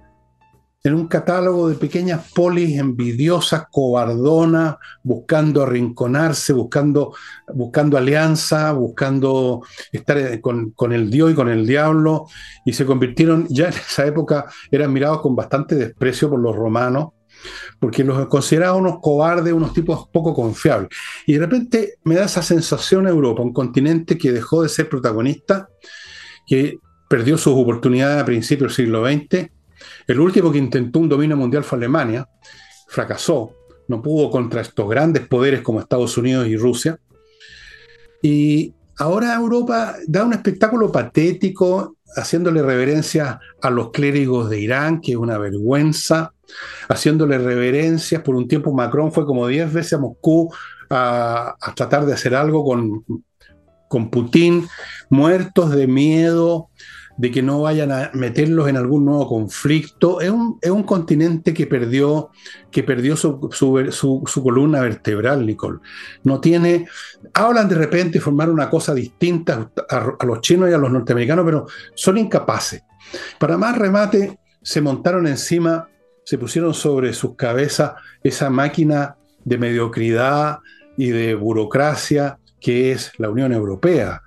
en 0.86 0.94
un 0.94 1.08
catálogo 1.08 1.70
de 1.70 1.76
pequeñas 1.76 2.30
polis 2.34 2.78
envidiosas, 2.78 3.68
cobardonas, 3.72 4.76
buscando 5.02 5.64
arrinconarse, 5.64 6.52
buscando, 6.52 7.16
buscando 7.54 7.98
alianza, 7.98 8.74
buscando 8.74 9.62
estar 9.94 10.42
con, 10.42 10.72
con, 10.72 10.92
el 10.92 11.10
Dios 11.10 11.32
y 11.32 11.36
con 11.36 11.48
el 11.48 11.66
diablo, 11.66 12.26
y 12.66 12.74
se 12.74 12.86
convirtieron, 12.86 13.48
ya 13.50 13.68
en 13.68 13.74
esa 13.74 14.06
época 14.06 14.46
eran 14.72 14.92
mirados 14.92 15.22
con 15.22 15.38
bastante 15.38 15.76
desprecio 15.76 16.30
por 16.30 16.40
los 16.42 16.54
romanos, 16.54 17.12
porque 17.80 18.04
los 18.04 18.28
consideraban 18.28 18.82
unos 18.82 19.00
cobardes, 19.02 19.54
unos 19.54 19.74
tipos 19.74 20.10
poco 20.12 20.34
confiables. 20.34 20.90
Y 21.26 21.34
de 21.34 21.40
repente 21.40 21.94
me 22.04 22.16
da 22.16 22.26
esa 22.26 22.42
sensación 22.42 23.08
Europa, 23.08 23.42
un 23.42 23.54
continente 23.54 24.18
que 24.18 24.34
dejó 24.34 24.64
de 24.64 24.70
ser 24.70 24.90
protagonista, 24.90 25.70
que 26.46 26.78
perdió 27.10 27.38
sus 27.38 27.54
oportunidades 27.54 28.22
a 28.22 28.26
principios 28.26 28.76
del 28.76 28.86
siglo 28.86 29.06
XX. 29.06 29.50
El 30.08 30.20
último 30.20 30.52
que 30.52 30.58
intentó 30.58 31.00
un 31.00 31.10
dominio 31.10 31.38
mundial 31.38 31.64
fue 31.64 31.78
Alemania, 31.78 32.28
fracasó, 32.88 33.56
no 33.88 34.02
pudo 34.02 34.30
contra 34.30 34.62
estos 34.62 34.90
grandes 34.90 35.28
poderes 35.28 35.62
como 35.62 35.80
Estados 35.80 36.18
Unidos 36.18 36.48
y 36.48 36.58
Rusia. 36.58 37.00
Y 38.22 38.74
ahora 38.98 39.36
Europa 39.36 39.96
da 40.08 40.24
un 40.24 40.34
espectáculo 40.34 40.92
patético 40.92 41.98
haciéndole 42.16 42.62
reverencia 42.62 43.40
a 43.62 43.70
los 43.70 43.92
clérigos 43.92 44.50
de 44.50 44.60
Irán, 44.60 45.02
que 45.02 45.14
es 45.14 45.18
una 45.18 45.38
vergüenza, 45.38 46.34
haciéndole 46.88 47.38
reverencias. 47.38 48.22
Por 48.22 48.36
un 48.36 48.48
tiempo 48.48 48.74
Macron 48.74 49.12
fue 49.12 49.26
como 49.26 49.48
10 49.48 49.74
veces 49.74 49.94
a 49.94 50.00
Moscú 50.00 50.54
a, 50.90 51.56
a, 51.60 51.74
tratar 51.74 52.06
de 52.06 52.14
hacer 52.14 52.36
algo 52.36 52.64
con, 52.64 53.04
con 53.88 54.10
Putin, 54.10 54.68
muertos 55.10 55.72
de 55.72 55.88
miedo, 55.88 56.70
de 57.18 57.32
que 57.32 57.44
no 57.44 57.62
vayan 57.62 57.92
a 57.92 58.10
meterlos 58.14 58.68
en 58.68 58.78
algún 58.78 59.06
nuevo 59.06 59.28
conflicto. 59.28 60.22
Es 60.22 60.32
un, 60.32 60.58
es 60.62 60.72
un 60.72 60.84
continente 60.84 61.54
que 61.54 61.68
perdió, 61.68 62.32
que 62.72 62.84
perdió 62.84 63.16
su, 63.16 63.50
su, 63.52 64.44
columna 64.44 64.82
vertebral, 64.82 65.46
Nicole. 65.46 65.80
No 66.24 66.40
tiene. 66.40 66.88
Hablan 67.34 67.70
de 67.70 67.76
repente 67.76 68.14
de 68.14 68.22
formar 68.22 68.50
una 68.50 68.70
cosa 68.70 68.94
distinta 68.94 69.70
a, 69.90 70.12
a 70.20 70.26
los 70.26 70.42
chinos 70.42 70.70
y 70.70 70.74
a 70.74 70.78
los 70.78 70.92
norteamericanos, 70.92 71.46
pero 71.46 71.68
son 71.94 72.18
incapaces. 72.18 72.84
Para 73.38 73.58
más 73.58 73.78
remate, 73.78 74.40
se 74.62 74.82
montaron 74.82 75.28
encima, 75.28 75.90
se 76.24 76.38
pusieron 76.38 76.74
sobre 76.74 77.14
sus 77.14 77.36
cabezas 77.36 77.94
esa 78.24 78.50
máquina 78.50 79.18
de 79.44 79.58
mediocridad 79.58 80.60
y 80.98 81.10
de 81.10 81.36
burocracia 81.36 82.40
que 82.60 82.94
es 82.94 83.12
la 83.18 83.30
Unión 83.30 83.52
Europea 83.52 84.22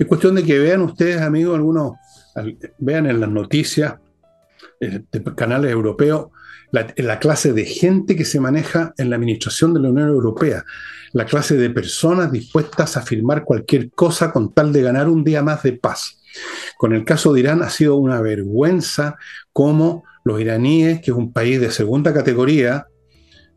es 0.00 0.06
cuestión 0.06 0.34
de 0.34 0.42
que 0.42 0.58
vean 0.58 0.80
ustedes, 0.80 1.20
amigos, 1.20 1.56
algunos, 1.56 1.92
vean 2.78 3.04
en 3.04 3.20
las 3.20 3.28
noticias 3.28 3.96
eh, 4.80 5.02
de 5.12 5.24
canales 5.34 5.70
europeos 5.70 6.28
la, 6.72 6.86
la, 6.96 7.18
clase 7.18 7.52
de 7.52 7.66
gente 7.66 8.16
que 8.16 8.24
se 8.24 8.40
maneja 8.40 8.94
en 8.96 9.10
la 9.10 9.16
administración 9.16 9.74
de 9.74 9.80
la 9.80 9.90
Unión 9.90 10.08
Europea, 10.08 10.64
la 11.12 11.26
clase 11.26 11.58
de 11.58 11.68
personas 11.68 12.32
dispuestas 12.32 12.96
a 12.96 13.02
firmar 13.02 13.44
cualquier 13.44 13.90
cosa 13.90 14.32
con 14.32 14.54
tal 14.54 14.72
de 14.72 14.80
ganar 14.80 15.06
un 15.06 15.22
día 15.22 15.42
más 15.42 15.62
de 15.64 15.74
paz. 15.74 16.22
Con 16.78 16.94
el 16.94 17.04
caso 17.04 17.34
de 17.34 17.40
Irán 17.40 17.62
ha 17.62 17.68
sido 17.68 17.96
una 17.96 18.22
vergüenza 18.22 19.16
cómo 19.52 20.04
los 20.24 20.40
iraníes, 20.40 21.02
que 21.02 21.10
es 21.10 21.16
un 21.16 21.30
país 21.30 21.60
de 21.60 21.70
segunda 21.70 22.14
categoría, 22.14 22.86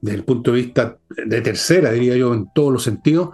desde 0.01 0.17
el 0.17 0.25
punto 0.25 0.51
de 0.51 0.57
vista 0.57 0.97
de 1.25 1.39
tercera, 1.39 1.91
diría 1.91 2.17
yo, 2.17 2.33
en 2.33 2.47
todos 2.53 2.73
los 2.73 2.83
sentidos, 2.83 3.29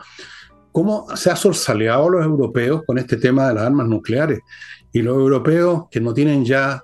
cómo 0.71 1.07
se 1.15 1.29
ha 1.29 1.35
sorsaleado 1.35 2.07
a 2.07 2.11
los 2.11 2.25
europeos 2.25 2.83
con 2.85 2.97
este 2.97 3.17
tema 3.17 3.47
de 3.47 3.55
las 3.55 3.63
armas 3.63 3.87
nucleares. 3.87 4.39
Y 4.91 5.01
los 5.01 5.15
europeos 5.15 5.85
que 5.91 5.99
no 5.99 6.13
tienen 6.13 6.45
ya 6.45 6.83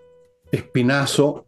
espinazo, 0.52 1.46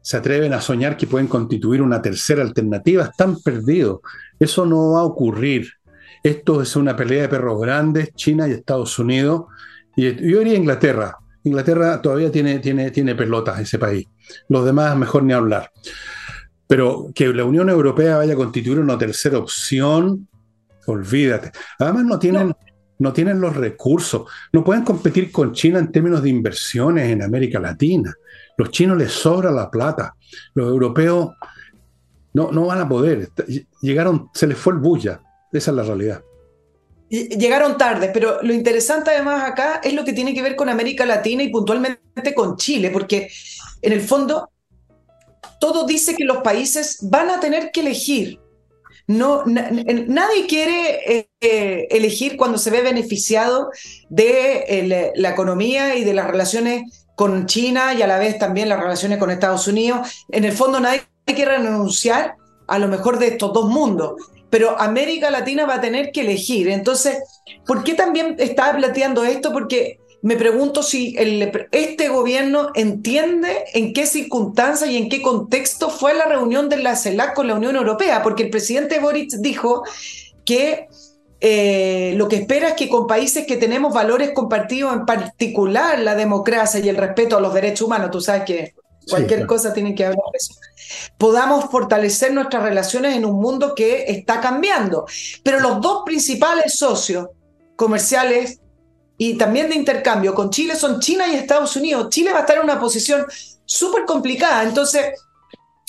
se 0.00 0.16
atreven 0.16 0.54
a 0.54 0.60
soñar 0.60 0.96
que 0.96 1.06
pueden 1.06 1.26
constituir 1.26 1.82
una 1.82 2.00
tercera 2.00 2.42
alternativa, 2.42 3.04
están 3.04 3.42
perdidos. 3.42 4.00
Eso 4.38 4.64
no 4.64 4.92
va 4.92 5.00
a 5.00 5.04
ocurrir. 5.04 5.68
Esto 6.22 6.62
es 6.62 6.76
una 6.76 6.96
pelea 6.96 7.22
de 7.22 7.28
perros 7.28 7.60
grandes, 7.60 8.14
China 8.14 8.48
y 8.48 8.52
Estados 8.52 8.98
Unidos. 8.98 9.44
Y 9.96 10.04
yo 10.04 10.38
diría 10.38 10.54
Inglaterra. 10.54 11.18
Inglaterra 11.44 12.00
todavía 12.00 12.32
tiene, 12.32 12.58
tiene, 12.58 12.90
tiene 12.90 13.14
pelotas 13.14 13.60
ese 13.60 13.78
país. 13.78 14.06
Los 14.48 14.64
demás 14.64 14.96
mejor 14.96 15.24
ni 15.24 15.34
hablar. 15.34 15.70
Pero 16.66 17.08
que 17.14 17.28
la 17.28 17.44
Unión 17.44 17.68
Europea 17.68 18.16
vaya 18.16 18.32
a 18.32 18.36
constituir 18.36 18.78
una 18.78 18.96
tercera 18.96 19.38
opción, 19.38 20.26
Olvídate. 20.88 21.52
Además 21.78 22.04
no 22.04 22.18
tienen, 22.18 22.54
no. 22.98 23.12
tienen 23.12 23.40
los 23.40 23.54
recursos. 23.54 24.22
No 24.52 24.64
pueden 24.64 24.84
competir 24.84 25.30
con 25.30 25.52
China 25.52 25.78
en 25.78 25.92
términos 25.92 26.22
de 26.22 26.30
inversiones 26.30 27.10
en 27.10 27.22
América 27.22 27.60
Latina. 27.60 28.14
Los 28.56 28.70
chinos 28.70 28.96
les 28.96 29.12
sobra 29.12 29.50
la 29.50 29.70
plata. 29.70 30.14
Los 30.54 30.68
europeos 30.68 31.30
no, 32.32 32.50
no 32.50 32.66
van 32.66 32.80
a 32.80 32.88
poder. 32.88 33.28
Llegaron, 33.82 34.30
se 34.32 34.46
les 34.46 34.56
fue 34.56 34.72
el 34.72 34.78
bulla. 34.78 35.20
Esa 35.52 35.70
es 35.70 35.76
la 35.76 35.82
realidad. 35.82 36.22
Llegaron 37.10 37.76
tarde, 37.76 38.10
pero 38.12 38.42
lo 38.42 38.52
interesante 38.54 39.10
además 39.10 39.44
acá 39.44 39.80
es 39.84 39.92
lo 39.92 40.04
que 40.04 40.12
tiene 40.14 40.34
que 40.34 40.42
ver 40.42 40.56
con 40.56 40.70
América 40.70 41.04
Latina 41.04 41.42
y 41.42 41.50
puntualmente 41.50 42.34
con 42.34 42.56
Chile, 42.56 42.90
porque 42.90 43.30
en 43.80 43.92
el 43.92 44.00
fondo 44.00 44.50
todo 45.60 45.86
dice 45.86 46.14
que 46.14 46.24
los 46.24 46.38
países 46.38 46.98
van 47.02 47.30
a 47.30 47.40
tener 47.40 47.70
que 47.72 47.80
elegir 47.80 48.40
no, 49.08 49.42
nadie 49.46 50.46
quiere 50.46 51.28
eh, 51.40 51.88
elegir 51.90 52.36
cuando 52.36 52.58
se 52.58 52.70
ve 52.70 52.82
beneficiado 52.82 53.70
de 54.10 55.12
la 55.16 55.30
economía 55.30 55.96
y 55.96 56.04
de 56.04 56.12
las 56.12 56.26
relaciones 56.26 57.06
con 57.16 57.46
China 57.46 57.94
y 57.94 58.02
a 58.02 58.06
la 58.06 58.18
vez 58.18 58.38
también 58.38 58.68
las 58.68 58.78
relaciones 58.78 59.18
con 59.18 59.30
Estados 59.30 59.66
Unidos. 59.66 60.24
En 60.28 60.44
el 60.44 60.52
fondo 60.52 60.78
nadie 60.78 61.02
quiere 61.24 61.56
renunciar 61.56 62.36
a 62.66 62.78
lo 62.78 62.86
mejor 62.86 63.18
de 63.18 63.28
estos 63.28 63.52
dos 63.54 63.70
mundos, 63.70 64.12
pero 64.50 64.78
América 64.78 65.30
Latina 65.30 65.64
va 65.64 65.76
a 65.76 65.80
tener 65.80 66.12
que 66.12 66.20
elegir. 66.20 66.68
Entonces, 66.68 67.18
¿por 67.66 67.82
qué 67.82 67.94
también 67.94 68.36
estaba 68.38 68.76
planteando 68.76 69.24
esto? 69.24 69.52
Porque 69.52 69.98
me 70.22 70.36
pregunto 70.36 70.82
si 70.82 71.16
este 71.70 72.08
gobierno 72.08 72.70
entiende 72.74 73.64
en 73.74 73.92
qué 73.92 74.06
circunstancias 74.06 74.90
y 74.90 74.96
en 74.96 75.08
qué 75.08 75.22
contexto 75.22 75.90
fue 75.90 76.14
la 76.14 76.24
reunión 76.24 76.68
de 76.68 76.78
la 76.78 76.96
CELAC 76.96 77.34
con 77.34 77.46
la 77.46 77.54
Unión 77.54 77.76
Europea, 77.76 78.22
porque 78.22 78.44
el 78.44 78.50
presidente 78.50 78.98
Boric 78.98 79.30
dijo 79.38 79.84
que 80.44 80.88
eh, 81.40 82.14
lo 82.16 82.28
que 82.28 82.36
espera 82.36 82.70
es 82.70 82.74
que 82.74 82.88
con 82.88 83.06
países 83.06 83.46
que 83.46 83.56
tenemos 83.56 83.94
valores 83.94 84.32
compartidos, 84.34 84.92
en 84.92 85.06
particular 85.06 86.00
la 86.00 86.16
democracia 86.16 86.80
y 86.80 86.88
el 86.88 86.96
respeto 86.96 87.36
a 87.36 87.40
los 87.40 87.54
derechos 87.54 87.86
humanos, 87.86 88.10
tú 88.10 88.20
sabes 88.20 88.42
que 88.42 88.74
cualquier 89.08 89.46
cosa 89.46 89.72
tiene 89.72 89.94
que 89.94 90.04
hablar 90.04 90.24
de 90.32 90.36
eso, 90.36 90.54
podamos 91.16 91.70
fortalecer 91.70 92.34
nuestras 92.34 92.62
relaciones 92.62 93.16
en 93.16 93.24
un 93.24 93.40
mundo 93.40 93.74
que 93.74 94.04
está 94.08 94.40
cambiando. 94.40 95.06
Pero 95.44 95.60
los 95.60 95.80
dos 95.80 96.02
principales 96.04 96.76
socios 96.76 97.28
comerciales 97.76 98.60
y 99.18 99.34
también 99.34 99.68
de 99.68 99.74
intercambio 99.74 100.32
con 100.32 100.50
Chile 100.50 100.76
son 100.76 101.00
China 101.00 101.26
y 101.26 101.34
Estados 101.34 101.74
Unidos. 101.74 102.08
Chile 102.08 102.32
va 102.32 102.38
a 102.38 102.40
estar 102.42 102.56
en 102.56 102.64
una 102.64 102.78
posición 102.78 103.26
súper 103.64 104.04
complicada. 104.04 104.62
Entonces, 104.62 105.06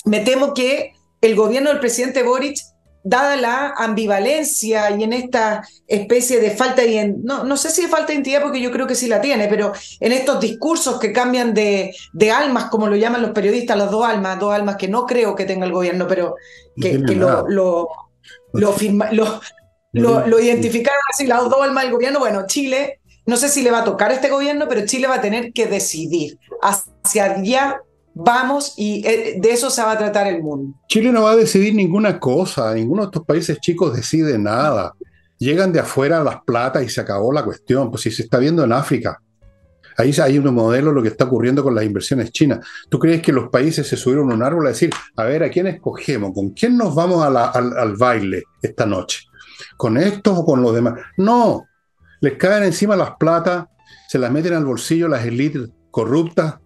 me 0.04 0.20
temo 0.20 0.52
que 0.52 0.92
el 1.20 1.36
gobierno 1.36 1.70
del 1.70 1.78
presidente 1.78 2.24
Boric, 2.24 2.58
dada 3.02 3.36
la 3.36 3.74
ambivalencia 3.78 4.90
y 4.90 5.04
en 5.04 5.12
esta 5.12 5.66
especie 5.86 6.38
de 6.38 6.50
falta 6.50 6.82
de 6.82 7.14
no, 7.22 7.44
no 7.44 7.56
sé 7.56 7.70
si 7.70 7.82
de 7.82 7.88
falta 7.88 8.08
de 8.08 8.14
identidad 8.14 8.42
porque 8.42 8.60
yo 8.60 8.70
creo 8.70 8.86
que 8.86 8.94
sí 8.94 9.06
la 9.06 9.20
tiene, 9.20 9.48
pero 9.48 9.72
en 10.00 10.12
estos 10.12 10.40
discursos 10.40 10.98
que 10.98 11.12
cambian 11.12 11.54
de, 11.54 11.94
de 12.12 12.30
almas, 12.30 12.66
como 12.66 12.88
lo 12.88 12.96
llaman 12.96 13.22
los 13.22 13.30
periodistas, 13.30 13.78
las 13.78 13.90
dos 13.90 14.04
almas, 14.04 14.38
dos 14.38 14.52
almas 14.52 14.76
que 14.76 14.88
no 14.88 15.06
creo 15.06 15.34
que 15.34 15.46
tenga 15.46 15.64
el 15.64 15.72
gobierno, 15.72 16.06
pero 16.06 16.34
que, 16.76 16.98
lo, 16.98 17.48
lo, 17.48 17.88
lo, 18.52 18.76
lo, 19.92 20.26
lo, 20.26 20.40
identificaron 20.40 21.00
así, 21.10 21.26
las 21.26 21.48
dos 21.48 21.62
almas 21.62 21.84
del 21.84 21.92
gobierno. 21.92 22.18
Bueno, 22.18 22.46
Chile 22.46 22.99
no 23.26 23.36
sé 23.36 23.48
si 23.48 23.62
le 23.62 23.70
va 23.70 23.80
a 23.80 23.84
tocar 23.84 24.10
a 24.10 24.14
este 24.14 24.30
gobierno, 24.30 24.66
pero 24.68 24.86
Chile 24.86 25.06
va 25.06 25.16
a 25.16 25.20
tener 25.20 25.52
que 25.52 25.66
decidir 25.66 26.38
hacia 26.62 27.24
allá 27.24 27.80
vamos 28.14 28.74
y 28.76 29.06
eh, 29.06 29.36
de 29.40 29.50
eso 29.50 29.70
se 29.70 29.82
va 29.82 29.92
a 29.92 29.98
tratar 29.98 30.26
el 30.26 30.42
mundo. 30.42 30.74
Chile 30.88 31.12
no 31.12 31.22
va 31.22 31.32
a 31.32 31.36
decidir 31.36 31.74
ninguna 31.74 32.18
cosa, 32.18 32.74
ninguno 32.74 33.02
de 33.02 33.06
estos 33.06 33.24
países 33.24 33.58
chicos 33.60 33.96
decide 33.96 34.38
nada. 34.38 34.94
Llegan 35.38 35.72
de 35.72 35.80
afuera 35.80 36.22
las 36.22 36.42
platas 36.44 36.82
y 36.84 36.88
se 36.88 37.00
acabó 37.00 37.32
la 37.32 37.44
cuestión. 37.44 37.90
Pues 37.90 38.02
si 38.02 38.10
se 38.10 38.22
está 38.22 38.38
viendo 38.38 38.62
en 38.62 38.72
África, 38.72 39.22
ahí 39.96 40.14
hay 40.22 40.38
un 40.38 40.54
modelo 40.54 40.92
lo 40.92 41.02
que 41.02 41.08
está 41.08 41.24
ocurriendo 41.24 41.62
con 41.62 41.74
las 41.74 41.84
inversiones 41.84 42.30
chinas. 42.30 42.66
¿Tú 42.90 42.98
crees 42.98 43.22
que 43.22 43.32
los 43.32 43.48
países 43.48 43.86
se 43.86 43.96
subieron 43.96 44.30
a 44.30 44.34
un 44.34 44.42
árbol 44.42 44.66
a 44.66 44.70
decir, 44.70 44.90
a 45.16 45.24
ver, 45.24 45.42
¿a 45.42 45.50
quién 45.50 45.66
escogemos? 45.66 46.32
¿Con 46.34 46.50
quién 46.50 46.76
nos 46.76 46.94
vamos 46.94 47.24
al, 47.24 47.36
al 47.36 47.96
baile 47.96 48.42
esta 48.60 48.84
noche? 48.84 49.20
¿Con 49.78 49.96
estos 49.96 50.38
o 50.38 50.44
con 50.44 50.60
los 50.60 50.74
demás? 50.74 51.00
No, 51.16 51.64
les 52.20 52.34
caen 52.34 52.64
encima 52.64 52.96
las 52.96 53.12
plata, 53.12 53.68
se 54.08 54.18
las 54.18 54.30
meten 54.30 54.54
al 54.54 54.64
bolsillo 54.64 55.08
las 55.08 55.24
élites 55.24 55.70
corruptas, 55.90 56.56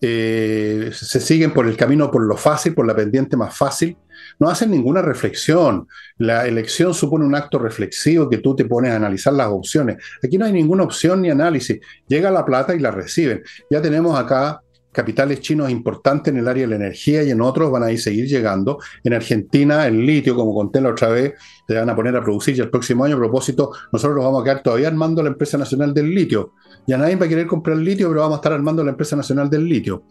eh, 0.00 0.90
se 0.92 1.20
siguen 1.20 1.52
por 1.52 1.66
el 1.66 1.76
camino 1.76 2.10
por 2.10 2.26
lo 2.26 2.36
fácil, 2.36 2.74
por 2.74 2.86
la 2.86 2.94
pendiente 2.94 3.36
más 3.36 3.56
fácil, 3.56 3.96
no 4.38 4.48
hacen 4.48 4.70
ninguna 4.70 5.02
reflexión. 5.02 5.88
La 6.18 6.46
elección 6.46 6.94
supone 6.94 7.24
un 7.24 7.34
acto 7.34 7.58
reflexivo 7.58 8.28
que 8.28 8.38
tú 8.38 8.54
te 8.54 8.64
pones 8.64 8.92
a 8.92 8.96
analizar 8.96 9.32
las 9.32 9.48
opciones. 9.48 9.96
Aquí 10.22 10.38
no 10.38 10.44
hay 10.44 10.52
ninguna 10.52 10.84
opción 10.84 11.22
ni 11.22 11.30
análisis. 11.30 11.80
Llega 12.06 12.30
la 12.30 12.44
plata 12.44 12.74
y 12.74 12.80
la 12.80 12.90
reciben. 12.90 13.42
Ya 13.70 13.80
tenemos 13.80 14.18
acá 14.18 14.60
capitales 14.94 15.40
chinos 15.40 15.68
importantes 15.70 16.32
en 16.32 16.38
el 16.38 16.48
área 16.48 16.62
de 16.62 16.68
la 16.68 16.76
energía 16.76 17.22
y 17.24 17.30
en 17.30 17.40
otros 17.40 17.70
van 17.70 17.82
a 17.82 17.92
ir 17.92 18.00
seguir 18.00 18.26
llegando. 18.26 18.78
En 19.02 19.12
Argentina, 19.12 19.86
el 19.86 20.06
litio, 20.06 20.36
como 20.36 20.54
conté 20.54 20.80
la 20.80 20.90
otra 20.90 21.08
vez, 21.08 21.34
se 21.66 21.74
van 21.74 21.90
a 21.90 21.96
poner 21.96 22.16
a 22.16 22.22
producir 22.22 22.54
ya 22.54 22.64
el 22.64 22.70
próximo 22.70 23.04
año. 23.04 23.16
A 23.16 23.18
propósito, 23.18 23.72
nosotros 23.92 24.16
nos 24.16 24.24
vamos 24.24 24.40
a 24.40 24.44
quedar 24.44 24.62
todavía 24.62 24.88
armando 24.88 25.22
la 25.22 25.30
empresa 25.30 25.58
nacional 25.58 25.92
del 25.92 26.14
litio. 26.14 26.52
Ya 26.86 26.96
nadie 26.96 27.16
va 27.16 27.26
a 27.26 27.28
querer 27.28 27.46
comprar 27.46 27.76
litio, 27.76 28.08
pero 28.08 28.20
vamos 28.20 28.36
a 28.36 28.38
estar 28.38 28.52
armando 28.52 28.84
la 28.84 28.92
empresa 28.92 29.16
nacional 29.16 29.50
del 29.50 29.68
litio. 29.68 30.04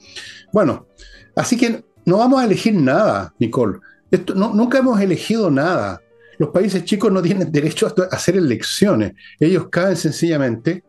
Bueno, 0.52 0.88
así 1.36 1.58
que 1.58 1.86
no 2.06 2.18
vamos 2.18 2.42
a 2.42 2.46
elegir 2.46 2.76
nada, 2.76 3.34
Nicole. 3.40 3.80
Esto, 4.12 4.36
no, 4.36 4.54
nunca 4.54 4.78
hemos 4.78 5.00
elegido 5.02 5.50
nada. 5.50 6.03
Los 6.38 6.50
países 6.50 6.84
chicos 6.86 7.12
no 7.12 7.22
tienen 7.22 7.52
derecho 7.52 7.88
a 7.88 8.16
hacer 8.16 8.38
elecciones. 8.38 9.14
Ellos 9.40 9.68
caen 9.70 9.96
sencillamente 9.96 10.84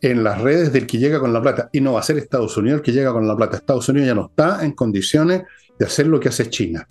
en 0.00 0.24
las 0.24 0.40
redes 0.40 0.72
del 0.72 0.86
que 0.86 0.98
llega 0.98 1.20
con 1.20 1.32
la 1.32 1.42
plata. 1.42 1.68
Y 1.72 1.80
no 1.80 1.94
va 1.94 2.00
a 2.00 2.04
ser 2.04 2.18
Estados 2.18 2.56
Unidos 2.56 2.78
el 2.78 2.84
que 2.84 2.92
llega 2.92 3.12
con 3.12 3.26
la 3.26 3.36
plata. 3.36 3.56
Estados 3.56 3.88
Unidos 3.88 4.08
ya 4.08 4.14
no 4.14 4.26
está 4.26 4.64
en 4.64 4.72
condiciones 4.72 5.42
de 5.78 5.86
hacer 5.86 6.06
lo 6.06 6.20
que 6.20 6.28
hace 6.28 6.48
China. 6.48 6.88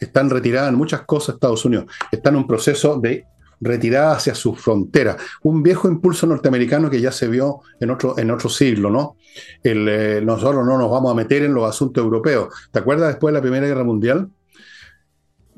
Están 0.00 0.30
retiradas 0.30 0.70
en 0.70 0.76
muchas 0.76 1.02
cosas 1.02 1.34
Estados 1.34 1.64
Unidos. 1.64 1.86
Está 2.10 2.30
en 2.30 2.36
un 2.36 2.46
proceso 2.46 2.98
de 2.98 3.24
retirada 3.60 4.12
hacia 4.12 4.34
su 4.34 4.54
frontera. 4.54 5.16
Un 5.42 5.62
viejo 5.62 5.88
impulso 5.88 6.26
norteamericano 6.26 6.88
que 6.90 7.00
ya 7.00 7.12
se 7.12 7.28
vio 7.28 7.60
en 7.80 7.90
otro, 7.90 8.18
en 8.18 8.30
otro 8.30 8.48
siglo, 8.48 8.90
¿no? 8.90 9.16
El, 9.62 9.88
eh, 9.88 10.20
nosotros 10.22 10.64
no 10.64 10.78
nos 10.78 10.90
vamos 10.90 11.12
a 11.12 11.14
meter 11.14 11.42
en 11.42 11.54
los 11.54 11.68
asuntos 11.68 12.02
europeos. 12.02 12.48
¿Te 12.70 12.78
acuerdas 12.78 13.08
después 13.08 13.32
de 13.32 13.38
la 13.38 13.42
Primera 13.42 13.66
Guerra 13.66 13.84
Mundial? 13.84 14.28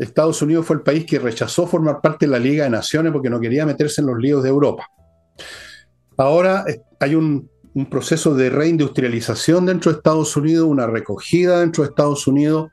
Estados 0.01 0.41
Unidos 0.41 0.67
fue 0.67 0.77
el 0.77 0.83
país 0.83 1.05
que 1.05 1.19
rechazó 1.19 1.67
formar 1.67 2.01
parte 2.01 2.27
de 2.27 2.33
la 2.33 2.39
Liga 2.39 2.65
de 2.65 2.71
Naciones 2.71 3.13
porque 3.13 3.29
no 3.29 3.39
quería 3.39 3.67
meterse 3.67 4.01
en 4.01 4.07
los 4.07 4.19
líos 4.19 4.43
de 4.43 4.49
Europa. 4.49 4.89
Ahora 6.17 6.65
hay 6.99 7.15
un, 7.15 7.49
proceso 7.89 8.35
de 8.35 8.51
reindustrialización 8.51 9.65
dentro 9.65 9.93
de 9.93 9.99
Estados 9.99 10.37
Unidos, 10.37 10.67
una 10.69 10.87
recogida 10.87 11.61
dentro 11.61 11.85
de 11.85 11.91
Estados 11.91 12.27
Unidos 12.27 12.71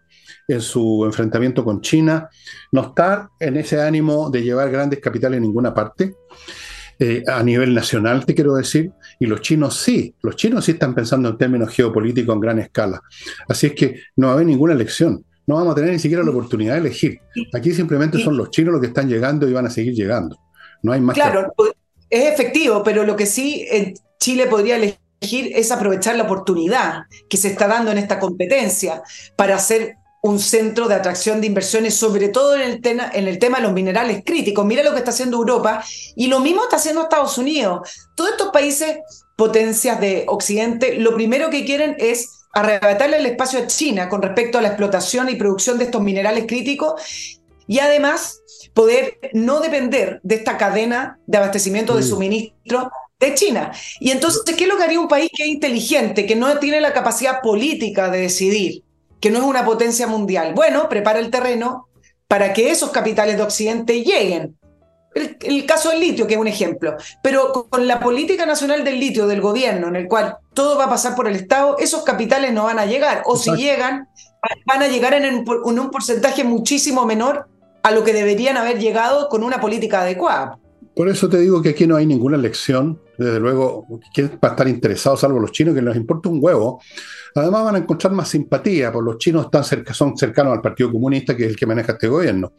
en 0.48 0.60
su 0.60 1.04
enfrentamiento 1.06 1.64
con 1.64 1.82
China, 1.82 2.30
no 2.72 2.88
está 2.88 3.30
en 3.40 3.58
ese 3.58 3.82
ánimo 3.82 4.30
de 4.30 4.42
llevar 4.42 4.72
grandes 4.72 5.00
capitales 5.00 5.38
en 5.38 5.44
ninguna 5.44 5.74
parte, 5.74 6.16
eh, 7.00 7.24
a 7.28 7.44
nivel 7.44 7.76
nacional, 7.76 8.26
te 8.26 8.34
quiero 8.34 8.56
decir, 8.56 8.92
y 9.20 9.28
los 9.28 9.42
chinos 9.42 9.78
sí, 9.78 10.16
los 10.24 10.36
chinos 10.36 10.66
sí 10.66 10.72
están 10.72 10.96
pensando 10.96 11.30
en 11.30 11.38
términos 11.38 11.70
geopolíticos 11.70 12.34
en 12.34 12.42
gran 12.42 12.60
escala. 12.60 13.02
Así 13.48 13.68
es 13.68 13.74
que 13.74 14.02
no 14.16 14.28
va 14.28 14.34
a 14.34 14.36
haber 14.36 14.48
ninguna 14.48 14.74
elección, 14.74 15.24
no 15.48 15.56
vamos 15.56 15.72
a 15.72 15.76
tener 15.76 15.92
ni 15.92 16.00
siquiera 16.00 16.24
la 16.24 16.32
oportunidad 16.32 16.74
de 16.74 16.80
elegir. 16.82 17.22
Aquí 17.54 17.74
simplemente 17.74 18.20
son 18.20 18.36
los 18.36 18.52
chinos 18.52 18.74
los 18.74 18.82
que 18.82 18.88
están 18.88 19.08
llegando 19.08 19.48
y 19.48 19.54
van 19.54 19.66
a 19.66 19.70
seguir 19.70 19.94
llegando. 19.94 20.38
No 20.84 20.92
hay 20.92 21.00
más. 21.00 21.16
Claro, 21.16 21.54
es 22.10 22.34
efectivo, 22.34 22.84
pero 22.84 23.06
lo 23.06 23.16
que 23.16 23.26
sí 23.26 23.66
eh, 23.72 23.94
Chile 24.20 24.48
podría 24.48 24.76
elegir 24.76 25.52
es 25.56 25.72
aprovechar 25.72 26.18
la 26.18 26.24
oportunidad 26.24 27.04
que 27.30 27.38
se 27.38 27.48
está 27.48 27.68
dando 27.68 27.92
en 27.92 27.98
esta 27.98 28.20
competencia 28.20 29.02
para 29.38 29.56
hacer 29.56 29.96
un 30.22 30.40
centro 30.40 30.90
de 30.90 30.96
atracción 30.96 31.40
de 31.40 31.48
inversiones, 31.48 31.94
sobre 31.94 32.28
todo 32.28 32.56
en 32.56 32.62
el, 32.62 32.82
tema, 32.82 33.10
en 33.14 33.28
el 33.30 33.40
tema 33.40 33.58
de 33.58 33.64
los 33.64 33.74
minerales 33.74 34.24
críticos. 34.26 34.66
Mira 34.66 34.84
lo 34.84 34.92
que 34.92 34.98
está 34.98 35.12
haciendo 35.12 35.38
Europa 35.38 35.82
y 36.16 36.28
lo 36.28 36.42
mismo 36.42 36.64
está 36.64 36.76
haciendo 36.76 37.04
Estados 37.04 37.38
Unidos. 37.38 37.90
Todos 38.16 38.32
estos 38.32 38.50
países, 38.50 38.98
potencias 39.38 40.00
de 40.02 40.26
Occidente, 40.28 40.96
lo 40.96 41.16
primero 41.16 41.50
que 41.50 41.64
quieren 41.64 41.96
es 42.00 42.37
arrebatarle 42.60 43.18
el 43.18 43.26
espacio 43.26 43.60
a 43.60 43.68
China 43.68 44.10
con 44.10 44.22
respecto 44.22 44.58
a 44.58 44.62
la 44.62 44.70
explotación 44.70 45.30
y 45.30 45.36
producción 45.36 45.78
de 45.78 45.86
estos 45.86 46.02
minerales 46.02 46.46
críticos 46.48 47.02
y 47.68 47.80
además 47.80 48.42
poder 48.74 49.20
no 49.34 49.60
depender 49.60 50.20
de 50.24 50.36
esta 50.36 50.58
cadena 50.58 51.20
de 51.26 51.38
abastecimiento 51.38 51.96
de 51.96 52.02
mm. 52.02 52.08
suministro 52.08 52.92
de 53.20 53.34
China. 53.34 53.72
Y 54.00 54.12
entonces, 54.12 54.44
¿qué 54.56 54.64
es 54.64 54.70
lo 54.70 54.78
que 54.78 54.84
haría 54.84 55.00
un 55.00 55.08
país 55.08 55.30
que 55.36 55.44
es 55.44 55.50
inteligente, 55.50 56.26
que 56.26 56.36
no 56.36 56.58
tiene 56.60 56.80
la 56.82 56.94
capacidad 56.94 57.42
política 57.42 58.10
de 58.10 58.20
decidir? 58.20 58.84
que 59.20 59.30
no 59.30 59.40
es 59.40 59.46
una 59.46 59.66
potencia 59.66 60.08
mundial. 60.08 60.54
Bueno, 60.54 60.90
prepara 60.90 61.20
el 61.20 61.30
terreno 61.30 61.88
para 62.28 62.54
que 62.54 62.72
esos 62.72 62.90
capitales 62.92 63.38
de 63.38 63.44
Occidente 63.44 64.04
lleguen. 64.04 64.58
El, 65.16 65.66
caso 65.66 65.90
del 65.90 66.00
litio, 66.00 66.28
que 66.28 66.36
es 66.36 66.40
un 66.40 66.48
ejemplo. 66.48 66.96
Pero 67.24 67.68
con 67.70 67.88
la 67.88 68.00
política 68.00 68.46
nacional 68.46 68.84
del 68.84 69.00
litio 69.00 69.26
del 69.26 69.42
gobierno, 69.42 69.88
en 69.88 69.96
el 69.96 70.08
cual 70.08 70.38
todo 70.58 70.76
va 70.76 70.86
a 70.86 70.90
pasar 70.90 71.16
por 71.16 71.28
el 71.28 71.36
Estado, 71.36 71.76
esos 71.78 72.02
capitales 72.02 72.52
no 72.52 72.64
van 72.64 72.80
a 72.80 72.88
llegar. 72.88 73.22
O 73.26 73.38
si 73.38 73.52
llegan, 73.52 74.08
van 74.66 74.82
a 74.82 74.88
llegar 74.88 75.14
en 75.14 75.46
un 75.46 75.92
porcentaje 75.92 76.44
muchísimo 76.44 77.06
menor 77.06 77.48
a 77.84 77.92
lo 77.92 78.04
que 78.04 78.12
deberían 78.12 78.58
haber 78.58 78.80
llegado 78.80 79.30
con 79.30 79.44
una 79.44 79.62
política 79.62 80.02
adecuada. 80.02 80.58
Por 80.96 81.10
eso 81.10 81.30
te 81.30 81.38
digo 81.38 81.62
que 81.62 81.70
aquí 81.70 81.86
no 81.86 81.96
hay 81.96 82.08
ninguna 82.08 82.38
elección. 82.38 83.00
Desde 83.20 83.40
luego, 83.40 83.86
¿quién 84.12 84.32
va 84.44 84.48
a 84.48 84.52
estar 84.54 84.68
interesado, 84.68 85.16
salvo 85.16 85.40
los 85.40 85.52
chinos, 85.52 85.76
que 85.76 85.82
les 85.84 85.96
importa 85.96 86.28
un 86.28 86.40
huevo? 86.42 86.82
Además, 87.36 87.64
van 87.64 87.76
a 87.76 87.78
encontrar 87.78 88.14
más 88.14 88.28
simpatía, 88.28 88.92
porque 88.92 89.12
los 89.12 89.20
chinos 89.20 89.46
están 89.46 89.64
cerca, 89.64 89.94
son 89.94 90.18
cercanos 90.18 90.54
al 90.54 90.62
Partido 90.62 90.92
Comunista, 90.92 91.38
que 91.38 91.44
es 91.44 91.50
el 91.52 91.56
que 91.56 91.68
maneja 91.68 91.92
este 91.92 92.08
gobierno. 92.08 92.54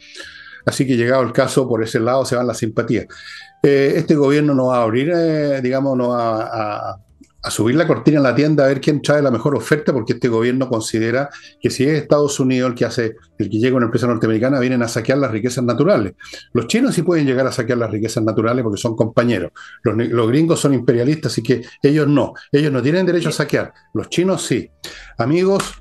Así 0.65 0.87
que, 0.87 0.97
llegado 0.97 1.25
el 1.25 1.33
caso, 1.33 1.69
por 1.69 1.83
ese 1.83 1.99
lado 1.99 2.25
se 2.25 2.37
van 2.37 2.47
las 2.47 2.59
simpatías. 2.59 3.07
Eh, 3.61 3.95
este 3.97 4.15
gobierno 4.15 4.55
no 4.55 4.67
va 4.67 4.79
a 4.79 4.83
abrir, 4.85 5.11
eh, 5.13 5.61
digamos, 5.61 5.97
no 5.97 6.11
va 6.11 6.45
a, 6.45 6.91
a 6.93 7.08
subir 7.51 7.77
la 7.77 7.87
cortina 7.87 8.19
en 8.19 8.23
la 8.23 8.35
tienda 8.35 8.65
a 8.65 8.69
ver 8.69 8.81
quién 8.81 9.01
trae 9.01 9.23
la 9.23 9.31
mejor 9.31 9.55
oferta, 9.55 9.93
porque 9.93 10.15
este 10.15 10.29
gobierno 10.29 10.69
considera 10.69 11.31
que 11.61 11.71
si 11.71 11.85
es 11.85 12.03
Estados 12.03 12.39
Unidos 12.41 12.71
el 12.71 12.75
que 12.75 12.85
hace, 12.85 13.17
el 13.39 13.51
que 13.51 13.59
llega 13.59 13.75
a 13.75 13.77
una 13.77 13.87
empresa 13.87 14.07
norteamericana, 14.07 14.61
vienen 14.61 14.83
a 14.83 14.89
saquear 14.89 15.19
las 15.19 15.31
riquezas 15.31 15.65
naturales. 15.65 16.15
Los 16.53 16.67
chinos 16.67 16.95
sí 16.95 17.03
pueden 17.03 17.27
llegar 17.27 17.47
a 17.47 17.53
saquear 17.53 17.79
las 17.79 17.91
riquezas 17.91 18.23
naturales 18.25 18.63
porque 18.63 18.81
son 18.81 18.97
compañeros. 18.97 19.53
Los, 19.83 20.29
gringos 20.29 20.61
son 20.61 20.75
imperialistas, 20.75 21.33
así 21.33 21.43
que 21.43 21.63
ellos 21.83 22.09
no. 22.09 22.35
Ellos 22.53 22.73
no 22.73 22.83
tienen 22.83 23.07
derecho 23.07 23.31
a 23.31 23.33
saquear. 23.33 23.73
Los 23.95 24.09
chinos 24.09 24.45
sí. 24.45 24.71
Amigos, 25.17 25.75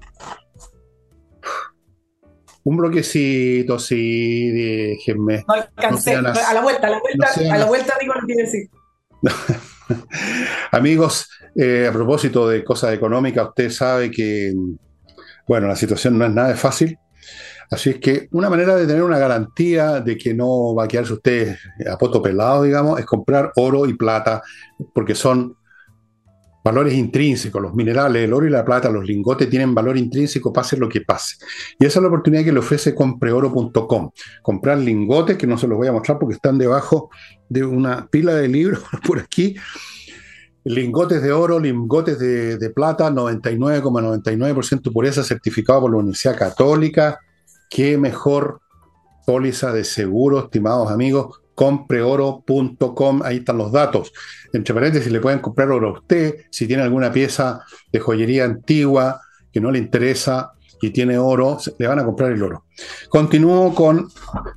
un 2.63 2.77
bloquecito, 2.77 3.79
sí, 3.79 4.51
déjenme. 4.51 5.43
No 5.47 5.53
alcancé. 5.53 6.15
a 6.15 6.21
la 6.21 6.61
vuelta, 6.61 6.87
a 6.87 6.89
la 6.91 6.99
vuelta, 6.99 7.27
a 7.53 7.57
la 7.57 7.65
vuelta 7.65 7.93
digo 7.99 8.13
lo 8.13 8.27
que 8.27 8.35
decir. 8.35 8.69
Amigos, 10.71 11.29
eh, 11.55 11.87
a 11.89 11.93
propósito 11.93 12.47
de 12.47 12.63
cosas 12.63 12.93
económicas, 12.93 13.49
usted 13.49 13.69
sabe 13.69 14.11
que, 14.11 14.53
bueno, 15.47 15.67
la 15.67 15.75
situación 15.75 16.17
no 16.17 16.25
es 16.25 16.31
nada 16.31 16.55
fácil. 16.55 16.97
Así 17.69 17.89
es 17.89 17.99
que 17.99 18.29
una 18.31 18.49
manera 18.49 18.75
de 18.75 18.87
tener 18.87 19.03
una 19.03 19.19
garantía 19.19 19.99
de 19.99 20.17
que 20.17 20.33
no 20.33 20.73
va 20.73 20.85
a 20.85 20.87
quedarse 20.87 21.13
usted 21.13 21.55
a 21.91 21.97
poto 21.97 22.21
pelado, 22.21 22.63
digamos, 22.63 22.99
es 22.99 23.05
comprar 23.05 23.51
oro 23.57 23.85
y 23.85 23.93
plata, 23.93 24.41
porque 24.93 25.15
son 25.15 25.57
valores 26.63 26.93
intrínsecos, 26.93 27.61
los 27.61 27.73
minerales, 27.73 28.23
el 28.23 28.33
oro 28.33 28.45
y 28.45 28.49
la 28.49 28.65
plata, 28.65 28.89
los 28.89 29.05
lingotes 29.05 29.49
tienen 29.49 29.73
valor 29.73 29.97
intrínseco, 29.97 30.51
pase 30.51 30.75
lo 30.77 30.89
que 30.89 31.01
pase. 31.01 31.37
Y 31.79 31.85
esa 31.85 31.99
es 31.99 32.03
la 32.03 32.09
oportunidad 32.09 32.43
que 32.43 32.51
le 32.51 32.59
ofrece 32.59 32.93
compreoro.com. 32.93 34.11
Comprar 34.41 34.77
lingotes, 34.77 35.37
que 35.37 35.47
no 35.47 35.57
se 35.57 35.67
los 35.67 35.77
voy 35.77 35.87
a 35.87 35.93
mostrar 35.93 36.19
porque 36.19 36.35
están 36.35 36.57
debajo 36.57 37.09
de 37.47 37.63
una 37.63 38.07
pila 38.07 38.33
de 38.35 38.47
libros 38.47 38.83
por 39.07 39.19
aquí. 39.19 39.55
Lingotes 40.65 41.21
de 41.21 41.31
oro, 41.31 41.59
lingotes 41.59 42.19
de, 42.19 42.69
plata, 42.71 43.09
99,99% 43.09 44.91
pureza 44.91 45.23
certificado 45.23 45.81
por 45.81 45.91
la 45.91 45.97
Universidad 45.97 46.37
Católica. 46.37 47.19
Qué 47.69 47.97
mejor 47.97 48.59
póliza 49.25 49.71
de 49.71 49.85
seguro, 49.85 50.39
estimados 50.39 50.91
amigos, 50.91 51.41
compreoro.com, 51.57 53.23
ahí 53.23 53.37
están 53.37 53.57
los 53.57 53.71
datos. 53.71 54.13
Entre 54.53 54.75
paréntesis, 54.75 55.11
le 55.11 55.19
pueden 55.19 55.39
comprar 55.39 55.71
oro 55.71 55.87
a 55.87 55.93
usted, 55.93 56.45
si 56.51 56.67
tiene 56.67 56.83
alguna 56.83 57.11
pieza 57.11 57.61
de 57.91 57.99
joyería 57.99 58.45
antigua 58.45 59.19
que 59.51 59.59
no 59.59 59.71
le 59.71 59.79
interesa 59.79 60.51
y 60.83 60.91
tiene 60.91 61.17
oro, 61.17 61.57
le 61.79 61.87
van 61.87 61.97
a 61.97 62.05
comprar 62.05 62.31
el 62.31 62.43
oro. 62.43 62.65
Continúo 63.09 63.73
con 63.73 64.07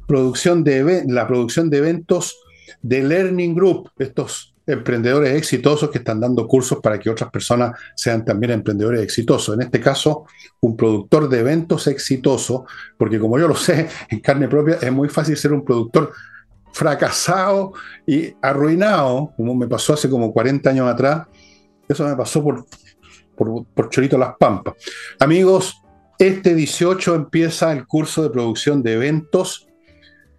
producción 0.06 0.62
de, 0.62 1.04
la 1.08 1.26
producción 1.26 1.70
de 1.70 1.78
eventos 1.78 2.38
de 2.82 3.02
Learning 3.02 3.54
Group, 3.54 3.92
estos 3.98 4.54
emprendedores 4.66 5.34
exitosos 5.38 5.88
que 5.88 5.98
están 5.98 6.20
dando 6.20 6.46
cursos 6.46 6.80
para 6.82 6.98
que 6.98 7.08
otras 7.08 7.30
personas 7.30 7.80
sean 7.96 8.26
también 8.26 8.52
emprendedores 8.52 9.00
exitosos. 9.00 9.54
En 9.54 9.62
este 9.62 9.80
caso, 9.80 10.26
un 10.60 10.76
productor 10.76 11.30
de 11.30 11.40
eventos 11.40 11.86
exitoso, 11.86 12.66
porque 12.98 13.18
como 13.18 13.38
yo 13.38 13.48
lo 13.48 13.56
sé 13.56 13.88
en 14.10 14.20
carne 14.20 14.48
propia, 14.48 14.76
es 14.82 14.92
muy 14.92 15.08
fácil 15.08 15.38
ser 15.38 15.54
un 15.54 15.64
productor 15.64 16.12
fracasado 16.72 17.72
y 18.06 18.34
arruinado, 18.42 19.32
como 19.36 19.54
me 19.54 19.66
pasó 19.66 19.94
hace 19.94 20.08
como 20.08 20.32
40 20.32 20.70
años 20.70 20.88
atrás. 20.88 21.26
Eso 21.88 22.06
me 22.06 22.16
pasó 22.16 22.42
por, 22.42 22.66
por, 23.74 23.88
Chorito 23.90 24.18
Las 24.18 24.36
Pampas. 24.38 24.74
Amigos, 25.18 25.82
este 26.18 26.54
18 26.54 27.14
empieza 27.14 27.72
el 27.72 27.86
curso 27.86 28.22
de 28.22 28.30
producción 28.30 28.82
de 28.82 28.94
eventos, 28.94 29.66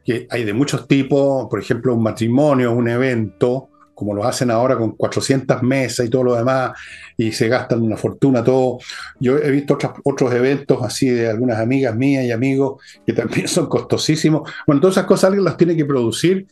que 0.05 0.27
hay 0.29 0.43
de 0.43 0.53
muchos 0.53 0.87
tipos, 0.87 1.47
por 1.49 1.59
ejemplo, 1.59 1.95
un 1.95 2.03
matrimonio, 2.03 2.71
un 2.71 2.87
evento, 2.87 3.70
como 4.01 4.15
lo 4.15 4.23
hacen 4.23 4.49
ahora 4.49 4.75
con 4.75 4.93
400 4.93 5.61
mesas 5.61 6.07
y 6.07 6.09
todo 6.09 6.23
lo 6.23 6.35
demás, 6.35 6.71
y 7.15 7.31
se 7.31 7.47
gastan 7.47 7.83
una 7.83 7.95
fortuna 7.95 8.43
todo. 8.43 8.79
Yo 9.19 9.37
he 9.37 9.51
visto 9.51 9.77
otros 10.03 10.33
eventos 10.33 10.79
así 10.81 11.07
de 11.07 11.29
algunas 11.29 11.59
amigas 11.59 11.95
mías 11.95 12.25
y 12.25 12.31
amigos 12.31 12.81
que 13.05 13.13
también 13.13 13.47
son 13.47 13.67
costosísimos. 13.67 14.51
Bueno, 14.65 14.81
todas 14.81 14.95
esas 14.95 15.05
cosas 15.05 15.25
alguien 15.25 15.43
las 15.43 15.55
tiene 15.55 15.77
que 15.77 15.85
producir 15.85 16.47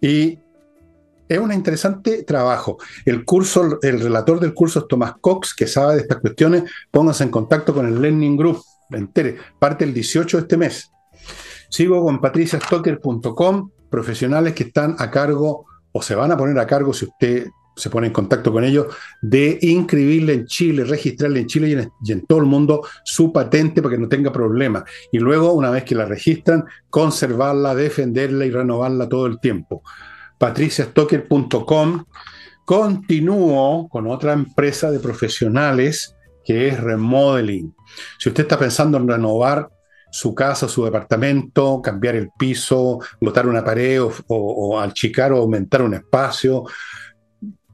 y 0.00 0.38
es 1.28 1.38
un 1.38 1.52
interesante 1.52 2.22
trabajo. 2.22 2.78
El 3.04 3.26
curso, 3.26 3.78
el 3.82 4.00
relator 4.00 4.40
del 4.40 4.54
curso 4.54 4.78
es 4.78 4.88
Tomás 4.88 5.12
Cox, 5.20 5.54
que 5.54 5.66
sabe 5.66 5.96
de 5.96 6.00
estas 6.00 6.20
cuestiones. 6.20 6.62
Pónganse 6.90 7.24
en 7.24 7.30
contacto 7.30 7.74
con 7.74 7.86
el 7.86 8.00
Learning 8.00 8.38
Group. 8.38 8.62
Entere, 8.92 9.36
parte 9.58 9.84
el 9.84 9.92
18 9.92 10.38
de 10.38 10.40
este 10.40 10.56
mes. 10.56 10.90
Sigo 11.68 12.02
con 12.02 12.22
patriciastocker.com, 12.22 13.70
profesionales 13.90 14.54
que 14.54 14.64
están 14.64 14.96
a 14.98 15.10
cargo 15.10 15.66
o 15.96 16.02
se 16.02 16.16
van 16.16 16.32
a 16.32 16.36
poner 16.36 16.58
a 16.58 16.66
cargo 16.66 16.92
si 16.92 17.04
usted 17.04 17.46
se 17.76 17.88
pone 17.88 18.08
en 18.08 18.12
contacto 18.12 18.52
con 18.52 18.64
ellos, 18.64 18.86
de 19.22 19.58
inscribirle 19.62 20.34
en 20.34 20.46
Chile, 20.46 20.84
registrarle 20.84 21.40
en 21.40 21.46
Chile 21.46 21.90
y 22.04 22.12
en, 22.12 22.26
todo 22.26 22.38
el 22.40 22.46
mundo 22.46 22.82
su 23.04 23.32
patente 23.32 23.80
para 23.80 23.94
que 23.94 24.00
no 24.00 24.08
tenga 24.08 24.32
problemas. 24.32 24.84
Y 25.12 25.18
luego, 25.18 25.52
una 25.52 25.70
vez 25.70 25.84
que 25.84 25.94
la 25.94 26.04
registran, 26.04 26.64
conservarla, 26.90 27.74
defenderla 27.74 28.44
y 28.44 28.50
renovarla 28.50 29.08
todo 29.08 29.26
el 29.26 29.40
tiempo. 29.40 29.82
patriciastocker.com. 30.38 32.04
Continúo 32.64 33.88
con 33.88 34.06
otra 34.06 34.32
empresa 34.32 34.90
de 34.90 34.98
profesionales 34.98 36.16
que 36.44 36.68
es 36.68 36.80
Remodeling. 36.80 37.74
Si 38.18 38.28
usted 38.28 38.44
está 38.44 38.58
pensando 38.58 38.98
en 38.98 39.08
renovar 39.08 39.68
su 40.14 40.32
casa, 40.32 40.68
su 40.68 40.84
departamento, 40.84 41.82
cambiar 41.82 42.14
el 42.14 42.30
piso, 42.38 43.00
botar 43.20 43.48
una 43.48 43.64
pared 43.64 44.00
o, 44.00 44.12
o, 44.28 44.36
o 44.36 44.78
achicar 44.78 45.32
o 45.32 45.38
aumentar 45.38 45.82
un 45.82 45.94
espacio, 45.94 46.62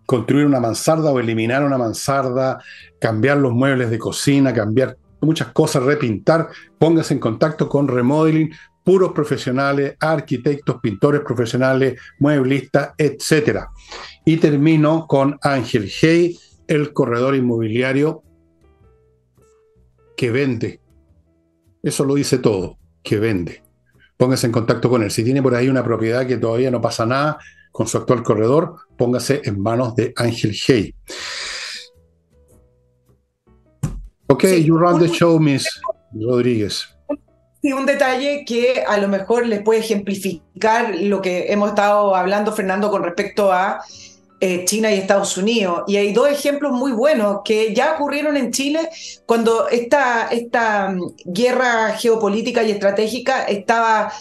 construir 0.06 0.46
una 0.46 0.58
mansarda 0.58 1.12
o 1.12 1.20
eliminar 1.20 1.62
una 1.62 1.76
mansarda, 1.76 2.58
cambiar 2.98 3.36
los 3.36 3.52
muebles 3.52 3.90
de 3.90 3.98
cocina, 3.98 4.54
cambiar 4.54 4.96
muchas 5.20 5.48
cosas, 5.48 5.82
repintar, 5.82 6.48
póngase 6.78 7.12
en 7.12 7.20
contacto 7.20 7.68
con 7.68 7.86
Remodeling, 7.86 8.50
puros 8.82 9.12
profesionales, 9.12 9.96
arquitectos, 10.00 10.80
pintores 10.80 11.20
profesionales, 11.20 12.00
mueblistas, 12.20 12.94
etc. 12.96 13.66
Y 14.24 14.38
termino 14.38 15.06
con 15.06 15.38
Ángel 15.42 15.90
Hey, 16.00 16.38
el 16.68 16.94
corredor 16.94 17.36
inmobiliario 17.36 18.22
que 20.16 20.30
vende. 20.30 20.79
Eso 21.82 22.04
lo 22.04 22.14
dice 22.14 22.38
todo, 22.38 22.78
que 23.02 23.18
vende. 23.18 23.62
Póngase 24.16 24.46
en 24.46 24.52
contacto 24.52 24.90
con 24.90 25.02
él. 25.02 25.10
Si 25.10 25.24
tiene 25.24 25.42
por 25.42 25.54
ahí 25.54 25.68
una 25.68 25.82
propiedad 25.82 26.26
que 26.26 26.36
todavía 26.36 26.70
no 26.70 26.80
pasa 26.80 27.06
nada 27.06 27.38
con 27.72 27.86
su 27.86 27.96
actual 27.96 28.22
corredor, 28.22 28.76
póngase 28.98 29.40
en 29.44 29.60
manos 29.60 29.94
de 29.94 30.12
Ángel 30.16 30.54
Hey. 30.54 30.94
Ok, 34.26 34.44
sí, 34.44 34.64
you 34.64 34.76
run 34.76 34.98
the 34.98 35.08
show, 35.08 35.40
Miss 35.40 35.80
Rodríguez. 36.12 36.88
Sí, 37.62 37.72
un 37.72 37.84
detalle 37.84 38.44
que 38.46 38.84
a 38.86 38.96
lo 38.98 39.08
mejor 39.08 39.46
les 39.46 39.62
puede 39.62 39.80
ejemplificar 39.80 40.94
lo 40.94 41.20
que 41.20 41.52
hemos 41.52 41.70
estado 41.70 42.14
hablando, 42.14 42.52
Fernando, 42.52 42.90
con 42.90 43.02
respecto 43.02 43.52
a 43.52 43.80
eh, 44.40 44.64
China 44.64 44.90
y 44.90 44.98
Estados 44.98 45.36
Unidos. 45.36 45.82
Y 45.86 45.96
hay 45.96 46.12
dos 46.12 46.28
ejemplos 46.28 46.72
muy 46.72 46.92
buenos 46.92 47.40
que 47.44 47.74
ya 47.74 47.94
ocurrieron 47.94 48.36
en 48.36 48.52
Chile 48.52 48.88
cuando 49.26 49.68
esta, 49.68 50.28
esta 50.30 50.88
mm, 50.88 51.14
guerra 51.26 51.92
geopolítica 51.92 52.62
y 52.62 52.70
estratégica 52.70 53.44
estaba 53.44 54.12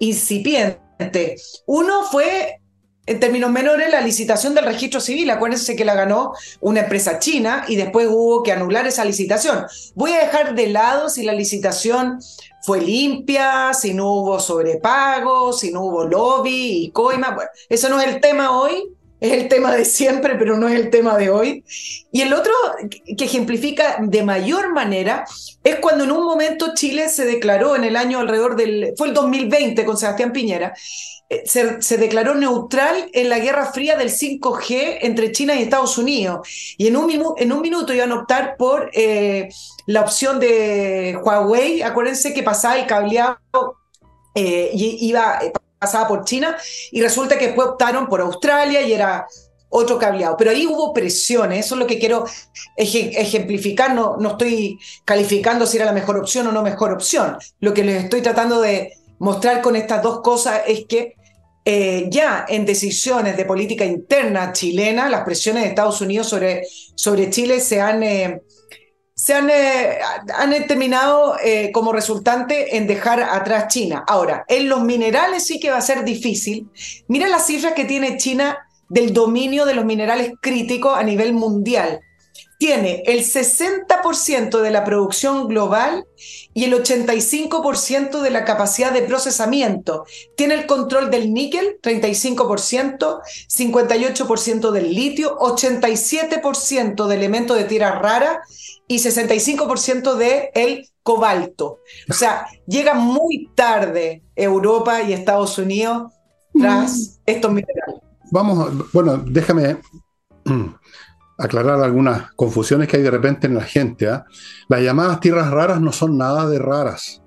incipiente. 0.00 1.36
Uno 1.66 2.02
fue 2.10 2.60
en 3.08 3.20
términos 3.20 3.50
menores, 3.50 3.90
la 3.90 4.02
licitación 4.02 4.54
del 4.54 4.66
registro 4.66 5.00
civil. 5.00 5.30
Acuérdense 5.30 5.74
que 5.74 5.84
la 5.84 5.94
ganó 5.94 6.32
una 6.60 6.80
empresa 6.80 7.18
china 7.18 7.64
y 7.66 7.76
después 7.76 8.06
hubo 8.10 8.42
que 8.42 8.52
anular 8.52 8.86
esa 8.86 9.04
licitación. 9.04 9.64
Voy 9.94 10.12
a 10.12 10.18
dejar 10.18 10.54
de 10.54 10.66
lado 10.66 11.08
si 11.08 11.22
la 11.22 11.32
licitación 11.32 12.18
fue 12.62 12.82
limpia, 12.82 13.72
si 13.72 13.94
no 13.94 14.12
hubo 14.12 14.38
sobrepago, 14.40 15.54
si 15.54 15.72
no 15.72 15.84
hubo 15.84 16.04
lobby 16.04 16.84
y 16.84 16.90
coima. 16.90 17.30
Bueno, 17.30 17.50
eso 17.70 17.88
no 17.88 17.98
es 17.98 18.08
el 18.08 18.20
tema 18.20 18.58
hoy, 18.60 18.92
es 19.20 19.32
el 19.32 19.48
tema 19.48 19.74
de 19.74 19.84
siempre, 19.84 20.36
pero 20.36 20.56
no 20.56 20.68
es 20.68 20.74
el 20.74 20.90
tema 20.90 21.16
de 21.16 21.30
hoy. 21.30 21.64
Y 22.12 22.22
el 22.22 22.32
otro 22.32 22.52
que 23.16 23.24
ejemplifica 23.24 23.98
de 24.00 24.22
mayor 24.22 24.72
manera 24.72 25.24
es 25.64 25.76
cuando 25.76 26.04
en 26.04 26.12
un 26.12 26.24
momento 26.24 26.74
Chile 26.74 27.08
se 27.08 27.24
declaró 27.24 27.76
en 27.76 27.84
el 27.84 27.96
año 27.96 28.20
alrededor 28.20 28.56
del, 28.56 28.94
fue 28.96 29.08
el 29.08 29.14
2020 29.14 29.84
con 29.84 29.96
Sebastián 29.96 30.32
Piñera, 30.32 30.74
eh, 31.30 31.42
se, 31.44 31.98
declaró 31.98 32.34
neutral 32.34 33.10
en 33.12 33.28
la 33.28 33.38
Guerra 33.38 33.70
Fría 33.72 33.96
del 33.96 34.10
5G 34.10 34.98
entre 35.02 35.30
China 35.32 35.54
y 35.54 35.62
Estados 35.62 35.98
Unidos. 35.98 36.48
Y 36.78 36.86
en 36.86 36.96
un, 36.96 37.12
un 37.12 37.60
minuto 37.60 37.92
iban 37.92 38.12
a 38.12 38.20
optar 38.20 38.56
por 38.56 38.90
eh, 38.94 39.50
la 39.86 40.00
opción 40.00 40.40
de 40.40 41.18
Huawei. 41.22 41.82
Acuérdense 41.82 42.32
que 42.32 42.42
pasaba 42.42 42.78
el 42.78 42.86
cableado 42.86 43.76
eh, 44.34 44.70
y 44.72 45.08
iba, 45.08 45.38
pasaba 45.78 46.08
por 46.08 46.24
China 46.24 46.56
y 46.90 47.00
resulta 47.00 47.38
que 47.38 47.46
después 47.46 47.68
optaron 47.68 48.06
por 48.06 48.20
Australia 48.20 48.82
y 48.82 48.92
era 48.92 49.26
otro 49.70 49.98
cableado. 49.98 50.36
Pero 50.36 50.50
ahí 50.50 50.66
hubo 50.66 50.92
presiones, 50.92 51.66
eso 51.66 51.74
es 51.74 51.80
lo 51.80 51.86
que 51.86 51.98
quiero 51.98 52.24
ejemplificar, 52.76 53.94
no, 53.94 54.16
no 54.18 54.30
estoy 54.30 54.78
calificando 55.04 55.66
si 55.66 55.76
era 55.76 55.86
la 55.86 55.92
mejor 55.92 56.16
opción 56.16 56.46
o 56.46 56.52
no 56.52 56.62
mejor 56.62 56.92
opción. 56.92 57.36
Lo 57.60 57.74
que 57.74 57.84
les 57.84 58.04
estoy 58.04 58.22
tratando 58.22 58.60
de 58.60 58.94
mostrar 59.18 59.60
con 59.60 59.76
estas 59.76 60.02
dos 60.02 60.20
cosas 60.20 60.62
es 60.66 60.86
que 60.86 61.14
eh, 61.70 62.06
ya 62.08 62.46
en 62.48 62.64
decisiones 62.64 63.36
de 63.36 63.44
política 63.44 63.84
interna 63.84 64.52
chilena, 64.52 65.10
las 65.10 65.22
presiones 65.22 65.64
de 65.64 65.68
Estados 65.68 66.00
Unidos 66.00 66.26
sobre, 66.26 66.62
sobre 66.94 67.28
Chile 67.28 67.60
se 67.60 67.80
han, 67.80 68.02
eh, 68.02 68.40
se 69.18 69.34
han, 69.34 69.50
eh, 69.50 69.98
han 70.32 70.66
terminado 70.68 71.36
eh, 71.42 71.72
como 71.72 71.92
resultante 71.92 72.76
en 72.76 72.86
dejar 72.86 73.20
atrás 73.20 73.66
China. 73.66 74.04
Ahora, 74.06 74.44
en 74.46 74.68
los 74.68 74.84
minerales 74.84 75.44
sí 75.44 75.58
que 75.58 75.72
va 75.72 75.78
a 75.78 75.82
ser 75.82 76.04
difícil. 76.04 76.68
Mira 77.08 77.26
las 77.26 77.44
cifras 77.44 77.72
que 77.72 77.84
tiene 77.84 78.16
China 78.16 78.58
del 78.88 79.12
dominio 79.12 79.66
de 79.66 79.74
los 79.74 79.84
minerales 79.84 80.34
críticos 80.40 80.96
a 80.96 81.02
nivel 81.02 81.32
mundial 81.32 82.00
tiene 82.58 83.04
el 83.06 83.20
60% 83.20 84.60
de 84.60 84.70
la 84.72 84.84
producción 84.84 85.46
global 85.46 86.04
y 86.52 86.64
el 86.64 86.74
85% 86.74 88.20
de 88.20 88.30
la 88.30 88.44
capacidad 88.44 88.92
de 88.92 89.02
procesamiento. 89.02 90.04
Tiene 90.36 90.54
el 90.54 90.66
control 90.66 91.08
del 91.10 91.32
níquel, 91.32 91.78
35%, 91.80 93.20
58% 93.48 94.70
del 94.72 94.92
litio, 94.92 95.38
87% 95.38 97.06
de 97.06 97.14
elementos 97.14 97.56
de 97.56 97.64
tierra 97.64 98.00
rara 98.00 98.42
y 98.88 98.98
65% 98.98 100.16
de 100.16 100.50
el 100.54 100.88
cobalto. 101.04 101.78
O 102.10 102.12
sea, 102.12 102.48
llega 102.66 102.94
muy 102.94 103.50
tarde 103.54 104.24
Europa 104.34 105.00
y 105.02 105.12
Estados 105.12 105.58
Unidos 105.58 106.12
tras 106.52 106.98
mm. 106.98 107.20
estos 107.26 107.52
minerales. 107.52 108.02
Vamos, 108.32 108.92
bueno, 108.92 109.16
déjame 109.16 109.78
aclarar 111.38 111.80
algunas 111.80 112.32
confusiones 112.32 112.88
que 112.88 112.96
hay 112.96 113.02
de 113.02 113.10
repente 113.10 113.46
en 113.46 113.54
la 113.54 113.62
gente. 113.62 114.06
¿eh? 114.06 114.20
Las 114.68 114.82
llamadas 114.82 115.20
tierras 115.20 115.50
raras 115.50 115.80
no 115.80 115.92
son 115.92 116.18
nada 116.18 116.48
de 116.48 116.58
raras. 116.58 117.22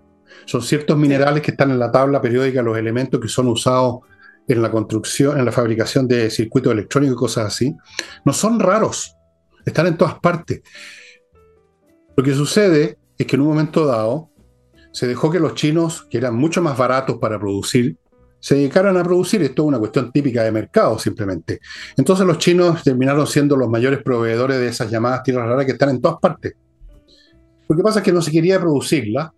Son 0.45 0.61
ciertos 0.61 0.97
minerales 0.97 1.41
que 1.41 1.51
están 1.51 1.71
en 1.71 1.79
la 1.79 1.91
tabla 1.91 2.21
periódica, 2.21 2.61
los 2.61 2.77
elementos 2.77 3.19
que 3.19 3.29
son 3.29 3.47
usados 3.47 3.99
en 4.47 4.61
la 4.61 4.69
construcción, 4.69 5.39
en 5.39 5.45
la 5.45 5.51
fabricación 5.51 6.07
de 6.07 6.29
circuitos 6.29 6.73
electrónicos 6.73 7.15
y 7.15 7.19
cosas 7.19 7.45
así. 7.47 7.75
No 8.25 8.33
son 8.33 8.59
raros. 8.59 9.15
Están 9.65 9.87
en 9.87 9.97
todas 9.97 10.19
partes. 10.19 10.61
Lo 12.17 12.23
que 12.23 12.33
sucede 12.33 12.97
es 13.17 13.25
que 13.25 13.35
en 13.35 13.41
un 13.41 13.47
momento 13.47 13.85
dado 13.85 14.29
se 14.91 15.07
dejó 15.07 15.31
que 15.31 15.39
los 15.39 15.55
chinos, 15.55 16.05
que 16.09 16.17
eran 16.17 16.35
mucho 16.35 16.61
más 16.61 16.77
baratos 16.77 17.17
para 17.17 17.39
producir, 17.39 17.97
se 18.41 18.55
dedicaron 18.55 18.97
a 18.97 19.03
producir. 19.03 19.41
Esto 19.43 19.61
es 19.61 19.67
una 19.67 19.79
cuestión 19.79 20.11
típica 20.11 20.43
de 20.43 20.51
mercado, 20.51 20.99
simplemente. 20.99 21.61
Entonces 21.95 22.25
los 22.25 22.39
chinos 22.39 22.83
terminaron 22.83 23.25
siendo 23.27 23.55
los 23.55 23.69
mayores 23.69 24.03
proveedores 24.03 24.57
de 24.57 24.67
esas 24.67 24.91
llamadas 24.91 25.23
tierras 25.23 25.47
raras 25.47 25.65
que 25.65 25.71
están 25.73 25.89
en 25.89 26.01
todas 26.01 26.19
partes. 26.19 26.55
Lo 27.69 27.77
que 27.77 27.83
pasa 27.83 27.99
es 27.99 28.05
que 28.05 28.11
no 28.11 28.21
se 28.21 28.31
quería 28.31 28.59
producirla, 28.59 29.33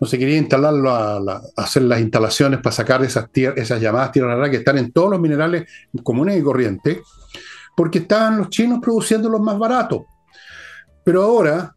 no 0.00 0.06
se 0.06 0.18
quería 0.18 0.38
instalarlo 0.38 0.90
a, 0.90 1.42
hacer 1.56 1.82
las 1.82 2.00
instalaciones 2.00 2.60
para 2.60 2.74
sacar 2.74 3.04
esas, 3.04 3.28
esas 3.34 3.80
llamadas 3.80 4.12
tierras 4.12 4.36
raras 4.36 4.50
que 4.50 4.56
están 4.56 4.78
en 4.78 4.90
todos 4.92 5.10
los 5.10 5.20
minerales 5.20 5.64
comunes 6.02 6.38
y 6.38 6.42
corrientes, 6.42 6.98
porque 7.76 7.98
estaban 7.98 8.38
los 8.38 8.48
chinos 8.48 8.78
produciendo 8.80 9.28
los 9.28 9.40
más 9.40 9.58
baratos. 9.58 10.02
Pero 11.04 11.22
ahora, 11.22 11.74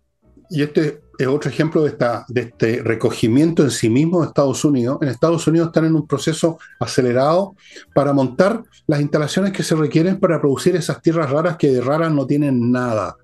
y 0.50 0.62
este 0.62 1.02
es 1.18 1.28
otro 1.28 1.50
ejemplo 1.50 1.84
de, 1.84 1.90
esta, 1.90 2.26
de 2.28 2.42
este 2.42 2.82
recogimiento 2.84 3.64
en 3.64 3.72
sí 3.72 3.90
mismo 3.90 4.22
de 4.22 4.28
Estados 4.28 4.64
Unidos. 4.66 5.00
En 5.02 5.10
Estados 5.10 5.48
Unidos 5.48 5.68
están 5.68 5.86
en 5.86 5.96
un 5.96 6.08
proceso 6.08 6.58
acelerado 6.80 7.56
para 7.94 8.14
montar 8.14 8.64
las 8.88 9.02
instalaciones 9.02 9.52
que 9.52 9.64
se 9.64 9.76
requieren 9.76 10.20
para 10.20 10.40
producir 10.40 10.76
esas 10.76 11.02
tierras 11.02 11.30
raras 11.30 11.58
que 11.58 11.70
de 11.70 11.82
raras 11.82 12.12
no 12.12 12.26
tienen 12.26 12.72
nada. 12.72 13.16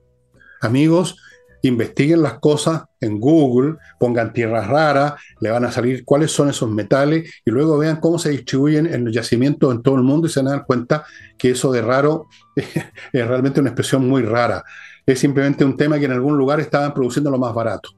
Amigos, 0.62 1.18
investiguen 1.64 2.22
las 2.22 2.40
cosas 2.40 2.84
en 3.00 3.20
Google, 3.20 3.78
pongan 4.00 4.34
tierras 4.34 4.68
raras, 4.68 5.14
le 5.40 5.52
van 5.52 5.66
a 5.66 5.72
salir 5.72 6.04
cuáles 6.06 6.32
son 6.32 6.50
esos 6.50 6.70
metales 6.70 7.32
y 7.46 7.52
luego 7.52 7.78
vean 7.78 7.98
cómo 7.98 8.18
se 8.18 8.30
distribuyen 8.30 8.88
en 8.88 9.06
los 9.06 9.14
yacimientos 9.14 9.74
en 9.74 9.82
todo 9.82 9.96
el 9.96 10.04
mundo 10.04 10.28
y 10.28 10.32
se 10.32 10.42
van 10.42 10.64
cuenta 10.64 11.06
que 11.38 11.52
eso 11.52 11.72
de 11.72 11.82
raro 11.82 12.28
es 12.56 13.28
realmente 13.28 13.60
una 13.60 13.70
expresión 13.70 14.08
muy 14.08 14.24
rara 14.24 14.64
es 15.06 15.20
simplemente 15.20 15.66
un 15.66 15.78
tema 15.78 16.00
que 16.00 16.06
en 16.06 16.12
algún 16.12 16.38
lugar 16.38 16.60
estaban 16.60 16.94
produciendo 16.94 17.30
lo 17.30 17.38
más 17.38 17.54
barato 17.54 17.90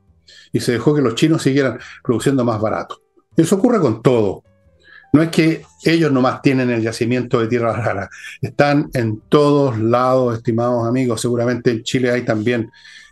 y 0.52 0.60
se 0.60 0.74
dejó 0.74 0.96
que 0.96 1.02
los 1.02 1.16
chinos 1.16 1.42
siguieran 1.42 1.80
produciendo 2.04 2.46
más 2.46 2.62
barato. 2.62 3.02
Eso 3.36 3.56
ocurre 3.56 3.80
con 3.80 4.02
todo. 4.02 4.44
No 5.12 5.22
es 5.22 5.30
que 5.30 5.64
ellos 5.84 6.12
nomás 6.12 6.42
tienen 6.42 6.72
el 6.72 6.82
yacimiento 6.82 7.40
de 7.40 7.48
tierra 7.48 7.74
rara, 7.74 8.10
están 8.42 8.90
en 8.94 9.22
todos 9.30 9.78
lados, 9.78 10.38
estimados 10.38 10.88
amigos. 10.88 11.22
Seguramente 11.22 11.70
en 11.70 11.84
Chile 11.84 12.10
hay 12.12 12.24
también, 12.24 12.72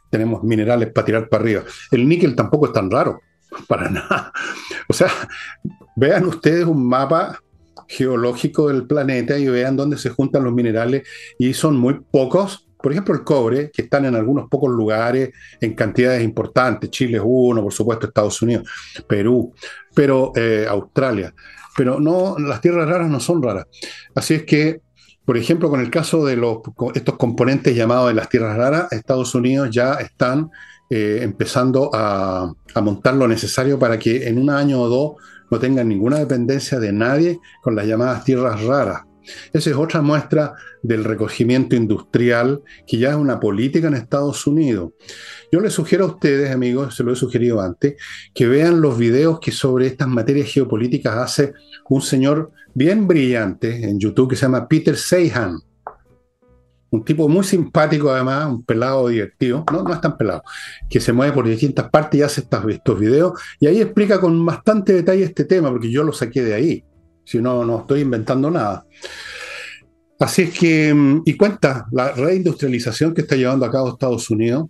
tenemos 0.10 0.44
minerales 0.44 0.92
para 0.92 1.06
tirar 1.06 1.30
para 1.30 1.44
arriba. 1.44 1.64
El 1.92 2.08
níquel 2.08 2.36
tampoco 2.36 2.68
es 2.68 2.74
tan 2.74 2.90
raro, 2.90 3.22
para 3.68 3.90
nada. 3.90 4.34
O 4.88 4.94
sea, 4.94 5.12
vean 5.96 6.26
ustedes 6.26 6.66
un 6.66 6.88
mapa 6.88 7.40
geológico 7.88 8.70
del 8.70 8.88
planeta 8.88 9.38
y 9.38 9.48
vean 9.48 9.76
dónde 9.76 9.98
se 9.98 10.10
juntan 10.10 10.44
los 10.44 10.54
minerales 10.54 11.08
y 11.38 11.54
son 11.54 11.78
muy 11.78 12.00
pocos. 12.00 12.68
Por 12.82 12.92
ejemplo, 12.92 13.14
el 13.14 13.24
cobre, 13.24 13.72
que 13.72 13.84
están 13.84 14.06
en 14.06 14.16
algunos 14.16 14.50
pocos 14.50 14.72
lugares 14.72 15.32
en 15.60 15.74
cantidades 15.74 16.24
importantes. 16.24 16.90
Chile 16.90 17.18
es 17.18 17.24
uno, 17.26 17.62
por 17.62 17.74
supuesto, 17.74 18.08
Estados 18.08 18.42
Unidos, 18.42 18.68
Perú, 19.08 19.54
pero 19.94 20.32
eh, 20.36 20.66
Australia. 20.70 21.34
Pero 21.78 22.00
no, 22.00 22.38
las 22.40 22.62
tierras 22.62 22.88
raras 22.88 23.10
no 23.10 23.20
son 23.20 23.42
raras. 23.42 23.68
Así 24.16 24.34
es 24.34 24.44
que, 24.44 24.82
por 25.26 25.38
ejemplo, 25.38 25.70
con 25.70 25.80
el 25.80 25.90
caso 25.90 26.26
de 26.26 26.36
los, 26.36 26.58
estos 26.94 27.18
componentes 27.18 27.76
llamados 27.76 28.10
de 28.10 28.16
las 28.16 28.30
tierras 28.30 28.58
raras, 28.58 28.92
Estados 28.92 29.34
Unidos 29.36 29.70
ya 29.72 29.94
están 29.94 30.50
eh, 30.90 31.20
empezando 31.22 31.90
a, 31.94 32.52
a 32.74 32.82
montar 32.82 33.14
lo 33.14 33.28
necesario 33.28 33.80
para 33.80 33.98
que 33.98 34.28
en 34.28 34.38
un 34.38 34.50
año 34.50 34.82
o 34.82 34.90
dos 34.90 35.12
no 35.50 35.60
tengan 35.60 35.88
ninguna 35.90 36.18
dependencia 36.18 36.80
de 36.80 36.92
nadie 36.94 37.40
con 37.62 37.76
las 37.76 37.86
llamadas 37.86 38.24
tierras 38.24 38.64
raras. 38.64 39.04
Esa 39.54 39.70
es 39.70 39.76
otra 39.76 40.02
muestra 40.02 40.54
del 40.82 41.04
recogimiento 41.04 41.76
industrial 41.76 42.62
que 42.88 42.98
ya 42.98 43.10
es 43.10 43.16
una 43.16 43.40
política 43.40 43.88
en 43.88 43.96
Estados 43.96 44.46
Unidos. 44.48 44.92
Yo 45.52 45.60
les 45.60 45.74
sugiero 45.74 46.06
a 46.06 46.08
ustedes, 46.08 46.52
amigos, 46.52 46.96
se 46.96 47.04
lo 47.04 47.14
he 47.14 47.16
sugerido 47.16 47.62
antes, 47.62 47.96
que 48.34 48.48
vean 48.48 48.82
los 48.82 48.98
videos 48.98 49.40
que 49.40 49.52
sobre 49.52 49.88
estas 49.88 50.08
materias 50.08 50.50
geopolíticas 50.52 51.18
hace 51.18 51.54
un 51.90 52.02
señor 52.02 52.52
bien 52.74 53.08
brillante 53.08 53.90
en 53.90 54.00
YouTube 54.00 54.30
que 54.30 54.36
se 54.36 54.44
llama 54.44 54.68
Peter 54.68 54.96
Seihan 54.96 55.60
un 56.92 57.06
tipo 57.06 57.28
muy 57.30 57.44
simpático 57.44 58.12
además, 58.12 58.48
un 58.48 58.64
pelado 58.64 59.08
divertido, 59.08 59.64
no, 59.72 59.84
no 59.84 59.94
es 59.94 60.02
tan 60.02 60.18
pelado, 60.18 60.44
que 60.90 61.00
se 61.00 61.14
mueve 61.14 61.34
por 61.34 61.48
distintas 61.48 61.90
partes 61.90 62.20
y 62.20 62.24
hace 62.24 62.42
estos, 62.42 63.00
videos, 63.00 63.40
y 63.60 63.68
ahí 63.68 63.82
explica 63.82 64.20
con 64.20 64.46
bastante 64.46 64.94
detalle 64.94 65.24
este 65.24 65.46
tema, 65.46 65.70
porque 65.70 65.90
yo 65.90 66.04
lo 66.04 66.12
saqué 66.12 66.44
de 66.44 66.54
ahí, 66.54 66.84
si 67.24 67.40
no, 67.40 67.64
no 67.66 67.82
estoy 67.82 68.02
inventando 68.02 68.50
nada. 68.50 68.86
Así 70.20 70.44
es 70.44 70.58
que, 70.58 70.94
mm, 70.94 71.24
y 71.26 71.36
cuenta 71.36 71.88
la 71.92 72.12
reindustrialización 72.12 73.14
que 73.14 73.22
está 73.22 73.36
llevando 73.36 73.66
a 73.66 73.72
cabo 73.72 73.90
Estados 73.90 74.30
Unidos 74.30 74.68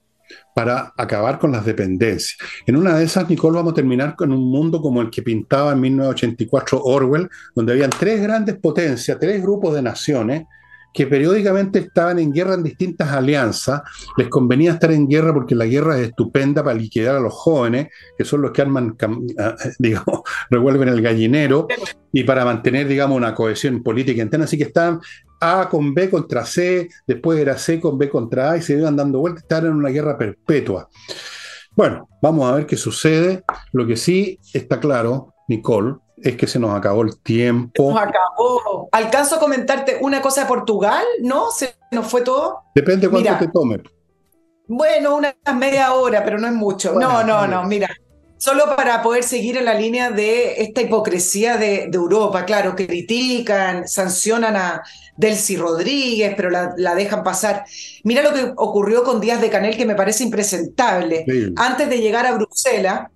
para 0.55 0.93
acabar 0.97 1.39
con 1.39 1.51
las 1.51 1.65
dependencias. 1.65 2.37
En 2.65 2.75
una 2.77 2.97
de 2.97 3.03
esas, 3.03 3.29
Nicole, 3.29 3.57
vamos 3.57 3.73
a 3.73 3.75
terminar 3.75 4.15
con 4.15 4.31
un 4.31 4.49
mundo 4.49 4.81
como 4.81 5.01
el 5.01 5.09
que 5.09 5.21
pintaba 5.21 5.73
en 5.73 5.81
1984 5.81 6.81
Orwell, 6.83 7.29
donde 7.55 7.73
habían 7.73 7.89
tres 7.89 8.21
grandes 8.21 8.57
potencias, 8.59 9.17
tres 9.19 9.41
grupos 9.41 9.75
de 9.75 9.81
naciones, 9.81 10.45
que 10.93 11.07
periódicamente 11.07 11.79
estaban 11.79 12.19
en 12.19 12.31
guerra 12.31 12.55
en 12.55 12.63
distintas 12.63 13.09
alianzas. 13.11 13.81
Les 14.17 14.27
convenía 14.27 14.73
estar 14.73 14.91
en 14.91 15.07
guerra 15.07 15.33
porque 15.33 15.55
la 15.55 15.65
guerra 15.65 15.97
es 15.97 16.09
estupenda 16.09 16.63
para 16.63 16.77
liquidar 16.77 17.15
a 17.15 17.19
los 17.19 17.33
jóvenes, 17.33 17.89
que 18.17 18.25
son 18.25 18.41
los 18.41 18.51
que 18.51 18.61
arman, 18.61 18.95
ah, 19.37 19.55
digamos, 19.79 20.21
revuelven 20.49 20.89
el 20.89 21.01
gallinero, 21.01 21.67
y 22.11 22.23
para 22.23 22.45
mantener, 22.45 22.87
digamos, 22.87 23.17
una 23.17 23.33
cohesión 23.33 23.83
política 23.83 24.21
interna. 24.21 24.45
Así 24.45 24.57
que 24.57 24.65
estaban 24.65 24.99
A 25.39 25.69
con 25.69 25.93
B 25.93 26.09
contra 26.09 26.45
C, 26.45 26.89
después 27.07 27.39
era 27.39 27.57
C 27.57 27.79
con 27.79 27.97
B 27.97 28.09
contra 28.09 28.51
A, 28.51 28.57
y 28.57 28.61
se 28.61 28.73
iban 28.73 28.95
dando 28.95 29.19
vueltas, 29.19 29.43
estaban 29.43 29.67
en 29.67 29.73
una 29.73 29.89
guerra 29.89 30.17
perpetua. 30.17 30.89
Bueno, 31.73 32.09
vamos 32.21 32.51
a 32.51 32.55
ver 32.55 32.65
qué 32.65 32.75
sucede. 32.75 33.43
Lo 33.71 33.87
que 33.87 33.95
sí 33.95 34.39
está 34.53 34.79
claro, 34.79 35.33
Nicole, 35.47 35.95
es 36.23 36.37
que 36.37 36.47
se 36.47 36.59
nos 36.59 36.75
acabó 36.75 37.01
el 37.01 37.17
tiempo. 37.19 37.91
Nos 37.91 38.01
acabó. 38.01 38.89
¿Alcanzo 38.91 39.35
a 39.35 39.39
comentarte 39.39 39.97
una 40.01 40.21
cosa 40.21 40.41
de 40.41 40.47
Portugal? 40.47 41.03
¿No? 41.21 41.51
¿Se 41.51 41.75
nos 41.91 42.07
fue 42.07 42.21
todo? 42.21 42.63
Depende 42.75 43.09
cuánto 43.09 43.37
te 43.37 43.47
tome. 43.47 43.81
Bueno, 44.67 45.15
una 45.15 45.35
media 45.55 45.93
hora, 45.93 46.23
pero 46.23 46.37
no 46.37 46.47
es 46.47 46.53
mucho. 46.53 46.93
no, 46.93 47.23
no, 47.23 47.47
no, 47.47 47.63
mira. 47.63 47.89
Solo 48.41 48.75
para 48.75 49.03
poder 49.03 49.23
seguir 49.23 49.57
en 49.57 49.65
la 49.65 49.75
línea 49.75 50.09
de 50.09 50.63
esta 50.63 50.81
hipocresía 50.81 51.57
de, 51.57 51.91
Europa, 51.93 52.43
claro, 52.43 52.75
que 52.75 52.87
critican, 52.87 53.87
sancionan 53.87 54.55
a 54.55 54.81
Delcy 55.15 55.57
Rodríguez, 55.57 56.33
pero 56.35 56.49
la, 56.49 56.95
dejan 56.95 57.23
pasar. 57.23 57.65
Mira 58.03 58.23
lo 58.23 58.33
que 58.33 58.51
ocurrió 58.57 59.03
con 59.03 59.21
Díaz 59.21 59.41
de 59.41 59.51
Canel, 59.51 59.77
que 59.77 59.85
me 59.85 59.93
parece 59.93 60.23
impresentable. 60.23 61.23
Antes 61.55 61.87
de 61.87 61.99
llegar 61.99 62.25
a 62.25 62.33
Bruselas, 62.33 63.11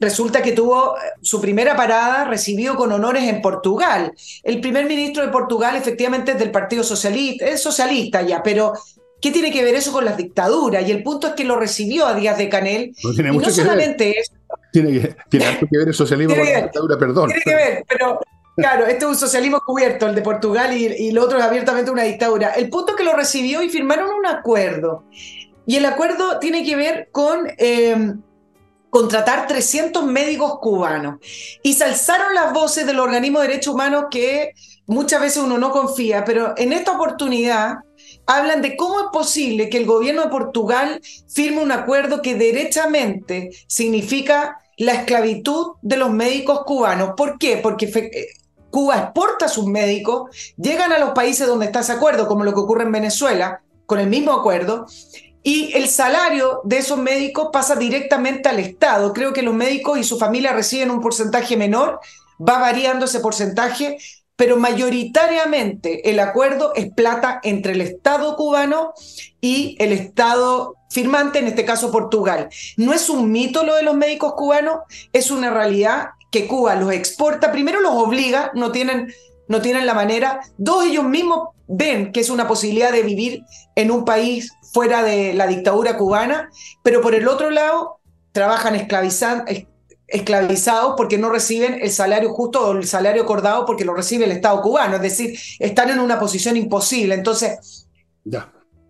resulta 0.00 0.42
que 0.42 0.52
tuvo 0.52 0.96
eh, 0.96 1.00
su 1.20 1.40
primera 1.40 1.76
parada, 1.76 2.24
recibido 2.24 2.76
con 2.76 2.92
honores 2.92 3.24
en 3.24 3.40
Portugal. 3.42 4.12
El 4.42 4.60
primer 4.60 4.86
ministro 4.86 5.24
de 5.24 5.32
Portugal 5.32 5.76
efectivamente 5.76 6.32
es 6.32 6.38
del 6.38 6.50
Partido 6.50 6.82
Socialista, 6.82 7.46
es 7.46 7.62
socialista 7.62 8.22
ya, 8.22 8.42
pero 8.42 8.72
¿qué 9.20 9.30
tiene 9.30 9.52
que 9.52 9.64
ver 9.64 9.74
eso 9.74 9.92
con 9.92 10.04
las 10.04 10.16
dictaduras? 10.16 10.86
Y 10.86 10.90
el 10.90 11.02
punto 11.02 11.28
es 11.28 11.32
que 11.34 11.44
lo 11.44 11.56
recibió 11.56 12.06
a 12.06 12.14
Díaz 12.14 12.38
de 12.38 12.48
Canel. 12.48 12.94
No 13.02 13.12
tiene 13.12 13.30
y 13.30 13.32
mucho 13.32 13.48
no 13.48 13.54
solamente 13.54 14.18
eso. 14.18 14.32
Tiene, 14.72 14.92
que, 15.00 15.16
tiene 15.28 15.58
que 15.58 15.78
ver 15.78 15.88
el 15.88 15.94
socialismo 15.94 16.34
con 16.34 16.44
la 16.44 16.62
dictadura, 16.62 16.98
perdón. 16.98 17.28
Tiene 17.28 17.42
que 17.44 17.54
ver, 17.54 17.84
pero 17.88 18.20
Claro, 18.54 18.84
este 18.84 18.98
es 18.98 19.10
un 19.10 19.16
socialismo 19.16 19.60
cubierto, 19.64 20.06
el 20.06 20.14
de 20.14 20.20
Portugal, 20.20 20.76
y, 20.76 20.84
y, 20.84 21.12
lo 21.12 21.24
otro 21.24 21.38
es 21.38 21.44
abiertamente 21.44 21.90
una 21.90 22.02
dictadura. 22.02 22.50
El 22.50 22.68
punto 22.68 22.92
es 22.92 22.98
que 22.98 23.04
lo 23.04 23.14
recibió 23.14 23.62
y 23.62 23.70
firmaron 23.70 24.10
un 24.12 24.26
acuerdo. 24.26 25.04
Y 25.66 25.76
el 25.76 25.86
acuerdo 25.86 26.38
tiene 26.38 26.64
que 26.64 26.76
ver 26.76 27.08
con 27.12 27.48
eh, 27.56 28.14
contratar 28.92 29.46
300 29.46 30.04
médicos 30.04 30.58
cubanos. 30.60 31.16
Y 31.62 31.72
se 31.72 31.84
alzaron 31.84 32.34
las 32.34 32.52
voces 32.52 32.86
del 32.86 33.00
organismo 33.00 33.40
de 33.40 33.48
derechos 33.48 33.72
humanos 33.72 34.04
que 34.10 34.52
muchas 34.86 35.18
veces 35.22 35.42
uno 35.42 35.56
no 35.56 35.70
confía, 35.70 36.26
pero 36.26 36.52
en 36.58 36.74
esta 36.74 36.92
oportunidad 36.92 37.76
hablan 38.26 38.60
de 38.60 38.76
cómo 38.76 39.00
es 39.00 39.06
posible 39.10 39.70
que 39.70 39.78
el 39.78 39.86
gobierno 39.86 40.24
de 40.24 40.28
Portugal 40.28 41.00
firme 41.26 41.62
un 41.62 41.72
acuerdo 41.72 42.20
que 42.20 42.34
derechamente 42.34 43.48
significa 43.66 44.58
la 44.76 44.92
esclavitud 44.92 45.68
de 45.80 45.96
los 45.96 46.10
médicos 46.10 46.64
cubanos. 46.66 47.12
¿Por 47.16 47.38
qué? 47.38 47.56
Porque 47.56 47.86
eh, 47.86 48.26
Cuba 48.70 48.98
exporta 48.98 49.46
a 49.46 49.48
sus 49.48 49.64
médicos, 49.64 50.54
llegan 50.58 50.92
a 50.92 50.98
los 50.98 51.12
países 51.12 51.46
donde 51.46 51.64
está 51.64 51.80
ese 51.80 51.92
acuerdo, 51.92 52.28
como 52.28 52.44
lo 52.44 52.52
que 52.52 52.60
ocurre 52.60 52.84
en 52.84 52.92
Venezuela, 52.92 53.62
con 53.86 54.00
el 54.00 54.10
mismo 54.10 54.32
acuerdo, 54.32 54.86
y 55.42 55.72
el 55.76 55.88
salario 55.88 56.60
de 56.64 56.78
esos 56.78 56.98
médicos 56.98 57.48
pasa 57.52 57.74
directamente 57.74 58.48
al 58.48 58.58
Estado. 58.58 59.12
Creo 59.12 59.32
que 59.32 59.42
los 59.42 59.54
médicos 59.54 59.98
y 59.98 60.04
su 60.04 60.18
familia 60.18 60.52
reciben 60.52 60.90
un 60.90 61.00
porcentaje 61.00 61.56
menor, 61.56 62.00
va 62.40 62.58
variando 62.58 63.06
ese 63.06 63.20
porcentaje, 63.20 63.98
pero 64.36 64.56
mayoritariamente 64.56 66.10
el 66.10 66.20
acuerdo 66.20 66.72
es 66.74 66.92
plata 66.92 67.40
entre 67.42 67.72
el 67.72 67.80
Estado 67.80 68.36
cubano 68.36 68.92
y 69.40 69.76
el 69.78 69.92
Estado 69.92 70.76
firmante, 70.90 71.38
en 71.38 71.48
este 71.48 71.64
caso 71.64 71.90
Portugal. 71.90 72.48
No 72.76 72.92
es 72.92 73.08
un 73.08 73.30
mito 73.32 73.64
lo 73.64 73.74
de 73.74 73.82
los 73.82 73.96
médicos 73.96 74.34
cubanos, 74.34 74.80
es 75.12 75.30
una 75.30 75.50
realidad 75.50 76.10
que 76.30 76.46
Cuba 76.46 76.74
los 76.76 76.92
exporta, 76.92 77.52
primero 77.52 77.80
los 77.80 77.92
obliga, 77.92 78.50
no 78.54 78.72
tienen, 78.72 79.12
no 79.48 79.60
tienen 79.60 79.86
la 79.86 79.94
manera, 79.94 80.40
dos 80.56 80.86
ellos 80.86 81.04
mismos 81.04 81.50
ven 81.66 82.12
que 82.12 82.20
es 82.20 82.30
una 82.30 82.48
posibilidad 82.48 82.92
de 82.92 83.02
vivir 83.02 83.42
en 83.74 83.90
un 83.90 84.04
país 84.04 84.52
fuera 84.72 85.02
de 85.02 85.34
la 85.34 85.46
dictadura 85.46 85.96
cubana, 85.96 86.50
pero 86.82 87.00
por 87.00 87.14
el 87.14 87.28
otro 87.28 87.50
lado 87.50 88.00
trabajan 88.32 88.74
esclavizados 88.74 90.94
porque 90.96 91.18
no 91.18 91.30
reciben 91.30 91.78
el 91.80 91.90
salario 91.90 92.32
justo 92.32 92.68
o 92.68 92.72
el 92.72 92.86
salario 92.86 93.22
acordado 93.22 93.66
porque 93.66 93.84
lo 93.84 93.94
recibe 93.94 94.24
el 94.24 94.32
Estado 94.32 94.60
cubano, 94.62 94.96
es 94.96 95.02
decir, 95.02 95.38
están 95.58 95.90
en 95.90 96.00
una 96.00 96.18
posición 96.18 96.56
imposible. 96.56 97.14
Entonces, 97.14 97.86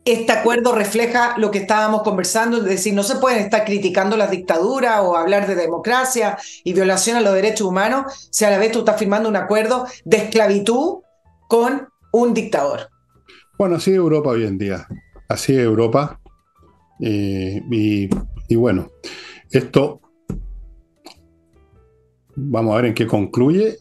este 0.05 0.33
acuerdo 0.33 0.75
refleja 0.75 1.37
lo 1.39 1.51
que 1.51 1.59
estábamos 1.59 2.03
conversando, 2.03 2.59
es 2.59 2.65
decir, 2.65 2.95
no 2.95 3.03
se 3.03 3.17
pueden 3.17 3.41
estar 3.41 3.65
criticando 3.65 4.17
las 4.17 4.31
dictaduras 4.31 5.01
o 5.03 5.17
hablar 5.17 5.47
de 5.47 5.57
democracia 5.57 6.39
y 6.65 6.73
violación 6.73 7.17
a 7.17 7.21
los 7.21 7.35
derechos 7.35 7.67
humanos 7.67 8.29
si 8.31 8.45
a 8.45 8.51
la 8.51 8.59
vez 8.59 8.73
tú 8.73 8.81
estás 8.81 8.99
firmando 8.99 9.29
un 9.29 9.37
acuerdo 9.37 9.87
de 10.05 10.17
esclavitud 10.19 11.01
con 11.49 11.89
un 12.13 12.35
dictador. 12.35 12.91
Bueno, 13.59 13.77
así 13.77 13.93
Europa 13.93 14.31
hoy 14.31 14.45
en 14.45 14.59
día 14.59 14.87
así 15.33 15.55
Europa. 15.55 16.21
Eh, 17.01 17.63
y, 17.71 18.55
bueno, 18.55 18.91
esto 19.51 20.01
vamos 22.37 22.73
a 22.73 22.77
ver 22.77 22.87
en 22.87 22.95
qué 22.95 23.07
concluye. 23.07 23.79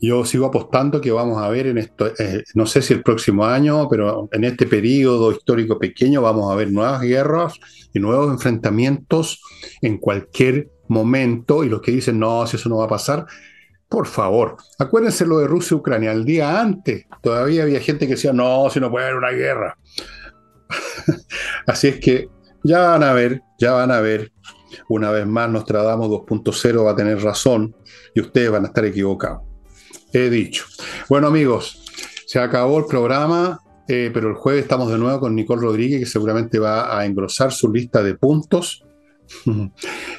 Yo 0.00 0.24
sigo 0.24 0.46
apostando 0.46 1.00
que 1.00 1.12
vamos 1.12 1.40
a 1.40 1.48
ver 1.48 1.68
en 1.68 1.78
esto, 1.78 2.08
eh, 2.18 2.42
no 2.54 2.66
sé 2.66 2.82
si 2.82 2.92
el 2.92 3.04
próximo 3.04 3.44
año, 3.44 3.88
pero 3.88 4.28
en 4.32 4.42
este 4.42 4.66
periodo 4.66 5.30
histórico 5.30 5.78
pequeño 5.78 6.20
vamos 6.20 6.52
a 6.52 6.56
ver 6.56 6.72
nuevas 6.72 7.02
guerras 7.02 7.54
y 7.94 8.00
nuevos 8.00 8.32
enfrentamientos 8.32 9.40
en 9.80 9.98
cualquier 9.98 10.70
momento. 10.88 11.62
Y 11.62 11.68
los 11.68 11.80
que 11.80 11.92
dicen, 11.92 12.18
no, 12.18 12.44
si 12.48 12.56
eso 12.56 12.68
no 12.68 12.78
va 12.78 12.86
a 12.86 12.88
pasar, 12.88 13.26
por 13.88 14.06
favor, 14.06 14.56
acuérdense 14.78 15.26
lo 15.26 15.38
de 15.38 15.46
Rusia 15.46 15.74
y 15.74 15.78
Ucrania. 15.78 16.12
El 16.12 16.24
día 16.24 16.60
antes 16.60 17.06
todavía 17.22 17.62
había 17.62 17.78
gente 17.78 18.06
que 18.06 18.14
decía, 18.14 18.32
no, 18.32 18.68
si 18.70 18.80
no 18.80 18.90
puede 18.90 19.04
haber 19.04 19.18
una 19.18 19.30
guerra. 19.30 19.76
Así 21.66 21.88
es 21.88 22.00
que 22.00 22.28
ya 22.64 22.80
van 22.80 23.02
a 23.02 23.12
ver, 23.12 23.42
ya 23.58 23.72
van 23.72 23.90
a 23.90 24.00
ver. 24.00 24.32
Una 24.88 25.10
vez 25.10 25.26
más, 25.26 25.50
Nostradamus 25.50 26.08
2.0 26.08 26.84
va 26.84 26.92
a 26.92 26.96
tener 26.96 27.22
razón 27.22 27.76
y 28.14 28.20
ustedes 28.20 28.50
van 28.50 28.64
a 28.64 28.68
estar 28.68 28.84
equivocados. 28.84 29.42
He 30.12 30.30
dicho. 30.30 30.64
Bueno, 31.08 31.28
amigos, 31.28 31.84
se 32.26 32.38
acabó 32.38 32.78
el 32.78 32.86
programa, 32.86 33.60
eh, 33.88 34.10
pero 34.12 34.28
el 34.28 34.34
jueves 34.34 34.62
estamos 34.62 34.90
de 34.90 34.98
nuevo 34.98 35.20
con 35.20 35.34
Nicole 35.34 35.62
Rodríguez, 35.62 36.00
que 36.00 36.06
seguramente 36.06 36.58
va 36.58 36.98
a 36.98 37.04
engrosar 37.04 37.52
su 37.52 37.70
lista 37.70 38.02
de 38.02 38.14
puntos. 38.14 38.84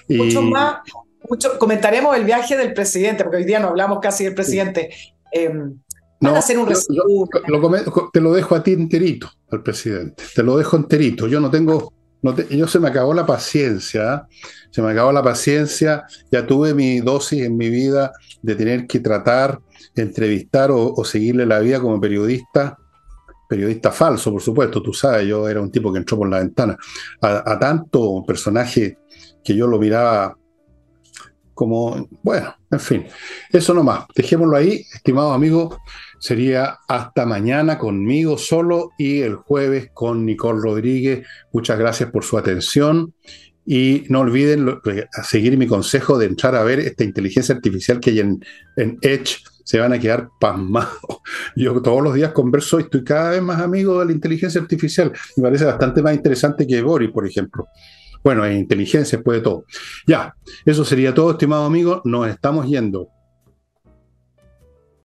Mucho 0.08 0.42
más, 0.42 0.78
mucho, 1.30 1.58
comentaremos 1.58 2.18
el 2.18 2.26
viaje 2.26 2.58
del 2.58 2.74
presidente, 2.74 3.24
porque 3.24 3.38
hoy 3.38 3.46
día 3.46 3.60
no 3.60 3.70
hablamos 3.70 4.00
casi 4.02 4.24
del 4.26 4.36
presidente. 4.36 4.90
Em, 5.32 5.80
no, 6.32 6.36
hacer 6.38 6.58
un 6.58 6.68
te 8.12 8.22
lo 8.22 8.34
dejo 8.34 8.56
a 8.56 8.64
ti 8.64 8.72
enterito, 8.72 9.30
al 9.52 9.62
presidente. 9.62 10.24
Te 10.34 10.44
lo 10.44 10.58
dejo 10.58 10.78
enterito. 10.78 11.28
Yo 11.28 11.40
no 11.40 11.50
tengo. 11.50 11.94
No 12.22 12.34
yo 12.36 12.68
se 12.68 12.80
me 12.80 12.88
acabó 12.88 13.14
la 13.14 13.26
paciencia. 13.26 14.28
Se 14.72 14.82
me 14.82 14.92
acabó 14.92 15.12
la 15.12 15.24
paciencia. 15.24 16.06
Ya 16.32 16.48
tuve 16.48 16.74
mi 16.74 17.00
dosis 17.00 17.44
en 17.44 17.58
mi 17.58 17.70
vida 17.70 18.14
de 18.42 18.56
tener 18.56 18.88
que 18.88 19.00
tratar, 19.00 19.60
entrevistar 19.96 20.72
o, 20.72 21.04
seguirle 21.04 21.46
la 21.46 21.60
vida 21.60 21.82
como 21.82 22.00
periodista. 22.00 22.78
Periodista 23.50 23.92
falso, 23.92 24.32
por 24.32 24.42
supuesto. 24.42 24.82
Tú 24.82 24.94
sabes, 24.94 25.28
yo 25.28 25.48
era 25.50 25.62
un 25.62 25.72
tipo 25.72 25.92
que 25.92 26.00
entró 26.00 26.18
por 26.18 26.30
la 26.30 26.40
ventana. 26.40 26.78
A, 27.22 27.52
a 27.52 27.60
tanto 27.60 28.24
personaje 28.26 28.98
que 29.44 29.56
yo 29.56 29.68
lo 29.68 29.78
miraba 29.78 30.36
como, 31.54 32.08
bueno, 32.24 32.56
en 32.72 32.80
fin, 32.80 33.06
eso 33.52 33.74
nomás, 33.74 34.06
dejémoslo 34.16 34.58
ahí, 34.58 34.86
estimado 34.94 35.34
amigo, 35.34 35.78
sería 36.24 36.80
hasta 36.88 37.26
mañana 37.26 37.78
conmigo 37.78 38.38
solo 38.38 38.92
y 38.98 39.20
el 39.20 39.36
jueves 39.36 39.90
con 39.94 40.26
Nicole 40.26 40.62
Rodríguez. 40.62 41.28
Muchas 41.52 41.78
gracias 41.78 42.12
por 42.12 42.24
su 42.24 42.38
atención 42.38 43.14
y 43.66 44.06
no 44.08 44.22
olviden 44.22 44.80
seguir 45.22 45.58
mi 45.58 45.68
consejo 45.68 46.18
de 46.18 46.28
entrar 46.28 46.56
a 46.56 46.64
ver 46.64 46.80
esta 46.80 47.04
inteligencia 47.04 47.54
artificial 47.54 48.00
que 48.00 48.12
hay 48.12 48.22
en, 48.22 48.40
en 48.78 48.98
Edge. 49.02 49.44
Se 49.66 49.80
van 49.80 49.92
a 49.92 50.00
quedar 50.00 50.30
pasmados. 50.40 50.94
Yo 51.58 51.82
todos 51.82 52.02
los 52.02 52.14
días 52.14 52.32
converso 52.32 52.80
y 52.80 52.84
estoy 52.84 53.04
cada 53.04 53.32
vez 53.32 53.42
más 53.42 53.60
amigo 53.60 54.00
de 54.00 54.06
la 54.06 54.14
inteligencia 54.14 54.62
artificial. 54.62 55.12
Me 55.36 55.44
parece 55.44 55.66
bastante 55.66 56.02
más 56.02 56.16
interesante 56.16 56.66
que 56.66 56.82
Boris, 56.82 57.12
por 57.12 57.28
ejemplo. 57.28 57.68
Bueno, 58.24 58.46
en 58.46 58.60
inteligencia, 58.60 59.18
después 59.18 59.40
de 59.40 59.44
todo. 59.44 59.66
Ya, 60.08 60.34
eso 60.66 60.86
sería 60.86 61.14
todo, 61.14 61.32
estimado 61.32 61.66
amigo. 61.66 62.02
Nos 62.06 62.30
estamos 62.30 62.66
yendo. 62.66 63.10